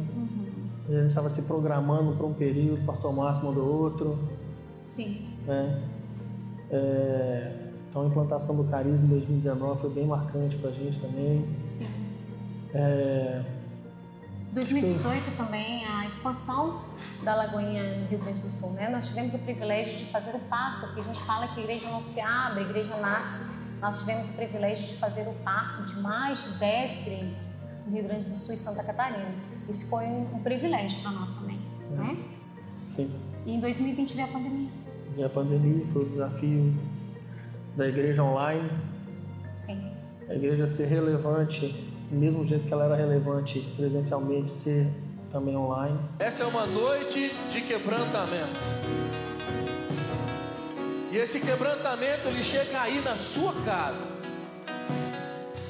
A 0.89 0.93
gente 0.93 1.09
estava 1.09 1.29
se 1.29 1.43
programando 1.43 2.17
para 2.17 2.25
um 2.25 2.33
período, 2.33 2.81
o 2.81 2.87
pastor 2.87 3.13
Márcio 3.13 3.45
mandou 3.45 3.69
outro. 3.69 4.19
Sim. 4.87 5.21
Né? 5.47 5.83
É, 6.71 7.60
então 7.91 8.03
a 8.03 8.07
implantação 8.07 8.57
do 8.57 8.65
carisma 8.65 9.05
em 9.05 9.09
2019 9.09 9.81
foi 9.81 9.91
bem 9.91 10.07
marcante 10.07 10.57
para 10.57 10.71
a 10.71 10.73
gente 10.73 10.99
também. 11.01 11.45
Sim. 11.69 11.87
É, 12.73 13.43
2018 14.53 15.37
também, 15.37 15.85
a 15.85 16.07
expansão 16.07 16.83
da 17.23 17.35
Lagoinha 17.35 17.99
no 17.99 18.07
Rio 18.07 18.19
Grande 18.19 18.43
do 18.43 18.51
Sul, 18.51 18.71
né? 18.73 18.89
Nós 18.89 19.09
tivemos 19.09 19.35
o 19.35 19.39
privilégio 19.39 19.97
de 19.97 20.05
fazer 20.07 20.35
o 20.35 20.39
parto, 20.41 20.87
porque 20.87 21.01
a 21.01 21.03
gente 21.05 21.21
fala 21.21 21.49
que 21.49 21.61
a 21.61 21.63
igreja 21.63 21.89
não 21.89 22.01
se 22.01 22.21
abre, 22.21 22.61
a 22.61 22.63
igreja 22.63 22.97
nasce. 22.97 23.45
Nós 23.81 24.01
tivemos 24.01 24.29
o 24.29 24.33
privilégio 24.33 24.87
de 24.89 24.97
fazer 24.97 25.23
o 25.29 25.33
parto 25.45 25.85
de 25.85 26.01
mais 26.01 26.45
de 26.45 26.59
10 26.59 26.97
igrejas 26.97 27.51
no 27.87 27.93
Rio 27.93 28.05
Grande 28.05 28.29
do 28.29 28.37
Sul 28.37 28.55
e 28.55 28.57
Santa 28.57 28.83
Catarina. 28.83 29.33
Isso 29.69 29.87
foi 29.89 30.05
um, 30.05 30.35
um 30.35 30.43
privilégio 30.43 31.01
para 31.01 31.13
nós 31.13 31.33
também, 31.33 31.59
né? 31.91 32.17
sim. 32.89 33.11
E 33.47 33.55
em 33.55 33.61
2020 33.61 34.15
veio 34.15 34.29
a 34.29 34.33
pandemia. 34.33 34.69
E 35.17 35.25
a 35.25 35.29
pandemia 35.29 35.87
foi 35.93 36.03
o 36.03 36.09
desafio 36.09 36.75
da 37.77 37.89
igreja 37.89 38.23
online, 38.23 38.71
Sim. 39.55 39.93
a 40.29 40.35
igreja 40.35 40.67
ser 40.67 40.87
relevante, 40.87 41.69
do 42.11 42.17
mesmo 42.17 42.47
jeito 42.47 42.67
que 42.67 42.73
ela 42.73 42.85
era 42.85 42.97
relevante 42.97 43.61
presencialmente, 43.77 44.51
ser 44.51 44.89
também 45.31 45.57
online. 45.57 45.99
Essa 46.19 46.45
é 46.45 46.47
uma 46.47 46.67
noite 46.67 47.33
de 47.51 47.61
quebrantamento. 47.61 48.61
E 51.13 51.17
esse 51.17 51.41
quebrantamento 51.41 52.29
ele 52.29 52.43
chega 52.43 52.81
aí 52.81 53.01
na 53.01 53.17
sua 53.17 53.53
casa, 53.65 54.07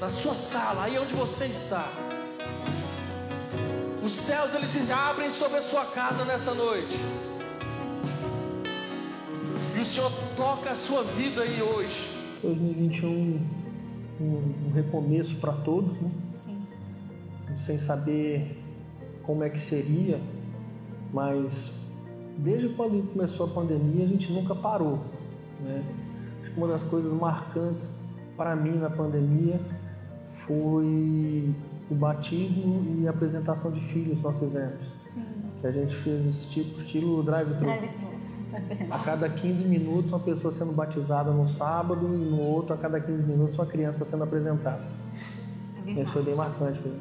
na 0.00 0.10
sua 0.10 0.34
sala, 0.34 0.84
aí 0.84 0.98
onde 0.98 1.14
você 1.14 1.46
está. 1.46 1.88
Os 4.02 4.12
céus 4.12 4.54
eles 4.54 4.68
se 4.68 4.90
abrem 4.90 5.30
sobre 5.30 5.58
a 5.58 5.62
sua 5.62 5.84
casa 5.86 6.24
nessa 6.24 6.54
noite. 6.54 6.98
E 9.80 9.82
o 9.82 9.86
Senhor 9.86 10.12
toca 10.36 10.72
a 10.72 10.74
sua 10.74 11.02
vida 11.02 11.40
aí 11.40 11.62
hoje. 11.62 12.06
2021, 12.42 13.40
um, 14.20 14.24
um 14.66 14.72
recomeço 14.74 15.36
para 15.36 15.54
todos, 15.54 15.98
né? 15.98 16.10
Sim. 16.34 16.66
sem 17.56 17.78
saber 17.78 18.62
como 19.22 19.42
é 19.42 19.48
que 19.48 19.58
seria, 19.58 20.20
mas 21.10 21.80
desde 22.36 22.68
quando 22.68 23.10
começou 23.10 23.46
a 23.46 23.48
pandemia 23.48 24.04
a 24.04 24.08
gente 24.08 24.30
nunca 24.30 24.54
parou. 24.54 24.98
Né? 25.62 25.82
Acho 26.42 26.50
que 26.50 26.58
uma 26.58 26.68
das 26.68 26.82
coisas 26.82 27.14
marcantes 27.14 28.04
para 28.36 28.54
mim 28.54 28.76
na 28.76 28.90
pandemia 28.90 29.58
foi 30.28 31.54
o 31.90 31.94
batismo 31.94 33.00
e 33.00 33.06
a 33.06 33.10
apresentação 33.12 33.70
de 33.70 33.80
filhos, 33.80 34.20
nós 34.20 34.38
fizemos. 34.38 34.86
Sim. 35.04 35.24
Que 35.62 35.66
a 35.66 35.72
gente 35.72 35.96
fez 35.96 36.44
tipo, 36.50 36.82
estilo 36.82 37.22
drive-thru. 37.22 37.64
Drive-thru. 37.64 38.09
A 38.90 38.98
cada 38.98 39.28
15 39.28 39.64
minutos 39.64 40.12
uma 40.12 40.20
pessoa 40.20 40.52
sendo 40.52 40.72
batizada 40.72 41.30
no 41.30 41.48
sábado 41.48 42.06
e 42.06 42.18
no 42.18 42.40
outro 42.40 42.74
a 42.74 42.76
cada 42.76 43.00
15 43.00 43.24
minutos 43.24 43.56
uma 43.58 43.66
criança 43.66 44.04
sendo 44.04 44.24
apresentada. 44.24 44.84
É 45.86 46.02
Isso 46.02 46.12
foi 46.12 46.22
bem 46.22 46.34
marcante 46.34 46.78
para 46.80 46.90
mim. 46.90 47.00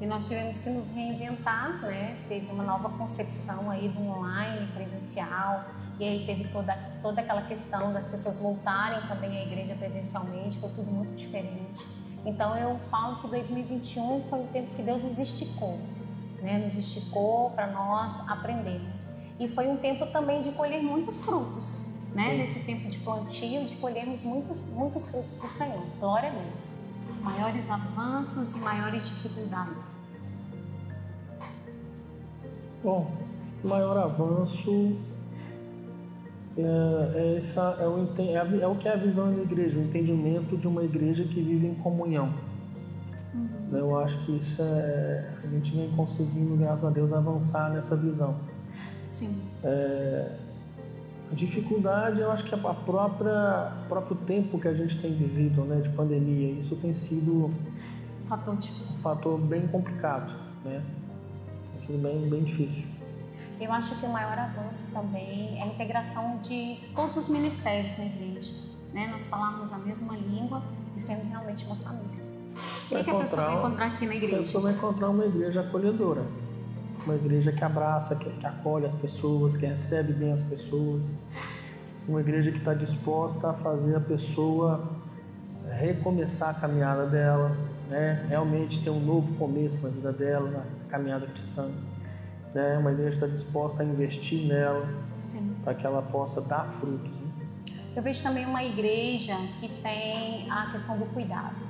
E 0.00 0.06
nós 0.06 0.28
tivemos 0.28 0.60
que 0.60 0.70
nos 0.70 0.88
reinventar, 0.90 1.80
né? 1.82 2.16
Teve 2.28 2.52
uma 2.52 2.62
nova 2.62 2.88
concepção 2.90 3.68
aí 3.68 3.88
do 3.88 4.00
online, 4.00 4.68
presencial, 4.68 5.64
e 5.98 6.04
aí 6.04 6.24
teve 6.24 6.44
toda, 6.48 6.72
toda 7.02 7.20
aquela 7.20 7.42
questão 7.42 7.92
das 7.92 8.06
pessoas 8.06 8.38
voltarem 8.38 9.00
também 9.08 9.36
à 9.38 9.42
igreja 9.42 9.74
presencialmente, 9.74 10.58
foi 10.60 10.70
tudo 10.70 10.88
muito 10.88 11.14
diferente. 11.14 11.84
Então 12.24 12.56
eu 12.56 12.78
falo 12.78 13.20
que 13.20 13.28
2021 13.28 14.22
foi 14.24 14.40
o 14.40 14.46
tempo 14.48 14.72
que 14.76 14.82
Deus 14.82 15.02
nos 15.02 15.18
esticou, 15.18 15.80
né? 16.40 16.58
Nos 16.58 16.76
esticou 16.76 17.50
para 17.50 17.66
nós 17.66 18.20
aprendermos. 18.28 19.17
E 19.38 19.46
foi 19.46 19.68
um 19.68 19.76
tempo 19.76 20.06
também 20.06 20.40
de 20.40 20.50
colher 20.50 20.82
muitos 20.82 21.22
frutos, 21.22 21.82
né? 22.14 22.30
Sim. 22.30 22.38
Nesse 22.38 22.60
tempo 22.60 22.88
de 22.88 22.98
plantio, 22.98 23.64
de 23.64 23.76
colhermos 23.76 24.22
muitos, 24.22 24.64
muitos 24.72 25.08
frutos 25.08 25.34
para 25.34 25.46
o 25.46 25.50
Senhor. 25.50 25.82
Glória 26.00 26.30
a 26.30 26.32
Deus. 26.32 26.64
Maiores 27.22 27.70
avanços 27.70 28.54
e 28.54 28.58
maiores 28.58 29.08
dificuldades. 29.08 29.98
Bom, 32.82 33.10
o 33.62 33.68
maior 33.68 33.96
avanço 33.96 34.96
é, 36.56 37.12
é 37.14 37.36
essa, 37.36 37.78
é, 37.80 37.86
o, 37.86 38.08
é, 38.18 38.62
é 38.62 38.66
o 38.66 38.76
que 38.76 38.88
é 38.88 38.92
a 38.92 38.96
visão 38.96 39.32
da 39.32 39.42
igreja, 39.42 39.78
o 39.78 39.82
entendimento 39.82 40.56
de 40.56 40.66
uma 40.66 40.82
igreja 40.82 41.24
que 41.24 41.40
vive 41.40 41.66
em 41.66 41.74
comunhão. 41.74 42.32
Né, 43.70 43.78
Eu 43.80 43.98
acho 43.98 44.18
que 44.24 44.36
isso 44.36 44.60
é. 44.60 45.34
A 45.44 45.46
gente 45.46 45.76
vem 45.76 45.90
conseguindo, 45.92 46.56
graças 46.56 46.84
a 46.84 46.90
Deus, 46.90 47.12
avançar 47.12 47.70
nessa 47.70 47.96
visão. 47.96 48.36
Sim. 49.18 49.40
A 51.30 51.34
dificuldade, 51.34 52.20
eu 52.20 52.30
acho 52.30 52.44
que 52.44 52.54
é 52.54 52.58
a 52.58 52.74
própria 52.74 53.72
próprio 53.88 54.16
tempo 54.16 54.58
que 54.58 54.68
a 54.68 54.74
gente 54.74 54.98
tem 55.00 55.14
vivido, 55.14 55.62
né, 55.64 55.80
de 55.80 55.88
pandemia, 55.90 56.52
isso 56.52 56.74
tem 56.76 56.94
sido 56.94 57.52
Fator 58.28 58.56
de 58.56 58.70
um 58.92 58.96
fator 58.98 59.38
bem 59.40 59.66
complicado, 59.68 60.30
né? 60.62 60.82
Tem 61.72 61.86
sido 61.86 62.02
bem, 62.02 62.28
bem 62.28 62.44
difícil. 62.44 62.86
Eu 63.58 63.72
acho 63.72 63.98
que 63.98 64.04
o 64.04 64.10
maior 64.10 64.38
avanço 64.38 64.92
também 64.92 65.58
é 65.58 65.62
a 65.62 65.66
integração 65.66 66.38
de 66.38 66.78
todos 66.94 67.16
os 67.16 67.28
ministérios 67.28 67.96
na 67.96 68.04
igreja. 68.04 68.52
Né? 68.92 69.08
Nós 69.10 69.26
falarmos 69.26 69.72
a 69.72 69.78
mesma 69.78 70.14
língua 70.14 70.62
e 70.94 71.00
sermos 71.00 71.26
realmente 71.26 71.64
uma 71.64 71.76
família. 71.76 72.22
O 72.84 72.88
que, 72.88 73.04
que 73.04 73.10
a 73.10 73.14
pessoa 73.14 73.44
vai 73.46 73.56
encontrar 73.56 73.86
aqui 73.86 74.06
na 74.06 74.12
A 74.12 74.16
igreja? 74.16 74.36
pessoa 74.36 74.62
vai 74.62 74.72
encontrar 74.74 75.08
uma 75.08 75.24
igreja 75.24 75.60
acolhedora, 75.62 76.26
uma 77.04 77.14
igreja 77.14 77.52
que 77.52 77.62
abraça, 77.62 78.16
que, 78.16 78.30
que 78.30 78.46
acolhe 78.46 78.86
as 78.86 78.94
pessoas, 78.94 79.56
que 79.56 79.66
recebe 79.66 80.12
bem 80.12 80.32
as 80.32 80.42
pessoas, 80.42 81.16
uma 82.06 82.20
igreja 82.20 82.50
que 82.50 82.58
está 82.58 82.74
disposta 82.74 83.50
a 83.50 83.54
fazer 83.54 83.96
a 83.96 84.00
pessoa 84.00 84.96
recomeçar 85.78 86.50
a 86.50 86.54
caminhada 86.54 87.06
dela, 87.06 87.56
né? 87.88 88.24
realmente 88.28 88.82
ter 88.82 88.90
um 88.90 89.00
novo 89.00 89.34
começo 89.34 89.80
na 89.82 89.88
vida 89.88 90.12
dela, 90.12 90.50
na 90.50 90.64
caminhada 90.88 91.26
cristã. 91.26 91.70
Né? 92.54 92.78
Uma 92.78 92.92
igreja 92.92 93.10
que 93.10 93.24
está 93.24 93.26
disposta 93.26 93.82
a 93.82 93.86
investir 93.86 94.46
nela 94.46 94.88
para 95.62 95.74
que 95.74 95.86
ela 95.86 96.02
possa 96.02 96.40
dar 96.40 96.66
frutos. 96.66 97.10
né? 97.10 97.28
Eu 97.94 98.02
vejo 98.02 98.22
também 98.22 98.46
uma 98.46 98.64
igreja 98.64 99.34
que 99.60 99.68
tem 99.82 100.50
a 100.50 100.70
questão 100.70 100.98
do 100.98 101.06
cuidado? 101.06 101.67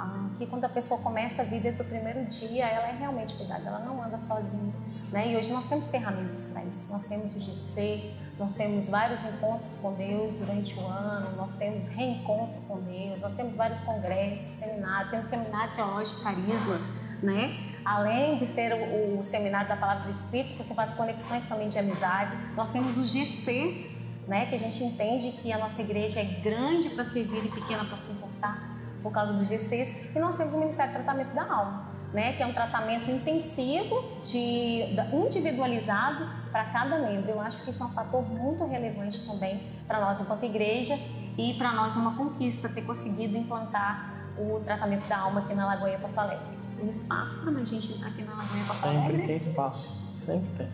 Ah, 0.00 0.30
que 0.36 0.46
quando 0.46 0.64
a 0.64 0.68
pessoa 0.68 1.00
começa 1.00 1.42
a 1.42 1.44
vir 1.44 1.60
desde 1.60 1.82
o 1.82 1.84
primeiro 1.84 2.24
dia, 2.26 2.64
ela 2.66 2.86
é 2.86 2.96
realmente 2.96 3.34
cuidada, 3.34 3.66
ela 3.66 3.80
não 3.80 4.00
anda 4.00 4.16
sozinha. 4.16 4.72
Né? 5.10 5.32
E 5.32 5.36
hoje 5.36 5.50
nós 5.50 5.64
temos 5.64 5.88
ferramentas 5.88 6.44
para 6.44 6.62
isso. 6.66 6.88
Nós 6.88 7.04
temos 7.04 7.34
o 7.34 7.40
GC, 7.40 8.14
nós 8.38 8.52
temos 8.52 8.88
vários 8.88 9.24
encontros 9.24 9.76
com 9.78 9.94
Deus 9.94 10.36
durante 10.36 10.78
o 10.78 10.86
ano, 10.86 11.34
nós 11.36 11.56
temos 11.56 11.88
reencontro 11.88 12.60
com 12.68 12.80
Deus, 12.82 13.20
nós 13.20 13.34
temos 13.34 13.56
vários 13.56 13.80
congressos, 13.80 14.52
seminários, 14.52 15.10
temos 15.10 15.26
seminário 15.26 15.74
teológico 15.74 16.22
carisma, 16.22 16.80
né? 17.20 17.58
Além 17.84 18.36
de 18.36 18.46
ser 18.46 18.72
o, 18.74 19.18
o 19.18 19.24
seminário 19.24 19.68
da 19.68 19.76
palavra 19.76 20.04
do 20.04 20.10
Espírito, 20.10 20.62
você 20.62 20.74
faz 20.74 20.92
conexões 20.92 21.44
também 21.46 21.68
de 21.68 21.76
amizades. 21.76 22.38
Nós 22.54 22.68
temos 22.68 22.96
os 22.98 23.10
GCs, 23.10 23.96
né? 24.28 24.46
Que 24.46 24.54
a 24.54 24.58
gente 24.58 24.84
entende 24.84 25.32
que 25.32 25.52
a 25.52 25.58
nossa 25.58 25.82
igreja 25.82 26.20
é 26.20 26.24
grande 26.24 26.88
para 26.90 27.04
servir 27.04 27.44
e 27.44 27.48
pequena 27.48 27.84
para 27.84 27.96
se 27.96 28.12
importar 28.12 28.67
por 29.02 29.12
causa 29.12 29.32
dos 29.32 29.48
GCs. 29.48 30.14
E 30.14 30.18
nós 30.18 30.36
temos 30.36 30.54
o 30.54 30.58
Ministério 30.58 30.90
de 30.92 30.98
Tratamento 30.98 31.34
da 31.34 31.42
Alma, 31.42 31.84
né? 32.12 32.32
Que 32.34 32.42
é 32.42 32.46
um 32.46 32.52
tratamento 32.52 33.10
intensivo, 33.10 34.18
de, 34.22 34.94
individualizado 35.12 36.26
para 36.50 36.64
cada 36.64 36.98
membro. 36.98 37.30
Eu 37.30 37.40
acho 37.40 37.62
que 37.62 37.70
isso 37.70 37.82
é 37.82 37.86
um 37.86 37.90
fator 37.90 38.22
muito 38.22 38.64
relevante 38.66 39.26
também 39.26 39.62
para 39.86 40.00
nós 40.00 40.20
enquanto 40.20 40.42
igreja 40.44 40.98
e 41.36 41.54
para 41.54 41.72
nós 41.72 41.96
é 41.96 41.98
uma 41.98 42.16
conquista 42.16 42.68
ter 42.68 42.82
conseguido 42.82 43.36
implantar 43.36 44.14
o 44.38 44.60
tratamento 44.60 45.06
da 45.08 45.18
alma 45.18 45.40
aqui 45.40 45.54
na 45.54 45.66
Lagoinha 45.66 45.98
Porto 45.98 46.18
Alegre. 46.18 46.58
Tem 46.76 46.88
espaço 46.90 47.38
para 47.38 47.50
a 47.50 47.64
gente 47.64 47.92
entrar 47.92 48.08
aqui 48.08 48.22
na 48.22 48.30
Lagoinha 48.32 48.64
Porto 48.66 48.76
Sempre 48.80 48.98
Alegre? 48.98 49.26
tem 49.26 49.36
espaço, 49.36 50.12
sempre 50.14 50.48
tem. 50.56 50.68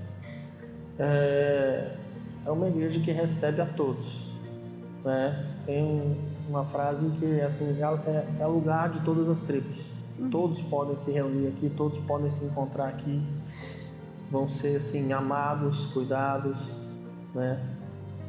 É, 0.99 1.97
é 2.47 2.51
uma 2.51 2.69
igreja 2.69 3.01
que 3.01 3.11
recebe 3.11 3.61
a 3.61 3.67
todos. 3.67 4.23
Né? 5.05 5.47
Tem 5.67 5.83
um- 5.83 6.34
uma 6.49 6.65
frase 6.65 7.09
que 7.19 7.41
assim, 7.41 7.77
é, 7.81 8.43
é 8.43 8.47
lugar 8.47 8.91
de 8.91 9.01
todas 9.05 9.29
as 9.29 9.43
tribos. 9.43 9.77
Todos 10.31 10.63
podem 10.63 10.97
se 10.97 11.11
reunir 11.11 11.49
aqui, 11.49 11.71
todos 11.77 11.99
podem 12.01 12.31
se 12.31 12.45
encontrar 12.45 12.89
aqui. 12.89 13.23
Vão 14.31 14.49
ser 14.49 14.77
assim, 14.77 15.13
amados, 15.13 15.87
cuidados, 15.87 16.57
né? 17.35 17.61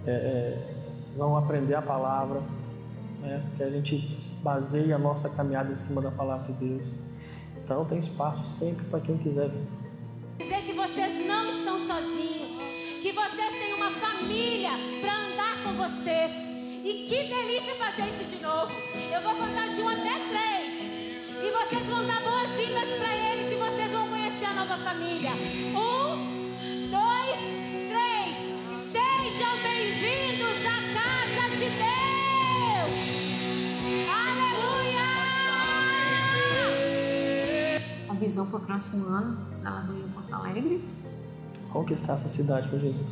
É, 0.06 0.12
é, 0.12 0.76
vão 1.16 1.38
aprender 1.38 1.76
a 1.76 1.82
palavra, 1.82 2.42
né? 3.22 3.44
que 3.56 3.64
a 3.64 3.70
gente 3.70 4.30
baseia 4.44 4.96
a 4.96 5.00
nossa 5.00 5.30
caminhada 5.30 5.72
em 5.72 5.78
cima 5.78 6.02
da 6.02 6.12
palavra 6.12 6.54
de 6.54 6.66
Deus. 6.66 6.90
Então 7.64 7.86
tem 7.86 7.98
espaço 7.98 8.46
sempre 8.48 8.86
para 8.86 9.00
quem 9.00 9.18
quiser 9.18 9.50
vir. 9.50 9.68
dizer 10.38 10.62
que 10.62 10.74
vocês 10.74 11.26
não 11.26 11.48
estão 11.48 11.80
sozinhos, 11.80 12.52
que 13.02 13.12
vocês 13.12 13.52
têm 13.52 13.74
uma 13.74 13.90
família 13.92 14.72
para 15.02 15.14
andar 15.14 15.64
com 15.64 15.74
vocês. 15.74 16.55
E 16.86 16.94
que 17.04 17.24
delícia 17.24 17.74
fazer 17.74 18.10
isso 18.10 18.24
de 18.30 18.44
novo. 18.44 18.72
Eu 18.94 19.20
vou 19.20 19.34
contar 19.34 19.70
de 19.70 19.82
um 19.82 19.90
até 19.90 20.20
três. 20.30 20.76
E 21.44 21.50
vocês 21.50 21.84
vão 21.88 22.06
dar 22.06 22.22
boas-vindas 22.22 22.88
para 23.00 23.12
eles 23.12 23.52
e 23.52 23.56
vocês 23.56 23.92
vão 23.92 24.08
conhecer 24.08 24.46
a 24.46 24.54
nova 24.54 24.78
família. 24.78 25.32
Um, 25.32 26.54
dois, 26.92 27.40
três. 27.90 28.38
Sejam 28.92 29.58
bem-vindos 29.64 30.64
à 30.64 30.78
casa 30.94 31.50
de 31.56 31.66
Deus. 31.66 32.94
Aleluia! 34.08 35.06
a 38.10 38.14
visão 38.14 38.46
para 38.46 38.58
o 38.58 38.62
próximo 38.62 39.08
ano 39.08 39.44
da 39.64 39.72
Lagoinha 39.72 40.08
Porto 40.14 40.36
Alegre. 40.36 40.88
Conquistar 41.74 42.14
essa 42.14 42.30
cidade 42.30 42.68
para 42.70 42.78
Jesus. 42.78 43.12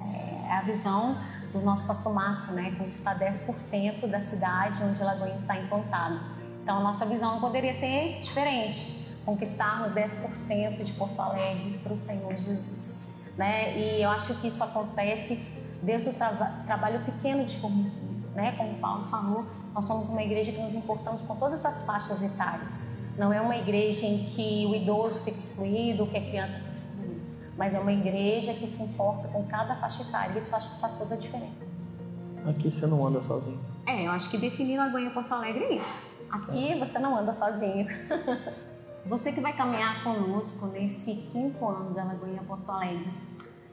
É 0.00 0.52
a 0.52 0.60
visão 0.60 1.16
do 1.52 1.60
nosso 1.60 1.86
pastor 1.86 2.14
Márcio, 2.14 2.52
né? 2.54 2.74
Conquistar 2.78 3.18
10% 3.18 4.06
da 4.08 4.20
cidade 4.20 4.82
onde 4.82 5.02
Lagoinha 5.02 5.36
está 5.36 5.56
implantada. 5.58 6.20
Então, 6.62 6.78
a 6.78 6.80
nossa 6.80 7.04
visão 7.04 7.40
poderia 7.40 7.74
ser 7.74 8.20
diferente. 8.20 9.00
Conquistarmos 9.24 9.92
10% 9.92 10.82
de 10.82 10.92
Porto 10.94 11.20
Alegre 11.20 11.78
para 11.82 11.92
o 11.92 11.96
Senhor 11.96 12.36
Jesus. 12.36 13.08
Né? 13.36 13.76
E 13.78 14.02
eu 14.02 14.10
acho 14.10 14.34
que 14.40 14.48
isso 14.48 14.62
acontece 14.64 15.46
desde 15.82 16.10
o 16.10 16.14
trava- 16.14 16.62
trabalho 16.66 17.04
pequeno 17.04 17.44
de 17.44 17.56
formiguinha. 17.58 18.28
Né? 18.34 18.52
Como 18.52 18.72
o 18.72 18.78
Paulo 18.78 19.04
falou, 19.06 19.44
nós 19.74 19.84
somos 19.84 20.08
uma 20.08 20.22
igreja 20.22 20.52
que 20.52 20.60
nos 20.60 20.74
importamos 20.74 21.22
com 21.22 21.36
todas 21.36 21.64
as 21.64 21.82
faixas 21.84 22.22
etárias. 22.22 22.86
Não 23.18 23.32
é 23.32 23.40
uma 23.40 23.56
igreja 23.56 24.06
em 24.06 24.24
que 24.26 24.66
o 24.66 24.74
idoso 24.74 25.18
fica 25.20 25.36
excluído, 25.36 26.06
que 26.06 26.16
a 26.16 26.20
criança 26.20 26.56
fica 26.58 26.72
excluída. 26.72 27.21
Mas 27.56 27.74
é 27.74 27.80
uma 27.80 27.92
igreja 27.92 28.54
que 28.54 28.66
se 28.66 28.82
importa 28.82 29.28
com 29.28 29.44
cada 29.46 29.74
faixa 29.74 30.02
etária. 30.02 30.38
Isso 30.38 30.52
eu 30.52 30.56
acho 30.56 30.74
que 30.74 30.80
faz 30.80 30.98
toda 30.98 31.14
a 31.14 31.18
diferença. 31.18 31.70
Aqui 32.46 32.70
você 32.70 32.86
não 32.86 33.06
anda 33.06 33.20
sozinho. 33.20 33.60
É, 33.86 34.06
eu 34.06 34.10
acho 34.10 34.30
que 34.30 34.38
definir 34.38 34.78
Lagoinha 34.78 35.10
Porto 35.10 35.32
Alegre 35.32 35.64
é 35.64 35.74
isso. 35.74 36.12
Aqui 36.30 36.78
você 36.78 36.98
não 36.98 37.16
anda 37.16 37.32
sozinho. 37.34 37.86
Você 39.04 39.32
que 39.32 39.40
vai 39.40 39.52
caminhar 39.52 40.04
conosco 40.04 40.66
nesse 40.66 41.12
quinto 41.32 41.66
ano 41.66 41.92
da 41.92 42.04
Lagoinha 42.04 42.40
Porto 42.44 42.70
Alegre, 42.70 43.12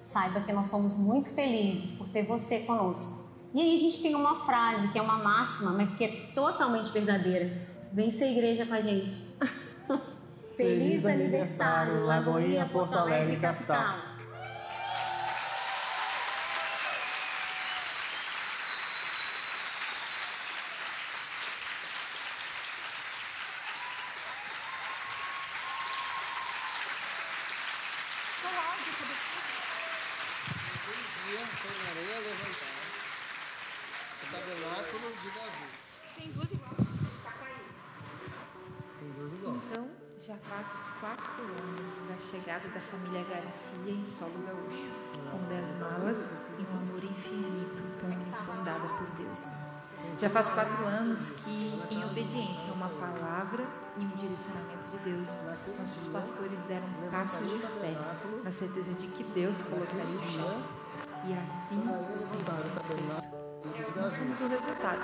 saiba 0.02 0.42
que 0.42 0.52
nós 0.52 0.66
somos 0.66 0.98
muito 0.98 1.30
felizes 1.30 1.92
por 1.92 2.10
ter 2.10 2.24
você 2.24 2.62
conosco. 2.62 3.30
E 3.54 3.62
aí 3.62 3.76
a 3.76 3.78
gente 3.78 4.02
tem 4.02 4.16
uma 4.16 4.38
frase 4.38 4.88
que 4.88 4.98
é 4.98 5.02
uma 5.02 5.20
máxima, 5.20 5.72
mas 5.72 5.94
que 5.94 6.04
é 6.04 6.08
totalmente 6.34 6.92
verdadeira. 6.92 7.68
Vem 7.94 8.10
ser 8.10 8.32
igreja 8.32 8.66
com 8.66 8.74
a 8.74 8.82
gente. 8.82 9.24
Feliz 10.60 11.06
aniversário, 11.06 12.04
Lagoinha 12.04 12.66
Porto 12.66 12.94
Alegre, 12.98 13.40
capital. 13.40 13.98
O 34.22 34.26
tabernáculo 34.30 35.10
de 35.22 35.30
Davi. 35.32 35.68
Tem 36.18 36.28
duas 36.34 36.52
igual. 36.52 36.74
Então, 39.02 39.90
já 40.20 40.36
faz 40.60 40.82
quatro 41.00 41.44
anos 41.44 42.00
da 42.10 42.18
chegada 42.20 42.68
da 42.70 42.82
família 42.82 43.24
Garcia 43.30 43.94
em 43.94 44.04
solo 44.04 44.34
gaúcho, 44.46 44.90
com 45.32 45.38
dez 45.48 45.72
malas 45.80 46.30
e 46.58 46.64
um 46.64 46.78
amor 46.78 47.02
infinito 47.02 47.82
pela 48.02 48.16
missão 48.16 48.62
dada 48.66 48.88
por 48.90 49.08
Deus. 49.16 49.52
Já 50.18 50.30
faz 50.30 50.50
quatro 50.50 50.86
anos 50.86 51.30
que, 51.42 51.82
em 51.90 52.04
obediência 52.04 52.72
a 52.72 52.74
uma 52.74 52.90
palavra 52.90 53.66
e 53.96 54.04
um 54.04 54.10
direcionamento 54.10 54.90
de 54.90 54.98
Deus, 54.98 55.38
nossos 55.78 56.08
pastores 56.08 56.62
deram 56.64 56.88
passos 57.10 57.50
de 57.50 57.60
fé, 57.60 57.96
na 58.44 58.52
certeza 58.52 58.94
de 58.94 59.08
que 59.08 59.24
Deus 59.24 59.62
colocaria 59.64 60.18
o 60.18 60.24
chão. 60.24 60.64
E 61.26 61.34
assim 61.34 61.84
o 62.14 62.20
Senhor 62.20 62.64
feito. 62.88 63.40
Nós 63.96 64.14
somos 64.14 64.40
o 64.40 64.48
resultado, 64.48 65.02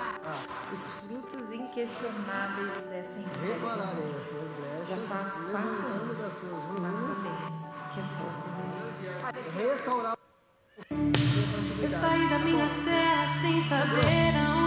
os 0.72 0.88
frutos 0.88 1.52
inquestionáveis 1.52 2.80
dessa 2.88 3.20
entrega. 3.20 3.96
Já 4.88 4.94
faz 4.96 5.32
quatro 5.50 5.84
anos, 5.84 6.22
mas 6.80 7.00
sabemos 7.00 7.56
que 7.92 8.00
é 8.00 8.04
só 8.04 8.22
o 8.22 8.30
começo. 8.42 9.04
Eu 11.82 11.90
saí 11.90 12.28
da 12.28 12.38
minha 12.38 12.68
terra 12.84 13.26
sem 13.40 13.60
saber 13.62 14.36
aonde 14.36 14.65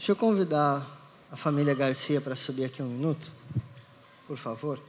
Deixa 0.00 0.12
eu 0.12 0.16
convidar 0.16 0.98
a 1.30 1.36
família 1.36 1.74
Garcia 1.74 2.22
para 2.22 2.34
subir 2.34 2.64
aqui 2.64 2.82
um 2.82 2.88
minuto, 2.88 3.30
por 4.26 4.38
favor. 4.38 4.80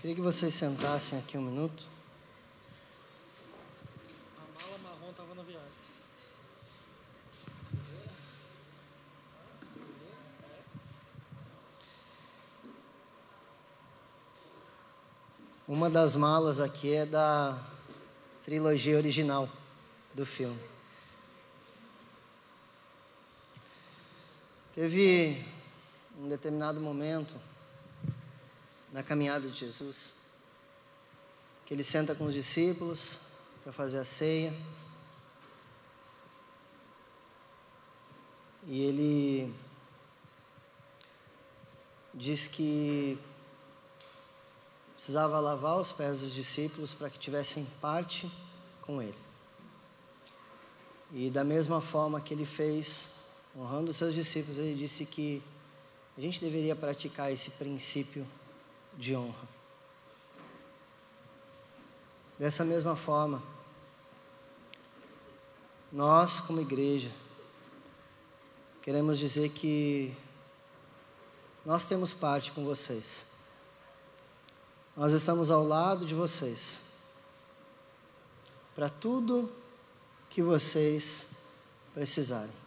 Queria 0.00 0.14
que 0.14 0.22
vocês 0.22 0.54
sentassem 0.54 1.18
aqui 1.18 1.36
um 1.36 1.42
minuto. 1.42 1.82
A 4.38 4.62
mala 4.62 4.78
marrom 4.78 5.10
estava 5.10 5.34
na 5.34 5.42
viagem. 5.42 5.86
Uma 15.68 15.90
das 15.90 16.14
malas 16.14 16.60
aqui 16.60 16.94
é 16.94 17.04
da 17.04 17.60
trilogia 18.44 18.96
original 18.96 19.48
do 20.14 20.24
filme. 20.24 20.60
Teve 24.72 25.44
um 26.16 26.28
determinado 26.28 26.80
momento 26.80 27.34
na 28.92 29.02
caminhada 29.02 29.48
de 29.48 29.58
Jesus 29.58 30.14
que 31.64 31.74
ele 31.74 31.82
senta 31.82 32.14
com 32.14 32.26
os 32.26 32.34
discípulos 32.34 33.18
para 33.64 33.72
fazer 33.72 33.98
a 33.98 34.04
ceia. 34.04 34.54
E 38.68 38.84
ele 38.84 39.52
diz 42.14 42.46
que 42.46 43.18
precisava 45.06 45.38
lavar 45.38 45.78
os 45.78 45.92
pés 45.92 46.18
dos 46.18 46.34
discípulos 46.34 46.92
para 46.92 47.08
que 47.08 47.16
tivessem 47.16 47.64
parte 47.80 48.28
com 48.82 49.00
ele. 49.00 49.14
E 51.12 51.30
da 51.30 51.44
mesma 51.44 51.80
forma 51.80 52.20
que 52.20 52.34
ele 52.34 52.44
fez, 52.44 53.10
honrando 53.56 53.92
os 53.92 53.96
seus 53.96 54.12
discípulos, 54.12 54.58
ele 54.58 54.74
disse 54.74 55.06
que 55.06 55.40
a 56.18 56.20
gente 56.20 56.40
deveria 56.40 56.74
praticar 56.74 57.32
esse 57.32 57.50
princípio 57.52 58.26
de 58.94 59.14
honra. 59.14 59.48
Dessa 62.36 62.64
mesma 62.64 62.96
forma, 62.96 63.40
nós, 65.92 66.40
como 66.40 66.60
igreja, 66.60 67.12
queremos 68.82 69.20
dizer 69.20 69.50
que 69.50 70.12
nós 71.64 71.86
temos 71.86 72.12
parte 72.12 72.50
com 72.50 72.64
vocês. 72.64 73.35
Nós 74.96 75.12
estamos 75.12 75.50
ao 75.50 75.66
lado 75.66 76.06
de 76.06 76.14
vocês. 76.14 76.80
Para 78.74 78.88
tudo 78.88 79.52
que 80.30 80.42
vocês 80.42 81.28
precisarem. 81.92 82.65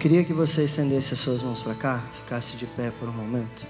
Queria 0.00 0.24
que 0.24 0.32
você 0.32 0.64
estendesse 0.64 1.12
as 1.12 1.20
suas 1.20 1.42
mãos 1.42 1.60
para 1.60 1.74
cá, 1.74 2.02
ficasse 2.16 2.56
de 2.56 2.64
pé 2.64 2.90
por 2.98 3.06
um 3.06 3.12
momento. 3.12 3.66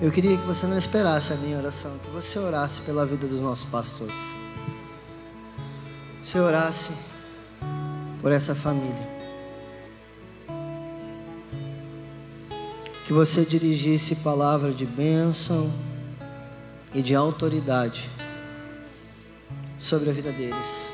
Eu 0.00 0.10
queria 0.10 0.38
que 0.38 0.46
você 0.46 0.66
não 0.66 0.78
esperasse 0.78 1.34
a 1.34 1.36
minha 1.36 1.58
oração, 1.58 1.98
que 1.98 2.10
você 2.10 2.38
orasse 2.38 2.80
pela 2.80 3.04
vida 3.04 3.28
dos 3.28 3.42
nossos 3.42 3.66
pastores. 3.66 4.16
Você 6.24 6.40
orasse 6.40 6.92
por 8.22 8.32
essa 8.32 8.54
família. 8.54 9.20
que 13.06 13.14
você 13.14 13.44
dirigisse 13.44 14.14
palavra 14.14 14.70
de 14.70 14.86
bênção 14.86 15.68
e 16.92 17.02
de 17.02 17.14
autoridade 17.14 18.10
sobre 19.78 20.10
a 20.10 20.12
vida 20.12 20.30
deles. 20.32 20.90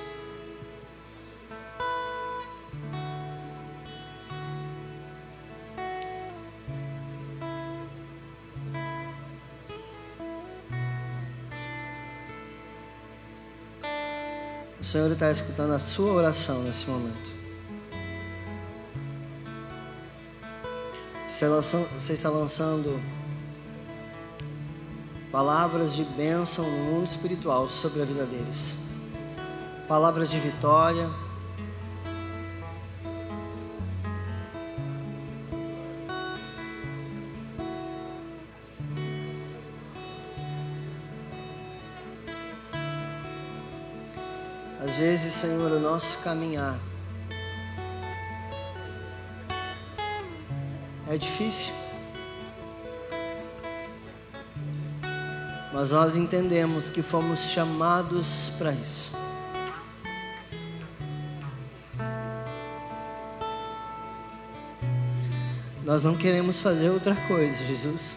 O 14.79 14.85
Senhor 14.85 15.11
está 15.11 15.33
escutando 15.33 15.73
a 15.73 15.79
sua 15.79 16.13
oração 16.13 16.63
nesse 16.63 16.87
momento. 16.89 17.35
Você 21.29 22.13
está 22.13 22.31
lançando 22.31 23.01
palavras 25.37 25.95
de 25.95 26.03
bênção 26.03 26.65
no 26.65 26.79
mundo 26.85 27.05
espiritual 27.05 27.69
sobre 27.69 28.01
a 28.01 28.07
vida 28.07 28.25
deles. 28.25 28.79
Palavras 29.87 30.31
de 30.31 30.41
vitória. 30.41 31.11
Às 44.81 44.93
vezes, 44.93 45.35
Senhor, 45.35 45.71
o 45.71 45.79
nosso 45.79 46.17
caminhar 46.21 46.81
é 51.11 51.19
difícil. 51.19 51.86
Mas 55.77 55.91
nós 55.91 56.17
entendemos 56.17 56.89
que 56.89 57.03
fomos 57.03 57.51
chamados 57.51 58.51
para 58.57 58.73
isso. 58.73 59.13
Nós 65.85 66.03
não 66.03 66.17
queremos 66.17 66.61
fazer 66.61 66.89
outra 66.89 67.15
coisa, 67.29 67.63
Jesus. 67.67 68.17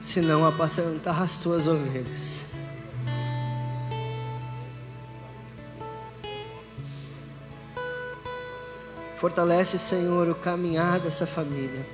Senão 0.00 0.46
apacentar 0.46 1.20
as 1.20 1.36
tuas 1.36 1.66
ovelhas. 1.66 2.45
Fortalece, 9.16 9.78
Senhor, 9.78 10.28
o 10.28 10.34
caminhar 10.34 11.00
dessa 11.00 11.26
família. 11.26 11.86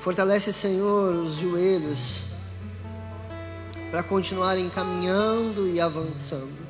Fortalece, 0.00 0.52
Senhor, 0.52 1.14
os 1.14 1.36
joelhos 1.36 2.24
para 3.90 4.02
continuarem 4.02 4.68
caminhando 4.68 5.68
e 5.68 5.80
avançando. 5.80 6.64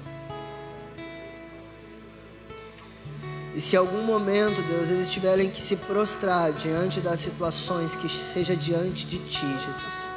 E 3.55 3.60
se 3.60 3.76
algum 3.76 4.02
momento, 4.02 4.60
Deus, 4.62 4.90
eles 4.90 5.10
tiverem 5.10 5.48
que 5.48 5.60
se 5.60 5.76
prostrar 5.76 6.52
diante 6.52 7.01
das 7.01 7.20
situações, 7.20 7.94
que 7.94 8.09
seja 8.09 8.56
diante 8.56 9.06
de 9.06 9.18
Ti, 9.20 9.46
Jesus. 9.46 10.13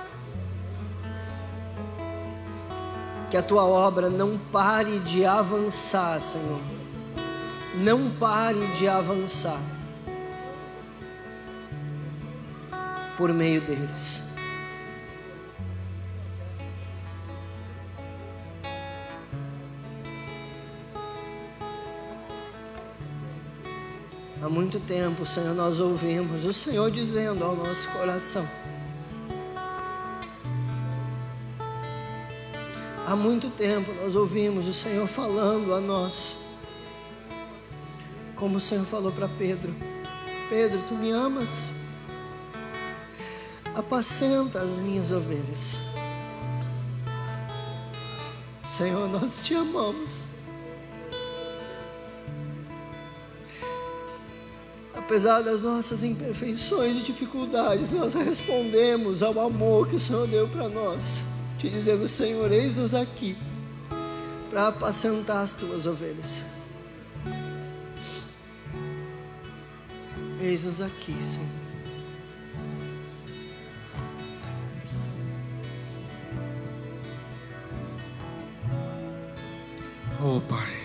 Que 3.30 3.38
a 3.38 3.44
Tua 3.44 3.66
obra 3.66 4.10
não 4.10 4.38
pare 4.38 5.00
de 5.00 5.26
avançar, 5.26 6.22
Senhor. 6.22 6.62
Não 7.76 8.10
pare 8.10 8.66
de 8.78 8.88
avançar. 8.88 9.60
Por 13.18 13.34
meio 13.34 13.62
deles. 13.62 14.28
Há 24.48 24.50
muito 24.50 24.80
tempo, 24.80 25.26
Senhor, 25.26 25.54
nós 25.54 25.82
ouvimos 25.82 26.46
o 26.46 26.54
Senhor 26.54 26.90
dizendo 26.90 27.44
ao 27.44 27.54
nosso 27.54 27.90
coração: 27.90 28.48
muito 33.18 33.50
tempo 33.50 33.92
nós 33.94 34.16
ouvimos 34.16 34.68
o 34.68 34.74
Senhor 34.74 35.08
falando 35.08 35.74
a 35.74 35.82
nós, 35.82 36.38
como 38.36 38.58
o 38.58 38.62
Senhor 38.62 38.86
falou 38.86 39.12
para 39.12 39.28
Pedro: 39.28 39.76
Pedro, 40.50 40.80
tu 40.88 40.94
me 40.94 41.12
amas? 41.12 41.74
Apacenta 43.76 44.62
as 44.62 44.78
minhas 44.78 45.12
ovelhas. 45.12 45.80
Senhor, 48.66 49.10
nós 49.10 49.44
te 49.44 49.54
amamos. 49.54 50.28
Apesar 54.94 55.42
das 55.42 55.62
nossas 55.62 56.04
imperfeições 56.04 56.98
e 56.98 57.02
dificuldades, 57.02 57.92
nós 57.92 58.14
respondemos 58.14 59.24
ao 59.24 59.40
amor 59.40 59.88
que 59.88 59.96
o 59.96 60.00
Senhor 60.00 60.28
deu 60.28 60.48
para 60.50 60.68
nós, 60.68 61.26
te 61.58 61.70
dizendo: 61.70 62.08
Senhor, 62.08 62.52
eis-nos 62.52 62.94
aqui 62.94 63.38
para 64.50 64.68
apacentar 64.70 65.44
as 65.44 65.54
tuas 65.54 65.86
ovelhas. 65.86 66.44
Eis-nos 70.40 70.82
aqui, 70.82 71.16
Senhor. 71.22 71.48
Oh, 80.20 80.42
Pai. 80.42 80.78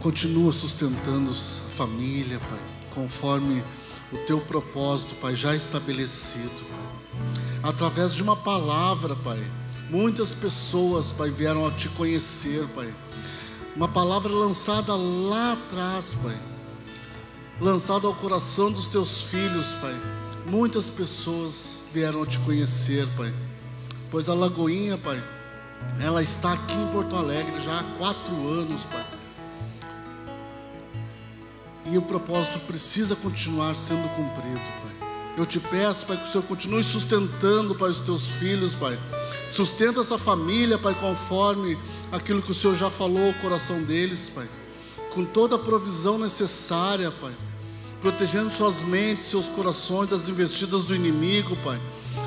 Continua 0.00 0.52
sustentando 0.52 1.30
a 1.30 1.34
família, 1.70 2.38
Pai, 2.38 2.60
conforme 2.94 3.64
o 4.12 4.18
teu 4.26 4.40
propósito, 4.40 5.14
Pai, 5.16 5.34
já 5.34 5.54
estabelecido, 5.54 6.50
Pai. 6.68 6.93
Através 7.64 8.12
de 8.12 8.22
uma 8.22 8.36
palavra, 8.36 9.16
Pai, 9.16 9.42
muitas 9.88 10.34
pessoas, 10.34 11.10
Pai, 11.10 11.30
vieram 11.30 11.66
a 11.66 11.70
te 11.70 11.88
conhecer, 11.88 12.68
Pai. 12.74 12.94
Uma 13.74 13.88
palavra 13.88 14.30
lançada 14.30 14.94
lá 14.94 15.54
atrás, 15.54 16.14
Pai. 16.22 16.36
Lançada 17.58 18.06
ao 18.06 18.14
coração 18.16 18.70
dos 18.70 18.86
teus 18.86 19.22
filhos, 19.22 19.72
Pai. 19.80 19.98
Muitas 20.44 20.90
pessoas 20.90 21.82
vieram 21.90 22.24
a 22.24 22.26
te 22.26 22.38
conhecer, 22.40 23.08
Pai. 23.16 23.32
Pois 24.10 24.28
a 24.28 24.34
Lagoinha, 24.34 24.98
Pai, 24.98 25.24
ela 25.98 26.22
está 26.22 26.52
aqui 26.52 26.74
em 26.74 26.88
Porto 26.88 27.16
Alegre 27.16 27.62
já 27.62 27.80
há 27.80 27.84
quatro 27.96 28.46
anos, 28.46 28.84
Pai. 28.84 29.06
E 31.86 31.96
o 31.96 32.02
propósito 32.02 32.58
precisa 32.66 33.16
continuar 33.16 33.74
sendo 33.74 34.06
cumprido, 34.10 34.60
Pai. 34.82 35.03
Eu 35.36 35.44
te 35.44 35.58
peço, 35.58 36.06
Pai, 36.06 36.16
que 36.16 36.28
o 36.28 36.28
Senhor 36.28 36.44
continue 36.44 36.84
sustentando, 36.84 37.74
Pai, 37.74 37.90
os 37.90 37.98
teus 37.98 38.26
filhos, 38.26 38.74
Pai. 38.74 38.98
Sustenta 39.50 40.00
essa 40.00 40.16
família, 40.16 40.78
Pai, 40.78 40.94
conforme 40.94 41.76
aquilo 42.12 42.40
que 42.40 42.52
o 42.52 42.54
Senhor 42.54 42.76
já 42.76 42.88
falou 42.88 43.28
ao 43.28 43.34
coração 43.34 43.82
deles, 43.82 44.30
Pai. 44.30 44.48
Com 45.12 45.24
toda 45.24 45.56
a 45.56 45.58
provisão 45.58 46.18
necessária, 46.18 47.10
Pai. 47.10 47.34
Protegendo 48.00 48.52
suas 48.52 48.82
mentes, 48.82 49.26
seus 49.26 49.48
corações 49.48 50.08
das 50.08 50.28
investidas 50.28 50.84
do 50.84 50.94
inimigo, 50.94 51.56
Pai. 51.64 51.80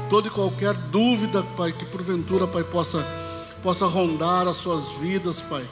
Toda 0.10 0.28
e 0.28 0.32
qualquer 0.32 0.74
dúvida, 0.74 1.44
Pai, 1.56 1.72
que 1.72 1.86
porventura, 1.86 2.46
Pai, 2.46 2.66
possa, 2.66 3.06
possa 3.64 3.86
rondar 3.86 4.48
as 4.48 4.58
suas 4.58 4.90
vidas, 5.00 5.42
Pai. 5.42 5.66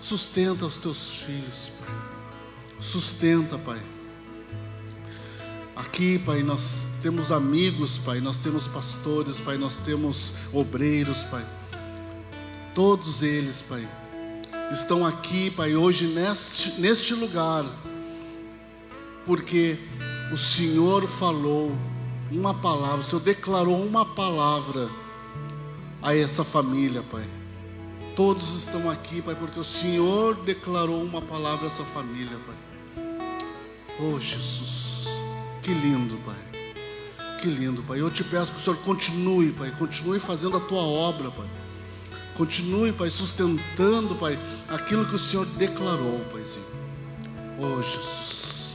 Sustenta 0.00 0.64
os 0.64 0.78
teus 0.78 1.16
filhos, 1.16 1.70
Pai. 1.78 1.94
Sustenta, 2.80 3.58
Pai. 3.58 3.97
Aqui, 5.78 6.18
Pai, 6.18 6.42
nós 6.42 6.88
temos 7.00 7.30
amigos, 7.30 7.98
Pai, 7.98 8.20
nós 8.20 8.36
temos 8.36 8.66
pastores, 8.66 9.40
Pai, 9.40 9.56
nós 9.56 9.76
temos 9.76 10.34
obreiros, 10.52 11.22
Pai. 11.22 11.46
Todos 12.74 13.22
eles, 13.22 13.62
Pai, 13.62 13.88
estão 14.72 15.06
aqui, 15.06 15.52
Pai, 15.52 15.76
hoje 15.76 16.08
neste, 16.08 16.72
neste 16.80 17.14
lugar, 17.14 17.64
porque 19.24 19.78
o 20.32 20.36
Senhor 20.36 21.06
falou 21.06 21.70
uma 22.28 22.52
palavra, 22.52 22.98
o 22.98 23.04
Senhor 23.04 23.22
declarou 23.22 23.80
uma 23.80 24.04
palavra 24.04 24.90
a 26.02 26.12
essa 26.12 26.42
família, 26.42 27.04
Pai. 27.04 27.24
Todos 28.16 28.52
estão 28.56 28.90
aqui, 28.90 29.22
Pai, 29.22 29.36
porque 29.36 29.60
o 29.60 29.64
Senhor 29.64 30.34
declarou 30.42 31.00
uma 31.00 31.22
palavra 31.22 31.66
a 31.66 31.68
essa 31.68 31.84
família, 31.84 32.36
Pai. 32.44 32.56
Oh, 34.00 34.18
Jesus, 34.18 34.97
que 35.68 35.74
lindo, 35.74 36.16
Pai. 36.24 37.38
Que 37.42 37.46
lindo, 37.46 37.82
Pai. 37.82 38.00
Eu 38.00 38.10
te 38.10 38.24
peço 38.24 38.52
que 38.52 38.58
o 38.58 38.60
Senhor 38.60 38.78
continue, 38.78 39.52
Pai, 39.52 39.70
continue 39.72 40.18
fazendo 40.18 40.56
a 40.56 40.60
tua 40.60 40.80
obra, 40.80 41.30
Pai. 41.30 41.46
Continue, 42.34 42.90
Pai, 42.90 43.10
sustentando, 43.10 44.14
Pai, 44.14 44.38
aquilo 44.66 45.04
que 45.04 45.14
o 45.14 45.18
Senhor 45.18 45.44
declarou, 45.44 46.20
Paizinho. 46.32 46.64
Oh, 47.58 47.82
Jesus. 47.82 48.74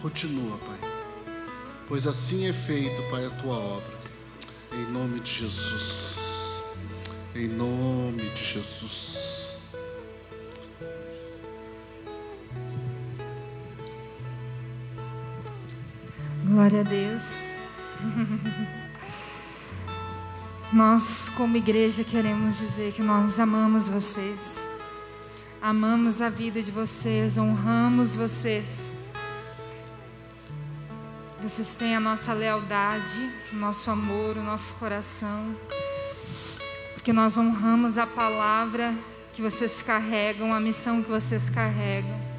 Continua, 0.00 0.56
Pai. 0.56 0.78
Pois 1.86 2.06
assim 2.06 2.46
é 2.46 2.54
feito, 2.54 3.02
Pai, 3.10 3.26
a 3.26 3.30
tua 3.30 3.56
obra. 3.56 4.00
Em 4.72 4.90
nome 4.90 5.20
de 5.20 5.30
Jesus. 5.30 6.62
Em 7.34 7.48
nome 7.48 8.30
de 8.30 8.42
Jesus. 8.42 9.39
Glória 16.50 16.80
a 16.80 16.82
Deus. 16.82 17.56
Nós, 20.72 21.28
como 21.36 21.56
igreja, 21.56 22.02
queremos 22.02 22.58
dizer 22.58 22.92
que 22.92 23.02
nós 23.02 23.38
amamos 23.38 23.88
vocês, 23.88 24.68
amamos 25.62 26.20
a 26.20 26.28
vida 26.28 26.60
de 26.60 26.72
vocês, 26.72 27.38
honramos 27.38 28.16
vocês. 28.16 28.92
Vocês 31.40 31.72
têm 31.74 31.94
a 31.94 32.00
nossa 32.00 32.32
lealdade, 32.32 33.30
o 33.52 33.56
nosso 33.56 33.88
amor, 33.88 34.36
o 34.36 34.42
nosso 34.42 34.74
coração, 34.74 35.54
porque 36.94 37.12
nós 37.12 37.38
honramos 37.38 37.96
a 37.96 38.08
palavra 38.08 38.92
que 39.32 39.40
vocês 39.40 39.80
carregam, 39.80 40.52
a 40.52 40.58
missão 40.58 41.00
que 41.00 41.10
vocês 41.10 41.48
carregam. 41.48 42.29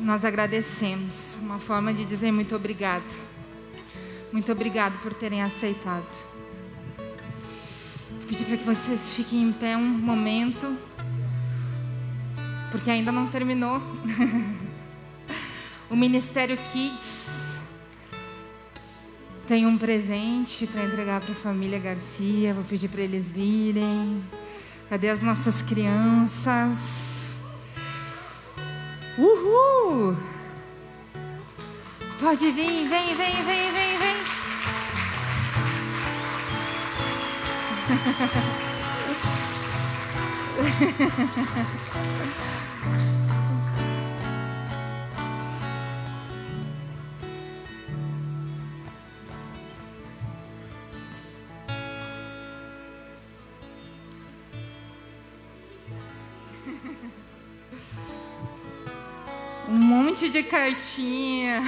Nós 0.00 0.24
agradecemos, 0.24 1.36
uma 1.42 1.58
forma 1.58 1.92
de 1.92 2.04
dizer 2.04 2.30
muito 2.30 2.54
obrigada. 2.54 3.04
Muito 4.32 4.52
obrigado 4.52 5.02
por 5.02 5.12
terem 5.12 5.42
aceitado. 5.42 6.24
Vou 6.96 8.26
pedir 8.28 8.44
para 8.44 8.56
que 8.58 8.64
vocês 8.64 9.10
fiquem 9.10 9.42
em 9.42 9.52
pé 9.52 9.76
um 9.76 9.88
momento, 9.88 10.76
porque 12.70 12.90
ainda 12.90 13.10
não 13.10 13.26
terminou. 13.26 13.82
o 15.90 15.96
Ministério 15.96 16.56
Kids 16.72 17.58
tem 19.48 19.66
um 19.66 19.76
presente 19.76 20.66
para 20.66 20.84
entregar 20.84 21.20
para 21.22 21.32
a 21.32 21.36
família 21.36 21.78
Garcia. 21.80 22.54
Vou 22.54 22.64
pedir 22.64 22.88
para 22.88 23.00
eles 23.00 23.30
virem. 23.30 24.22
Cadê 24.88 25.08
as 25.08 25.22
nossas 25.22 25.60
crianças? 25.60 27.27
Uhul! 29.18 30.16
Pode 32.20 32.52
vir, 32.52 32.88
vem, 32.88 33.16
vem, 33.16 33.44
vem, 33.44 33.72
vem, 33.72 33.98
vem. 33.98 34.16
monte 60.28 60.30
de 60.30 60.42
cartinha. 60.42 61.62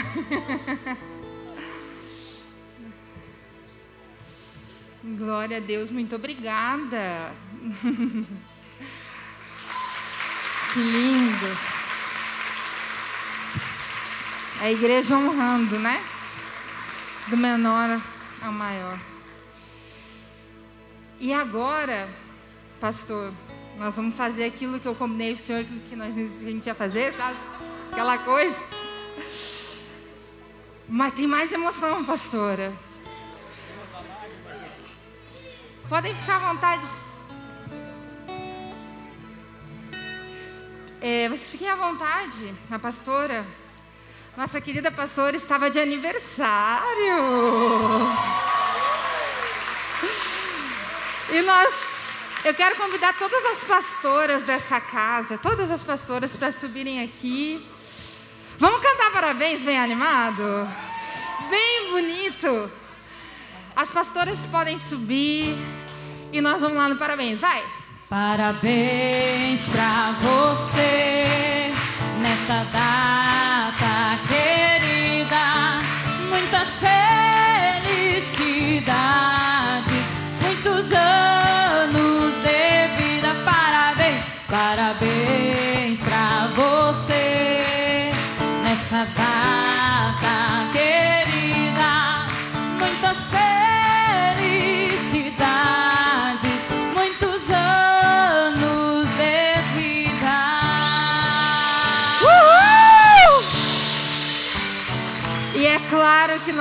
Glória 5.03 5.57
a 5.57 5.61
Deus, 5.61 5.91
muito 5.91 6.15
obrigada. 6.15 7.32
Que 10.73 10.78
lindo. 10.78 11.59
A 14.61 14.70
igreja 14.70 15.16
honrando, 15.16 15.78
né? 15.78 16.01
Do 17.28 17.37
menor 17.37 18.01
ao 18.43 18.53
maior. 18.53 19.01
E 21.19 21.32
agora, 21.32 22.09
pastor, 22.78 23.32
nós 23.78 23.97
vamos 23.97 24.15
fazer 24.15 24.45
aquilo 24.45 24.78
que 24.78 24.87
eu 24.87 24.95
combinei 24.95 25.31
com 25.32 25.41
o 25.41 25.43
senhor 25.43 25.65
que 25.89 25.97
nós, 25.97 26.16
a 26.16 26.51
gente 26.51 26.66
ia 26.66 26.74
fazer, 26.74 27.15
sabe? 27.15 27.39
Aquela 27.90 28.18
coisa. 28.18 28.64
Mas 30.88 31.14
tem 31.14 31.26
mais 31.26 31.52
emoção, 31.52 32.04
pastora. 32.04 32.72
Podem 35.88 36.14
ficar 36.14 36.36
à 36.36 36.52
vontade. 36.52 36.84
É, 41.00 41.28
vocês 41.28 41.50
fiquem 41.50 41.68
à 41.68 41.74
vontade. 41.74 42.54
A 42.70 42.78
pastora, 42.78 43.44
nossa 44.36 44.60
querida 44.60 44.92
pastora, 44.92 45.36
estava 45.36 45.70
de 45.70 45.80
aniversário. 45.80 47.16
E 51.32 51.42
nós, 51.42 52.08
eu 52.44 52.52
quero 52.52 52.76
convidar 52.76 53.16
todas 53.16 53.44
as 53.46 53.64
pastoras 53.64 54.44
dessa 54.44 54.80
casa, 54.80 55.38
todas 55.38 55.70
as 55.70 55.82
pastoras, 55.82 56.36
para 56.36 56.52
subirem 56.52 57.02
aqui. 57.02 57.66
Vamos 58.61 58.82
cantar 58.82 59.11
parabéns 59.11 59.65
bem 59.65 59.78
animado? 59.78 60.69
Bem 61.49 61.91
bonito. 61.93 62.70
As 63.74 63.91
pastoras 63.91 64.39
podem 64.51 64.77
subir 64.77 65.57
e 66.31 66.43
nós 66.43 66.61
vamos 66.61 66.77
lá 66.77 66.87
no 66.87 66.97
parabéns. 66.97 67.41
Vai! 67.41 67.65
Parabéns 68.11 69.66
pra 69.70 70.15
você 70.20 71.73
nessa 72.20 72.65
data 72.70 73.10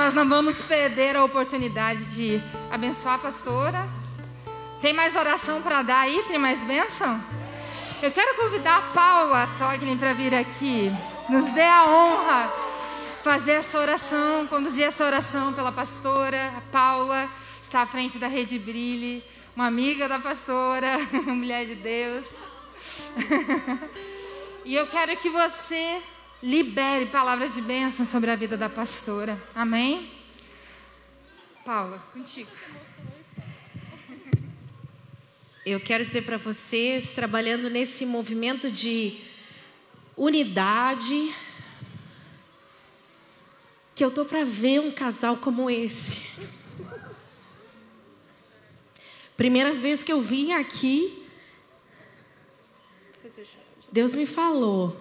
nós 0.00 0.14
não 0.14 0.26
vamos 0.26 0.62
perder 0.62 1.14
a 1.14 1.22
oportunidade 1.22 2.06
de 2.06 2.40
abençoar 2.70 3.16
a 3.16 3.18
pastora. 3.18 3.86
Tem 4.80 4.94
mais 4.94 5.14
oração 5.14 5.60
para 5.60 5.82
dar 5.82 6.00
aí? 6.00 6.24
Tem 6.26 6.38
mais 6.38 6.64
bênção? 6.64 7.22
Eu 8.00 8.10
quero 8.10 8.34
convidar 8.34 8.78
a 8.78 8.82
Paula 8.94 9.46
Tognin 9.58 9.98
para 9.98 10.14
vir 10.14 10.34
aqui. 10.34 10.90
Nos 11.28 11.50
dê 11.50 11.60
a 11.60 11.84
honra 11.84 12.50
fazer 13.22 13.52
essa 13.52 13.78
oração, 13.78 14.46
conduzir 14.46 14.86
essa 14.86 15.04
oração 15.04 15.52
pela 15.52 15.70
pastora. 15.70 16.50
A 16.56 16.62
Paula 16.72 17.28
está 17.62 17.82
à 17.82 17.86
frente 17.86 18.18
da 18.18 18.26
Rede 18.26 18.58
Brilhe, 18.58 19.22
uma 19.54 19.66
amiga 19.66 20.08
da 20.08 20.18
pastora, 20.18 20.96
mulher 21.28 21.66
de 21.66 21.74
Deus. 21.74 22.26
E 24.62 24.74
eu 24.74 24.86
quero 24.86 25.16
que 25.16 25.30
você 25.30 26.02
libere 26.42 27.06
palavras 27.06 27.54
de 27.54 27.60
bênção 27.60 28.06
sobre 28.06 28.30
a 28.30 28.36
vida 28.36 28.56
da 28.56 28.68
pastora. 28.68 29.40
Amém? 29.54 30.10
Paula, 31.64 31.98
contigo. 32.12 32.50
Eu 35.66 35.78
quero 35.78 36.06
dizer 36.06 36.22
para 36.22 36.38
vocês, 36.38 37.12
trabalhando 37.12 37.68
nesse 37.68 38.06
movimento 38.06 38.70
de 38.70 39.20
unidade, 40.16 41.34
que 43.94 44.02
eu 44.02 44.10
tô 44.10 44.24
para 44.24 44.44
ver 44.44 44.80
um 44.80 44.90
casal 44.90 45.36
como 45.36 45.68
esse. 45.68 46.22
Primeira 49.36 49.74
vez 49.74 50.02
que 50.02 50.10
eu 50.10 50.20
vim 50.20 50.52
aqui, 50.52 51.26
Deus 53.92 54.14
me 54.14 54.24
falou, 54.24 54.98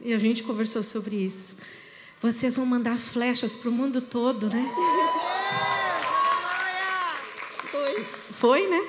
e 0.00 0.12
a 0.12 0.18
gente 0.18 0.42
conversou 0.42 0.82
sobre 0.82 1.16
isso. 1.16 1.56
Vocês 2.20 2.56
vão 2.56 2.66
mandar 2.66 2.98
flechas 2.98 3.54
para 3.54 3.68
o 3.68 3.72
mundo 3.72 4.00
todo, 4.00 4.48
né? 4.48 4.70
Foi. 7.70 8.04
Foi, 8.32 8.66
né? 8.66 8.80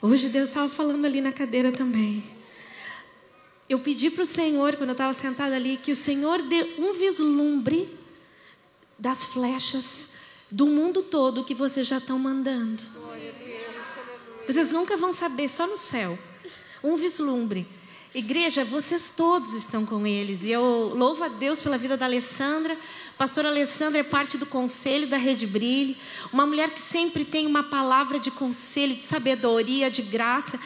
Hoje 0.00 0.28
Deus 0.28 0.48
estava 0.48 0.68
falando 0.68 1.04
ali 1.04 1.20
na 1.20 1.32
cadeira 1.32 1.72
também. 1.72 2.22
Eu 3.68 3.80
pedi 3.80 4.10
para 4.10 4.22
o 4.22 4.26
Senhor, 4.26 4.76
quando 4.76 4.90
eu 4.90 4.92
estava 4.92 5.12
sentada 5.12 5.56
ali, 5.56 5.76
que 5.76 5.90
o 5.90 5.96
Senhor 5.96 6.42
dê 6.42 6.74
um 6.78 6.92
vislumbre 6.92 7.98
das 8.98 9.24
flechas 9.24 10.06
do 10.50 10.66
mundo 10.66 11.02
todo 11.02 11.44
que 11.44 11.54
vocês 11.54 11.86
já 11.86 11.98
estão 11.98 12.18
mandando. 12.18 12.82
Vocês 14.46 14.70
nunca 14.70 14.96
vão 14.96 15.12
saber, 15.12 15.48
só 15.48 15.66
no 15.66 15.76
céu. 15.76 16.16
Um 16.84 16.96
vislumbre. 16.96 17.66
Igreja, 18.14 18.64
vocês 18.64 19.12
todos 19.14 19.52
estão 19.52 19.84
com 19.84 20.06
eles. 20.06 20.44
E 20.44 20.50
eu 20.50 20.92
louvo 20.94 21.24
a 21.24 21.28
Deus 21.28 21.60
pela 21.60 21.76
vida 21.76 21.96
da 21.96 22.06
Alessandra. 22.06 22.76
Pastora 23.18 23.48
Alessandra 23.48 24.00
é 24.00 24.02
parte 24.02 24.38
do 24.38 24.46
conselho 24.46 25.06
da 25.06 25.16
Rede 25.16 25.46
Brilhe. 25.46 25.98
Uma 26.32 26.46
mulher 26.46 26.70
que 26.70 26.80
sempre 26.80 27.24
tem 27.24 27.46
uma 27.46 27.62
palavra 27.62 28.18
de 28.18 28.30
conselho, 28.30 28.96
de 28.96 29.02
sabedoria, 29.02 29.90
de 29.90 30.02
graça. 30.02 30.58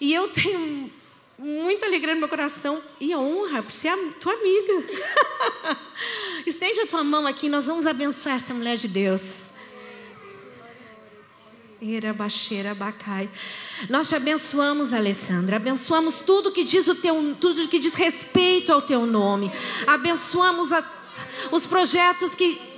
E 0.00 0.12
eu 0.12 0.28
tenho 0.28 0.90
muita 1.38 1.86
alegria 1.86 2.14
no 2.14 2.20
meu 2.20 2.28
coração 2.28 2.82
e 3.00 3.14
honra 3.14 3.62
por 3.62 3.72
ser 3.72 3.88
a 3.88 3.96
tua 4.20 4.32
amiga. 4.32 4.84
Estende 6.46 6.80
a 6.80 6.86
tua 6.86 7.04
mão 7.04 7.26
aqui, 7.26 7.48
nós 7.48 7.66
vamos 7.66 7.86
abençoar 7.86 8.36
essa 8.36 8.54
mulher 8.54 8.76
de 8.76 8.88
Deus. 8.88 9.52
Nós 13.88 14.08
te 14.08 14.14
abençoamos, 14.14 14.92
Alessandra. 14.92 15.56
Abençoamos 15.56 16.20
tudo 16.20 16.52
que 16.52 16.64
diz 16.64 16.88
o 16.88 16.94
teu, 16.94 17.36
tudo 17.40 17.68
que 17.68 17.78
diz 17.78 17.94
respeito 17.94 18.72
ao 18.72 18.82
teu 18.82 19.06
nome. 19.06 19.50
Abençoamos 19.86 20.72
a, 20.72 20.84
os 21.50 21.66
projetos 21.66 22.34
que 22.34 22.73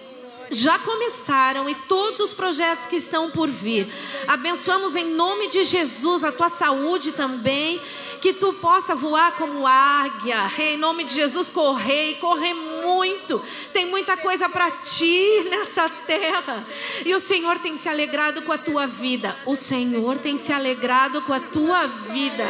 já 0.51 0.79
começaram 0.79 1.69
e 1.69 1.75
todos 1.75 2.21
os 2.21 2.35
projetos 2.35 2.87
que 2.87 2.97
estão 2.97 3.31
por 3.31 3.49
vir. 3.49 3.93
Abençoamos 4.27 4.95
em 4.95 5.15
nome 5.15 5.49
de 5.49 5.65
Jesus 5.65 6.25
a 6.25 6.33
tua 6.33 6.49
saúde 6.49 7.13
também, 7.13 7.81
que 8.21 8.33
tu 8.33 8.53
possa 8.55 8.95
voar 8.95 9.33
como 9.37 9.67
águia. 9.67 10.51
Em 10.59 10.77
nome 10.77 11.05
de 11.05 11.15
Jesus, 11.15 11.49
correr 11.49 12.13
e 12.13 12.15
correr 12.17 12.55
muito. 12.55 13.43
Tem 13.73 13.87
muita 13.87 14.17
coisa 14.17 14.49
para 14.49 14.71
ti 14.71 15.47
nessa 15.51 15.89
terra. 15.89 16.65
E 17.05 17.15
o 17.15 17.21
Senhor 17.21 17.59
tem 17.59 17.77
se 17.77 17.89
alegrado 17.89 18.43
com 18.43 18.53
a 18.53 18.59
tua 18.59 18.87
vida. 18.87 19.37
O 19.45 19.57
Senhor 19.57 20.19
tem 20.19 20.37
se 20.37 20.53
alegrado 20.53 21.23
com 21.23 21.33
a 21.33 21.41
tua 21.41 21.87
vida. 21.87 22.45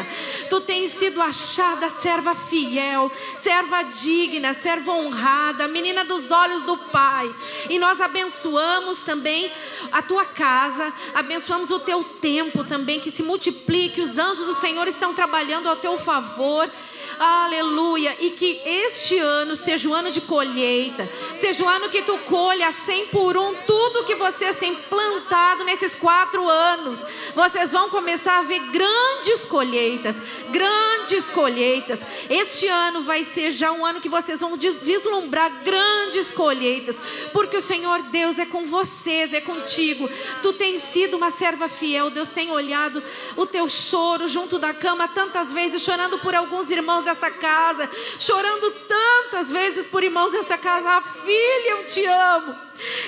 Tu 0.48 0.60
tens 0.60 0.92
sido 0.92 1.20
achada 1.20 1.90
serva 1.90 2.34
fiel, 2.34 3.10
serva 3.38 3.82
digna, 3.82 4.54
serva 4.54 4.92
honrada, 4.92 5.68
menina 5.68 6.04
dos 6.04 6.30
olhos 6.30 6.62
do 6.62 6.76
Pai. 6.76 7.34
E 7.68 7.78
nós 7.78 7.85
abençoamos 8.00 9.00
também 9.02 9.50
a 9.92 10.02
tua 10.02 10.24
casa, 10.24 10.92
abençoamos 11.14 11.70
o 11.70 11.78
teu 11.78 12.02
tempo 12.02 12.64
também, 12.64 13.00
que 13.00 13.10
se 13.10 13.22
multiplique. 13.22 14.00
Os 14.00 14.18
anjos 14.18 14.46
do 14.46 14.54
Senhor 14.54 14.86
estão 14.88 15.14
trabalhando 15.14 15.68
ao 15.68 15.76
teu 15.76 15.98
favor. 15.98 16.70
Aleluia. 17.18 18.16
E 18.20 18.30
que 18.30 18.60
este 18.64 19.18
ano 19.18 19.56
seja 19.56 19.88
o 19.88 19.94
ano 19.94 20.10
de 20.10 20.20
colheita. 20.20 21.08
Seja 21.40 21.64
o 21.64 21.68
ano 21.68 21.88
que 21.88 22.02
tu 22.02 22.18
colha 22.18 22.70
cem 22.72 23.06
por 23.06 23.36
um 23.36 23.54
tudo 23.66 24.04
que 24.04 24.14
vocês 24.14 24.56
têm 24.56 24.74
plantado 24.74 25.64
nesses 25.64 25.94
quatro 25.94 26.48
anos. 26.48 27.04
Vocês 27.34 27.72
vão 27.72 27.88
começar 27.88 28.38
a 28.38 28.42
ver 28.42 28.60
grandes 28.70 29.44
colheitas. 29.44 30.16
Grandes 30.50 31.30
colheitas. 31.30 32.00
Este 32.28 32.68
ano 32.68 33.02
vai 33.02 33.24
ser 33.24 33.50
já 33.50 33.72
um 33.72 33.84
ano 33.84 34.00
que 34.00 34.08
vocês 34.08 34.40
vão 34.40 34.56
vislumbrar 34.56 35.50
grandes 35.64 36.30
colheitas. 36.30 36.96
Porque 37.32 37.56
o 37.56 37.62
Senhor 37.62 38.02
Deus 38.02 38.38
é 38.38 38.46
com 38.46 38.66
vocês, 38.66 39.32
é 39.32 39.40
contigo. 39.40 40.08
Tu 40.42 40.52
tens 40.52 40.80
sido 40.82 41.16
uma 41.16 41.30
serva 41.30 41.68
fiel. 41.68 42.10
Deus 42.10 42.30
tem 42.30 42.50
olhado 42.50 43.02
o 43.36 43.46
teu 43.46 43.68
choro 43.68 44.28
junto 44.28 44.58
da 44.58 44.74
cama 44.74 45.08
tantas 45.08 45.52
vezes, 45.52 45.82
chorando 45.82 46.18
por 46.18 46.34
alguns 46.34 46.70
irmãos 46.70 47.05
dessa 47.06 47.30
casa, 47.30 47.88
chorando 48.18 48.70
tantas 48.70 49.50
vezes 49.50 49.86
por 49.86 50.04
irmãos 50.04 50.32
dessa 50.32 50.58
casa. 50.58 50.88
Ah, 50.88 51.00
filha, 51.00 51.70
eu 51.70 51.86
te 51.86 52.04
amo. 52.04 52.54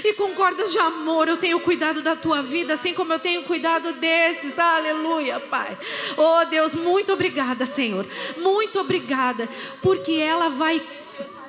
E 0.02 0.14
com 0.14 0.32
cordas 0.34 0.72
de 0.72 0.78
amor 0.78 1.28
eu 1.28 1.36
tenho 1.36 1.60
cuidado 1.60 2.00
da 2.00 2.16
tua 2.16 2.42
vida, 2.42 2.74
assim 2.74 2.94
como 2.94 3.12
eu 3.12 3.18
tenho 3.18 3.42
cuidado 3.42 3.92
desses. 3.92 4.58
Aleluia, 4.58 5.38
Pai. 5.40 5.76
Oh 6.16 6.44
Deus, 6.46 6.74
muito 6.74 7.12
obrigada, 7.12 7.66
Senhor. 7.66 8.06
Muito 8.38 8.80
obrigada, 8.80 9.46
porque 9.82 10.12
ela 10.12 10.48
vai 10.48 10.80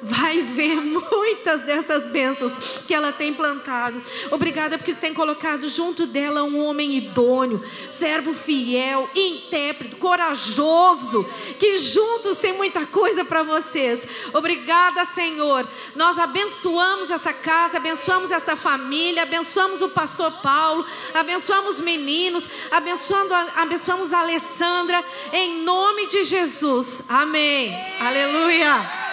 vai 0.02 0.42
ver 0.42 0.76
muitas 0.76 1.62
dessas 1.62 2.08
bênçãos 2.08 2.82
que 2.88 2.94
ela 2.94 3.12
tem 3.12 3.34
plantado. 3.34 4.02
Obrigada 4.32 4.78
porque 4.78 4.94
tem 4.94 5.14
colocado 5.14 5.68
junto 5.68 6.06
dela 6.06 6.44
um 6.44 6.64
homem 6.64 6.96
idôneo, 6.96 7.64
servo 7.90 8.34
fiel, 8.34 9.10
intérprete, 9.16 9.96
corajoso, 9.96 11.28
que 11.60 11.78
juntos 11.78 12.38
tem 12.38 12.54
muita 12.54 12.86
coisa 12.86 13.26
para 13.26 13.44
vocês. 13.44 14.06
Obrigada, 14.34 15.06
Senhor. 15.06 15.68
Nós 15.96 16.18
abençoamos 16.18 17.10
essa 17.10 17.34
casa, 17.34 17.78
abençoamos 17.78 18.32
essa 18.32 18.56
família, 18.56 19.24
abençoamos 19.24 19.82
o 19.82 19.90
pastor 19.90 20.32
Paulo, 20.42 20.86
abençoamos 21.14 21.76
os 21.76 21.82
meninos, 21.82 22.46
abençoando, 22.72 23.34
abençoamos 23.56 24.14
a 24.14 24.20
Alessandra, 24.20 25.04
em 25.32 25.64
nome 25.64 26.08
de 26.08 26.24
Jesus. 26.24 27.04
Amém. 27.08 27.76
Aleluia. 28.00 29.10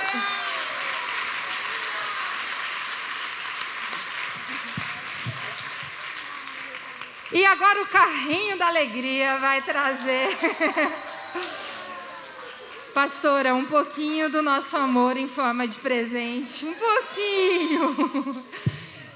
E 7.32 7.44
agora 7.44 7.82
o 7.82 7.86
carrinho 7.86 8.57
da 8.57 8.69
alegria 8.69 9.39
vai 9.39 9.61
trazer. 9.61 10.28
Pastora, 12.94 13.53
um 13.53 13.65
pouquinho 13.65 14.31
do 14.31 14.40
nosso 14.40 14.77
amor 14.77 15.16
em 15.16 15.27
forma 15.27 15.66
de 15.66 15.77
presente. 15.78 16.65
Um 16.65 16.74
pouquinho. 16.74 18.44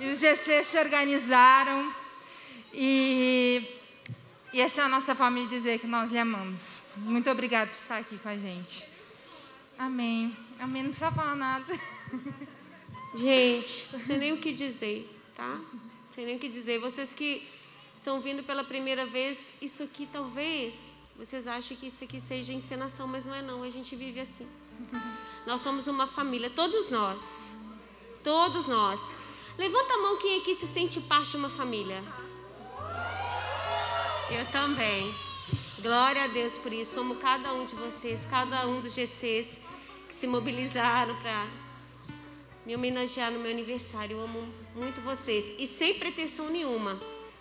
E 0.00 0.08
os 0.08 0.18
GC 0.18 0.64
se 0.64 0.76
organizaram. 0.76 1.94
E, 2.74 3.64
e 4.52 4.60
essa 4.60 4.82
é 4.82 4.84
a 4.84 4.88
nossa 4.88 5.14
forma 5.14 5.38
de 5.40 5.46
dizer 5.46 5.78
que 5.78 5.86
nós 5.86 6.10
lhe 6.10 6.18
amamos. 6.18 6.82
Muito 6.96 7.30
obrigada 7.30 7.70
por 7.70 7.76
estar 7.76 7.98
aqui 7.98 8.18
com 8.18 8.28
a 8.28 8.36
gente. 8.36 8.88
Amém. 9.78 10.36
Amém. 10.58 10.82
Não 10.82 10.90
precisa 10.90 11.12
falar 11.12 11.36
nada. 11.36 11.72
Gente, 13.14 13.88
não 13.92 14.00
sei 14.00 14.18
nem 14.18 14.32
o 14.32 14.38
que 14.38 14.52
dizer, 14.52 15.08
tá? 15.36 15.46
Não 15.46 16.14
sei 16.14 16.26
nem 16.26 16.36
o 16.36 16.38
que 16.40 16.48
dizer. 16.48 16.80
Vocês 16.80 17.14
que 17.14 17.48
estão 18.00 18.18
vindo 18.18 18.42
pela 18.42 18.64
primeira 18.64 19.04
vez, 19.04 19.52
isso 19.60 19.82
aqui 19.82 20.08
talvez 20.10 20.96
vocês 21.18 21.46
achem 21.46 21.76
que 21.76 21.88
isso 21.88 22.02
aqui 22.02 22.18
seja 22.18 22.50
encenação, 22.50 23.06
mas 23.06 23.26
não 23.26 23.34
é 23.34 23.42
não, 23.42 23.62
a 23.62 23.68
gente 23.68 23.94
vive 23.94 24.20
assim. 24.20 24.48
Nós 25.46 25.60
somos 25.60 25.86
uma 25.86 26.06
família, 26.06 26.48
todos 26.48 26.88
nós. 26.88 27.54
Todos 28.24 28.66
nós. 28.66 29.00
Levanta 29.58 29.92
a 29.92 29.98
mão 29.98 30.16
quem 30.16 30.40
aqui 30.40 30.54
se 30.54 30.66
sente 30.66 30.98
parte 31.00 31.32
de 31.32 31.36
uma 31.36 31.50
família. 31.50 32.02
Eu 34.30 34.46
também. 34.50 35.14
Glória 35.82 36.24
a 36.24 36.28
Deus 36.28 36.56
por 36.56 36.72
isso. 36.72 36.94
Somos 36.94 37.18
cada 37.18 37.52
um 37.52 37.66
de 37.66 37.74
vocês, 37.74 38.24
cada 38.24 38.66
um 38.66 38.80
dos 38.80 38.94
GCs 38.94 39.60
que 40.08 40.14
se 40.14 40.26
mobilizaram 40.26 41.14
para 41.16 41.46
me 42.64 42.74
homenagear 42.74 43.30
no 43.30 43.40
meu 43.40 43.50
aniversário. 43.50 44.16
Eu 44.16 44.24
amo 44.24 44.48
muito 44.74 45.02
vocês 45.02 45.52
e 45.58 45.66
sem 45.66 45.98
pretensão 45.98 46.48
nenhuma 46.48 46.98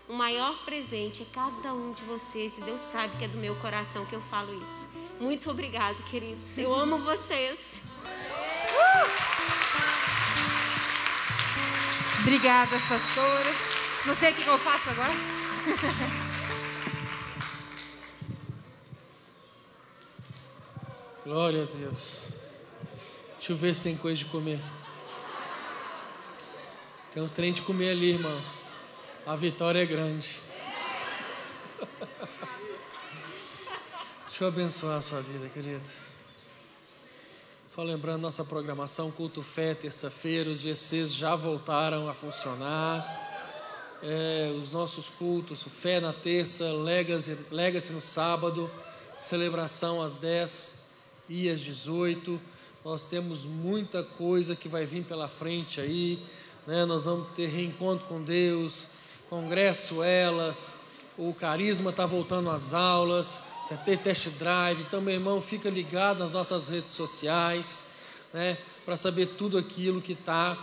o 0.10 0.14
maior 0.14 0.57
presente 0.65 1.22
é 1.22 1.26
cada 1.31 1.72
um 1.72 1.94
de 1.94 2.03
vocês 2.03 2.57
e 2.57 2.61
Deus 2.61 2.81
sabe 2.81 3.15
que 3.15 3.26
é 3.26 3.27
do 3.27 3.38
meu 3.38 3.56
coração 3.57 4.07
que 4.07 4.15
eu 4.15 4.22
falo 4.22 4.60
isso. 4.60 4.90
Muito 5.19 5.52
obrigado, 5.52 6.03
queridos. 6.06 6.57
Eu 6.57 6.73
amo 6.73 6.98
vocês. 6.98 7.80
Uh! 8.03 9.40
Obrigada, 12.22 12.72
pastoras. 12.80 13.56
Não 14.06 14.15
sei 14.15 14.31
o 14.31 14.36
que 14.36 14.48
eu 14.48 14.57
faço 14.57 14.90
agora. 14.90 15.14
Glória 21.23 21.64
a 21.64 21.65
Deus. 21.65 22.31
Deixa 23.38 23.52
eu 23.52 23.56
ver 23.56 23.76
se 23.76 23.84
tem 23.84 23.95
coisa 23.95 24.18
de 24.18 24.26
comer. 24.26 24.60
Tem 27.14 27.22
uns 27.22 27.31
trem 27.31 27.53
de 27.53 27.61
comer 27.61 27.91
ali, 27.91 28.14
irmão. 28.14 28.59
A 29.30 29.35
vitória 29.35 29.80
é 29.80 29.85
grande. 29.85 30.39
Deixa 34.26 34.43
eu 34.43 34.47
abençoar 34.47 34.97
a 34.97 35.01
sua 35.01 35.22
vida, 35.22 35.47
querido. 35.49 35.88
Só 37.64 37.84
lembrando 37.84 38.22
nossa 38.22 38.43
programação, 38.43 39.11
culto 39.11 39.43
fé, 39.43 39.76
terça-feira, 39.76 40.49
os 40.49 40.61
GCs 40.61 41.14
já 41.14 41.35
voltaram 41.35 42.10
a 42.10 42.14
funcionar. 42.15 43.06
É, 44.01 44.51
os 44.60 44.72
nossos 44.72 45.10
cultos, 45.10 45.61
fé 45.61 45.99
na 45.99 46.11
terça, 46.11 46.65
legacy, 46.73 47.38
legacy 47.51 47.93
no 47.93 48.01
sábado, 48.01 48.68
celebração 49.15 50.01
às 50.01 50.15
10 50.15 50.85
e 51.30 51.47
às 51.51 51.61
18. 51.61 52.41
Nós 52.84 53.06
temos 53.06 53.45
muita 53.45 54.01
coisa 54.03 54.56
que 54.56 54.68
vai 54.68 54.88
vir 54.88 55.03
pela 55.03 55.27
frente 55.27 55.80
aí. 55.80 56.19
Né? 56.65 56.84
Nós 56.84 57.06
vamos 57.06 57.27
ter 57.35 57.45
reencontro 57.45 58.07
com 58.07 58.23
Deus, 58.23 58.88
congresso 59.30 60.01
elas, 60.01 60.73
o 61.18 61.34
carisma 61.34 61.91
está 61.91 62.06
voltando 62.06 62.49
às 62.49 62.73
aulas, 62.73 63.41
ter 63.85 63.97
test 63.97 64.30
drive. 64.30 64.81
Então, 64.81 64.99
meu 64.99 65.14
irmão, 65.14 65.39
fica 65.39 65.69
ligado 65.69 66.19
nas 66.19 66.34
nossas 66.34 66.68
redes 66.68 66.91
sociais, 66.91 67.84
né, 68.34 68.57
para 68.85 68.97
saber 68.97 69.27
tudo 69.27 69.57
aquilo 69.57 70.01
que 70.01 70.14
está 70.14 70.57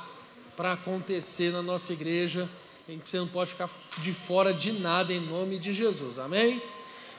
para 0.56 0.72
acontecer 0.72 1.52
na 1.52 1.62
nossa 1.62 1.92
igreja. 1.92 2.48
Você 3.04 3.18
não 3.18 3.28
pode 3.28 3.50
ficar 3.50 3.68
de 3.98 4.12
fora 4.12 4.52
de 4.52 4.72
nada 4.72 5.12
em 5.12 5.20
nome 5.20 5.58
de 5.58 5.72
Jesus, 5.72 6.18
amém? 6.18 6.62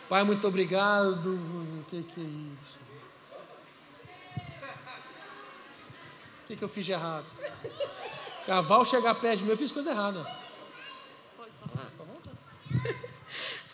Pai, 0.09 0.23
muito 0.23 0.47
obrigado. 0.47 1.29
O 1.29 1.85
que, 1.89 2.01
que 2.03 2.21
é 2.21 2.23
isso? 2.23 2.77
O 6.43 6.47
que, 6.47 6.55
que 6.55 6.63
eu 6.63 6.69
fiz 6.69 6.85
de 6.85 6.93
errado? 6.93 7.25
Cavalo 8.45 8.85
chegar 8.85 9.13
perto 9.15 9.39
de 9.39 9.43
mim, 9.43 9.51
eu 9.51 9.57
fiz 9.57 9.71
coisa 9.71 9.91
errada. 9.91 10.46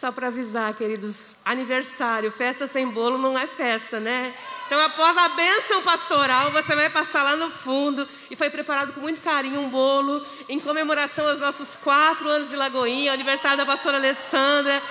Só 0.04 0.12
para 0.12 0.28
avisar, 0.28 0.76
queridos, 0.76 1.38
aniversário, 1.46 2.30
festa 2.30 2.68
sem 2.68 2.90
bolo 2.90 3.18
não 3.18 3.40
é 3.40 3.48
festa, 3.48 4.02
né? 4.02 4.36
Então, 4.68 4.78
após 4.82 5.18
a 5.18 5.30
bênção 5.30 5.82
pastoral, 5.82 6.52
você 6.52 6.76
vai 6.76 6.90
passar 6.90 7.24
lá 7.24 7.38
no 7.38 7.50
fundo 7.50 8.06
e 8.30 8.36
foi 8.36 8.50
preparado 8.50 8.92
com 8.92 9.00
muito 9.00 9.22
carinho 9.22 9.62
um 9.62 9.70
bolo 9.70 10.22
em 10.50 10.60
comemoração 10.60 11.26
aos 11.26 11.40
nossos 11.40 11.78
quatro 11.78 12.28
anos 12.28 12.50
de 12.50 12.58
Lagoinha, 12.58 13.14
aniversário 13.14 13.58
da 13.58 13.66
pastora 13.66 13.96
Alessandra. 13.96 14.82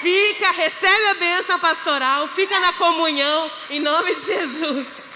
Fica, 0.00 0.52
recebe 0.52 1.06
a 1.08 1.14
bênção 1.14 1.58
pastoral, 1.58 2.28
fica 2.28 2.60
na 2.60 2.72
comunhão, 2.74 3.50
em 3.70 3.80
nome 3.80 4.14
de 4.14 4.24
Jesus. 4.24 5.08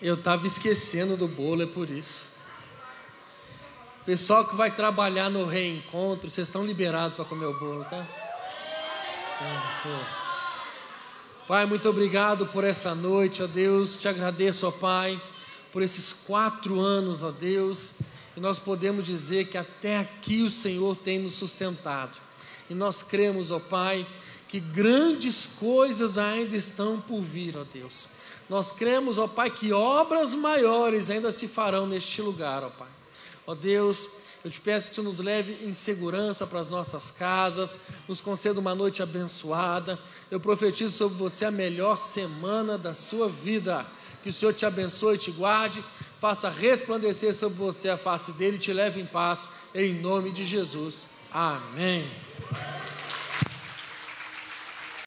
Eu 0.00 0.14
estava 0.14 0.46
esquecendo 0.46 1.14
do 1.14 1.28
bolo, 1.28 1.60
é 1.60 1.66
por 1.66 1.90
isso. 1.90 2.29
Pessoal 4.10 4.44
que 4.44 4.56
vai 4.56 4.72
trabalhar 4.72 5.30
no 5.30 5.46
reencontro, 5.46 6.28
vocês 6.28 6.48
estão 6.48 6.66
liberados 6.66 7.14
para 7.14 7.24
comer 7.24 7.46
o 7.46 7.56
bolo, 7.56 7.84
tá? 7.84 8.04
Pai, 11.46 11.64
muito 11.64 11.88
obrigado 11.88 12.44
por 12.48 12.64
essa 12.64 12.92
noite, 12.92 13.40
ó 13.40 13.46
Deus. 13.46 13.96
Te 13.96 14.08
agradeço, 14.08 14.66
ó 14.66 14.72
Pai, 14.72 15.22
por 15.72 15.80
esses 15.80 16.12
quatro 16.12 16.80
anos, 16.80 17.22
ó 17.22 17.30
Deus. 17.30 17.94
E 18.36 18.40
nós 18.40 18.58
podemos 18.58 19.06
dizer 19.06 19.46
que 19.46 19.56
até 19.56 19.98
aqui 19.98 20.42
o 20.42 20.50
Senhor 20.50 20.96
tem 20.96 21.20
nos 21.20 21.34
sustentado. 21.34 22.18
E 22.68 22.74
nós 22.74 23.04
cremos, 23.04 23.52
ó 23.52 23.60
Pai, 23.60 24.04
que 24.48 24.58
grandes 24.58 25.46
coisas 25.46 26.18
ainda 26.18 26.56
estão 26.56 27.00
por 27.00 27.22
vir, 27.22 27.56
ó 27.56 27.62
Deus. 27.62 28.08
Nós 28.48 28.72
cremos, 28.72 29.18
ó 29.18 29.28
Pai, 29.28 29.50
que 29.50 29.72
obras 29.72 30.34
maiores 30.34 31.10
ainda 31.10 31.30
se 31.30 31.46
farão 31.46 31.86
neste 31.86 32.20
lugar, 32.20 32.64
ó 32.64 32.70
Pai. 32.70 32.88
Ó 33.50 33.54
Deus, 33.56 34.08
eu 34.44 34.50
te 34.50 34.60
peço 34.60 34.88
que 34.88 34.94
você 34.94 35.02
nos 35.02 35.18
leve 35.18 35.66
em 35.66 35.72
segurança 35.72 36.46
para 36.46 36.60
as 36.60 36.68
nossas 36.68 37.10
casas, 37.10 37.76
nos 38.06 38.20
conceda 38.20 38.60
uma 38.60 38.76
noite 38.76 39.02
abençoada. 39.02 39.98
Eu 40.30 40.38
profetizo 40.38 40.96
sobre 40.96 41.18
você 41.18 41.46
a 41.46 41.50
melhor 41.50 41.96
semana 41.96 42.78
da 42.78 42.94
sua 42.94 43.28
vida. 43.28 43.84
Que 44.22 44.28
o 44.28 44.32
Senhor 44.32 44.54
te 44.54 44.64
abençoe 44.64 45.16
e 45.16 45.18
te 45.18 45.32
guarde, 45.32 45.84
faça 46.20 46.48
resplandecer 46.48 47.34
sobre 47.34 47.58
você 47.58 47.88
a 47.88 47.96
face 47.96 48.30
dele 48.30 48.54
e 48.54 48.60
te 48.60 48.72
leve 48.72 49.00
em 49.00 49.06
paz, 49.06 49.50
em 49.74 50.00
nome 50.00 50.30
de 50.30 50.44
Jesus. 50.44 51.08
Amém. 51.32 52.08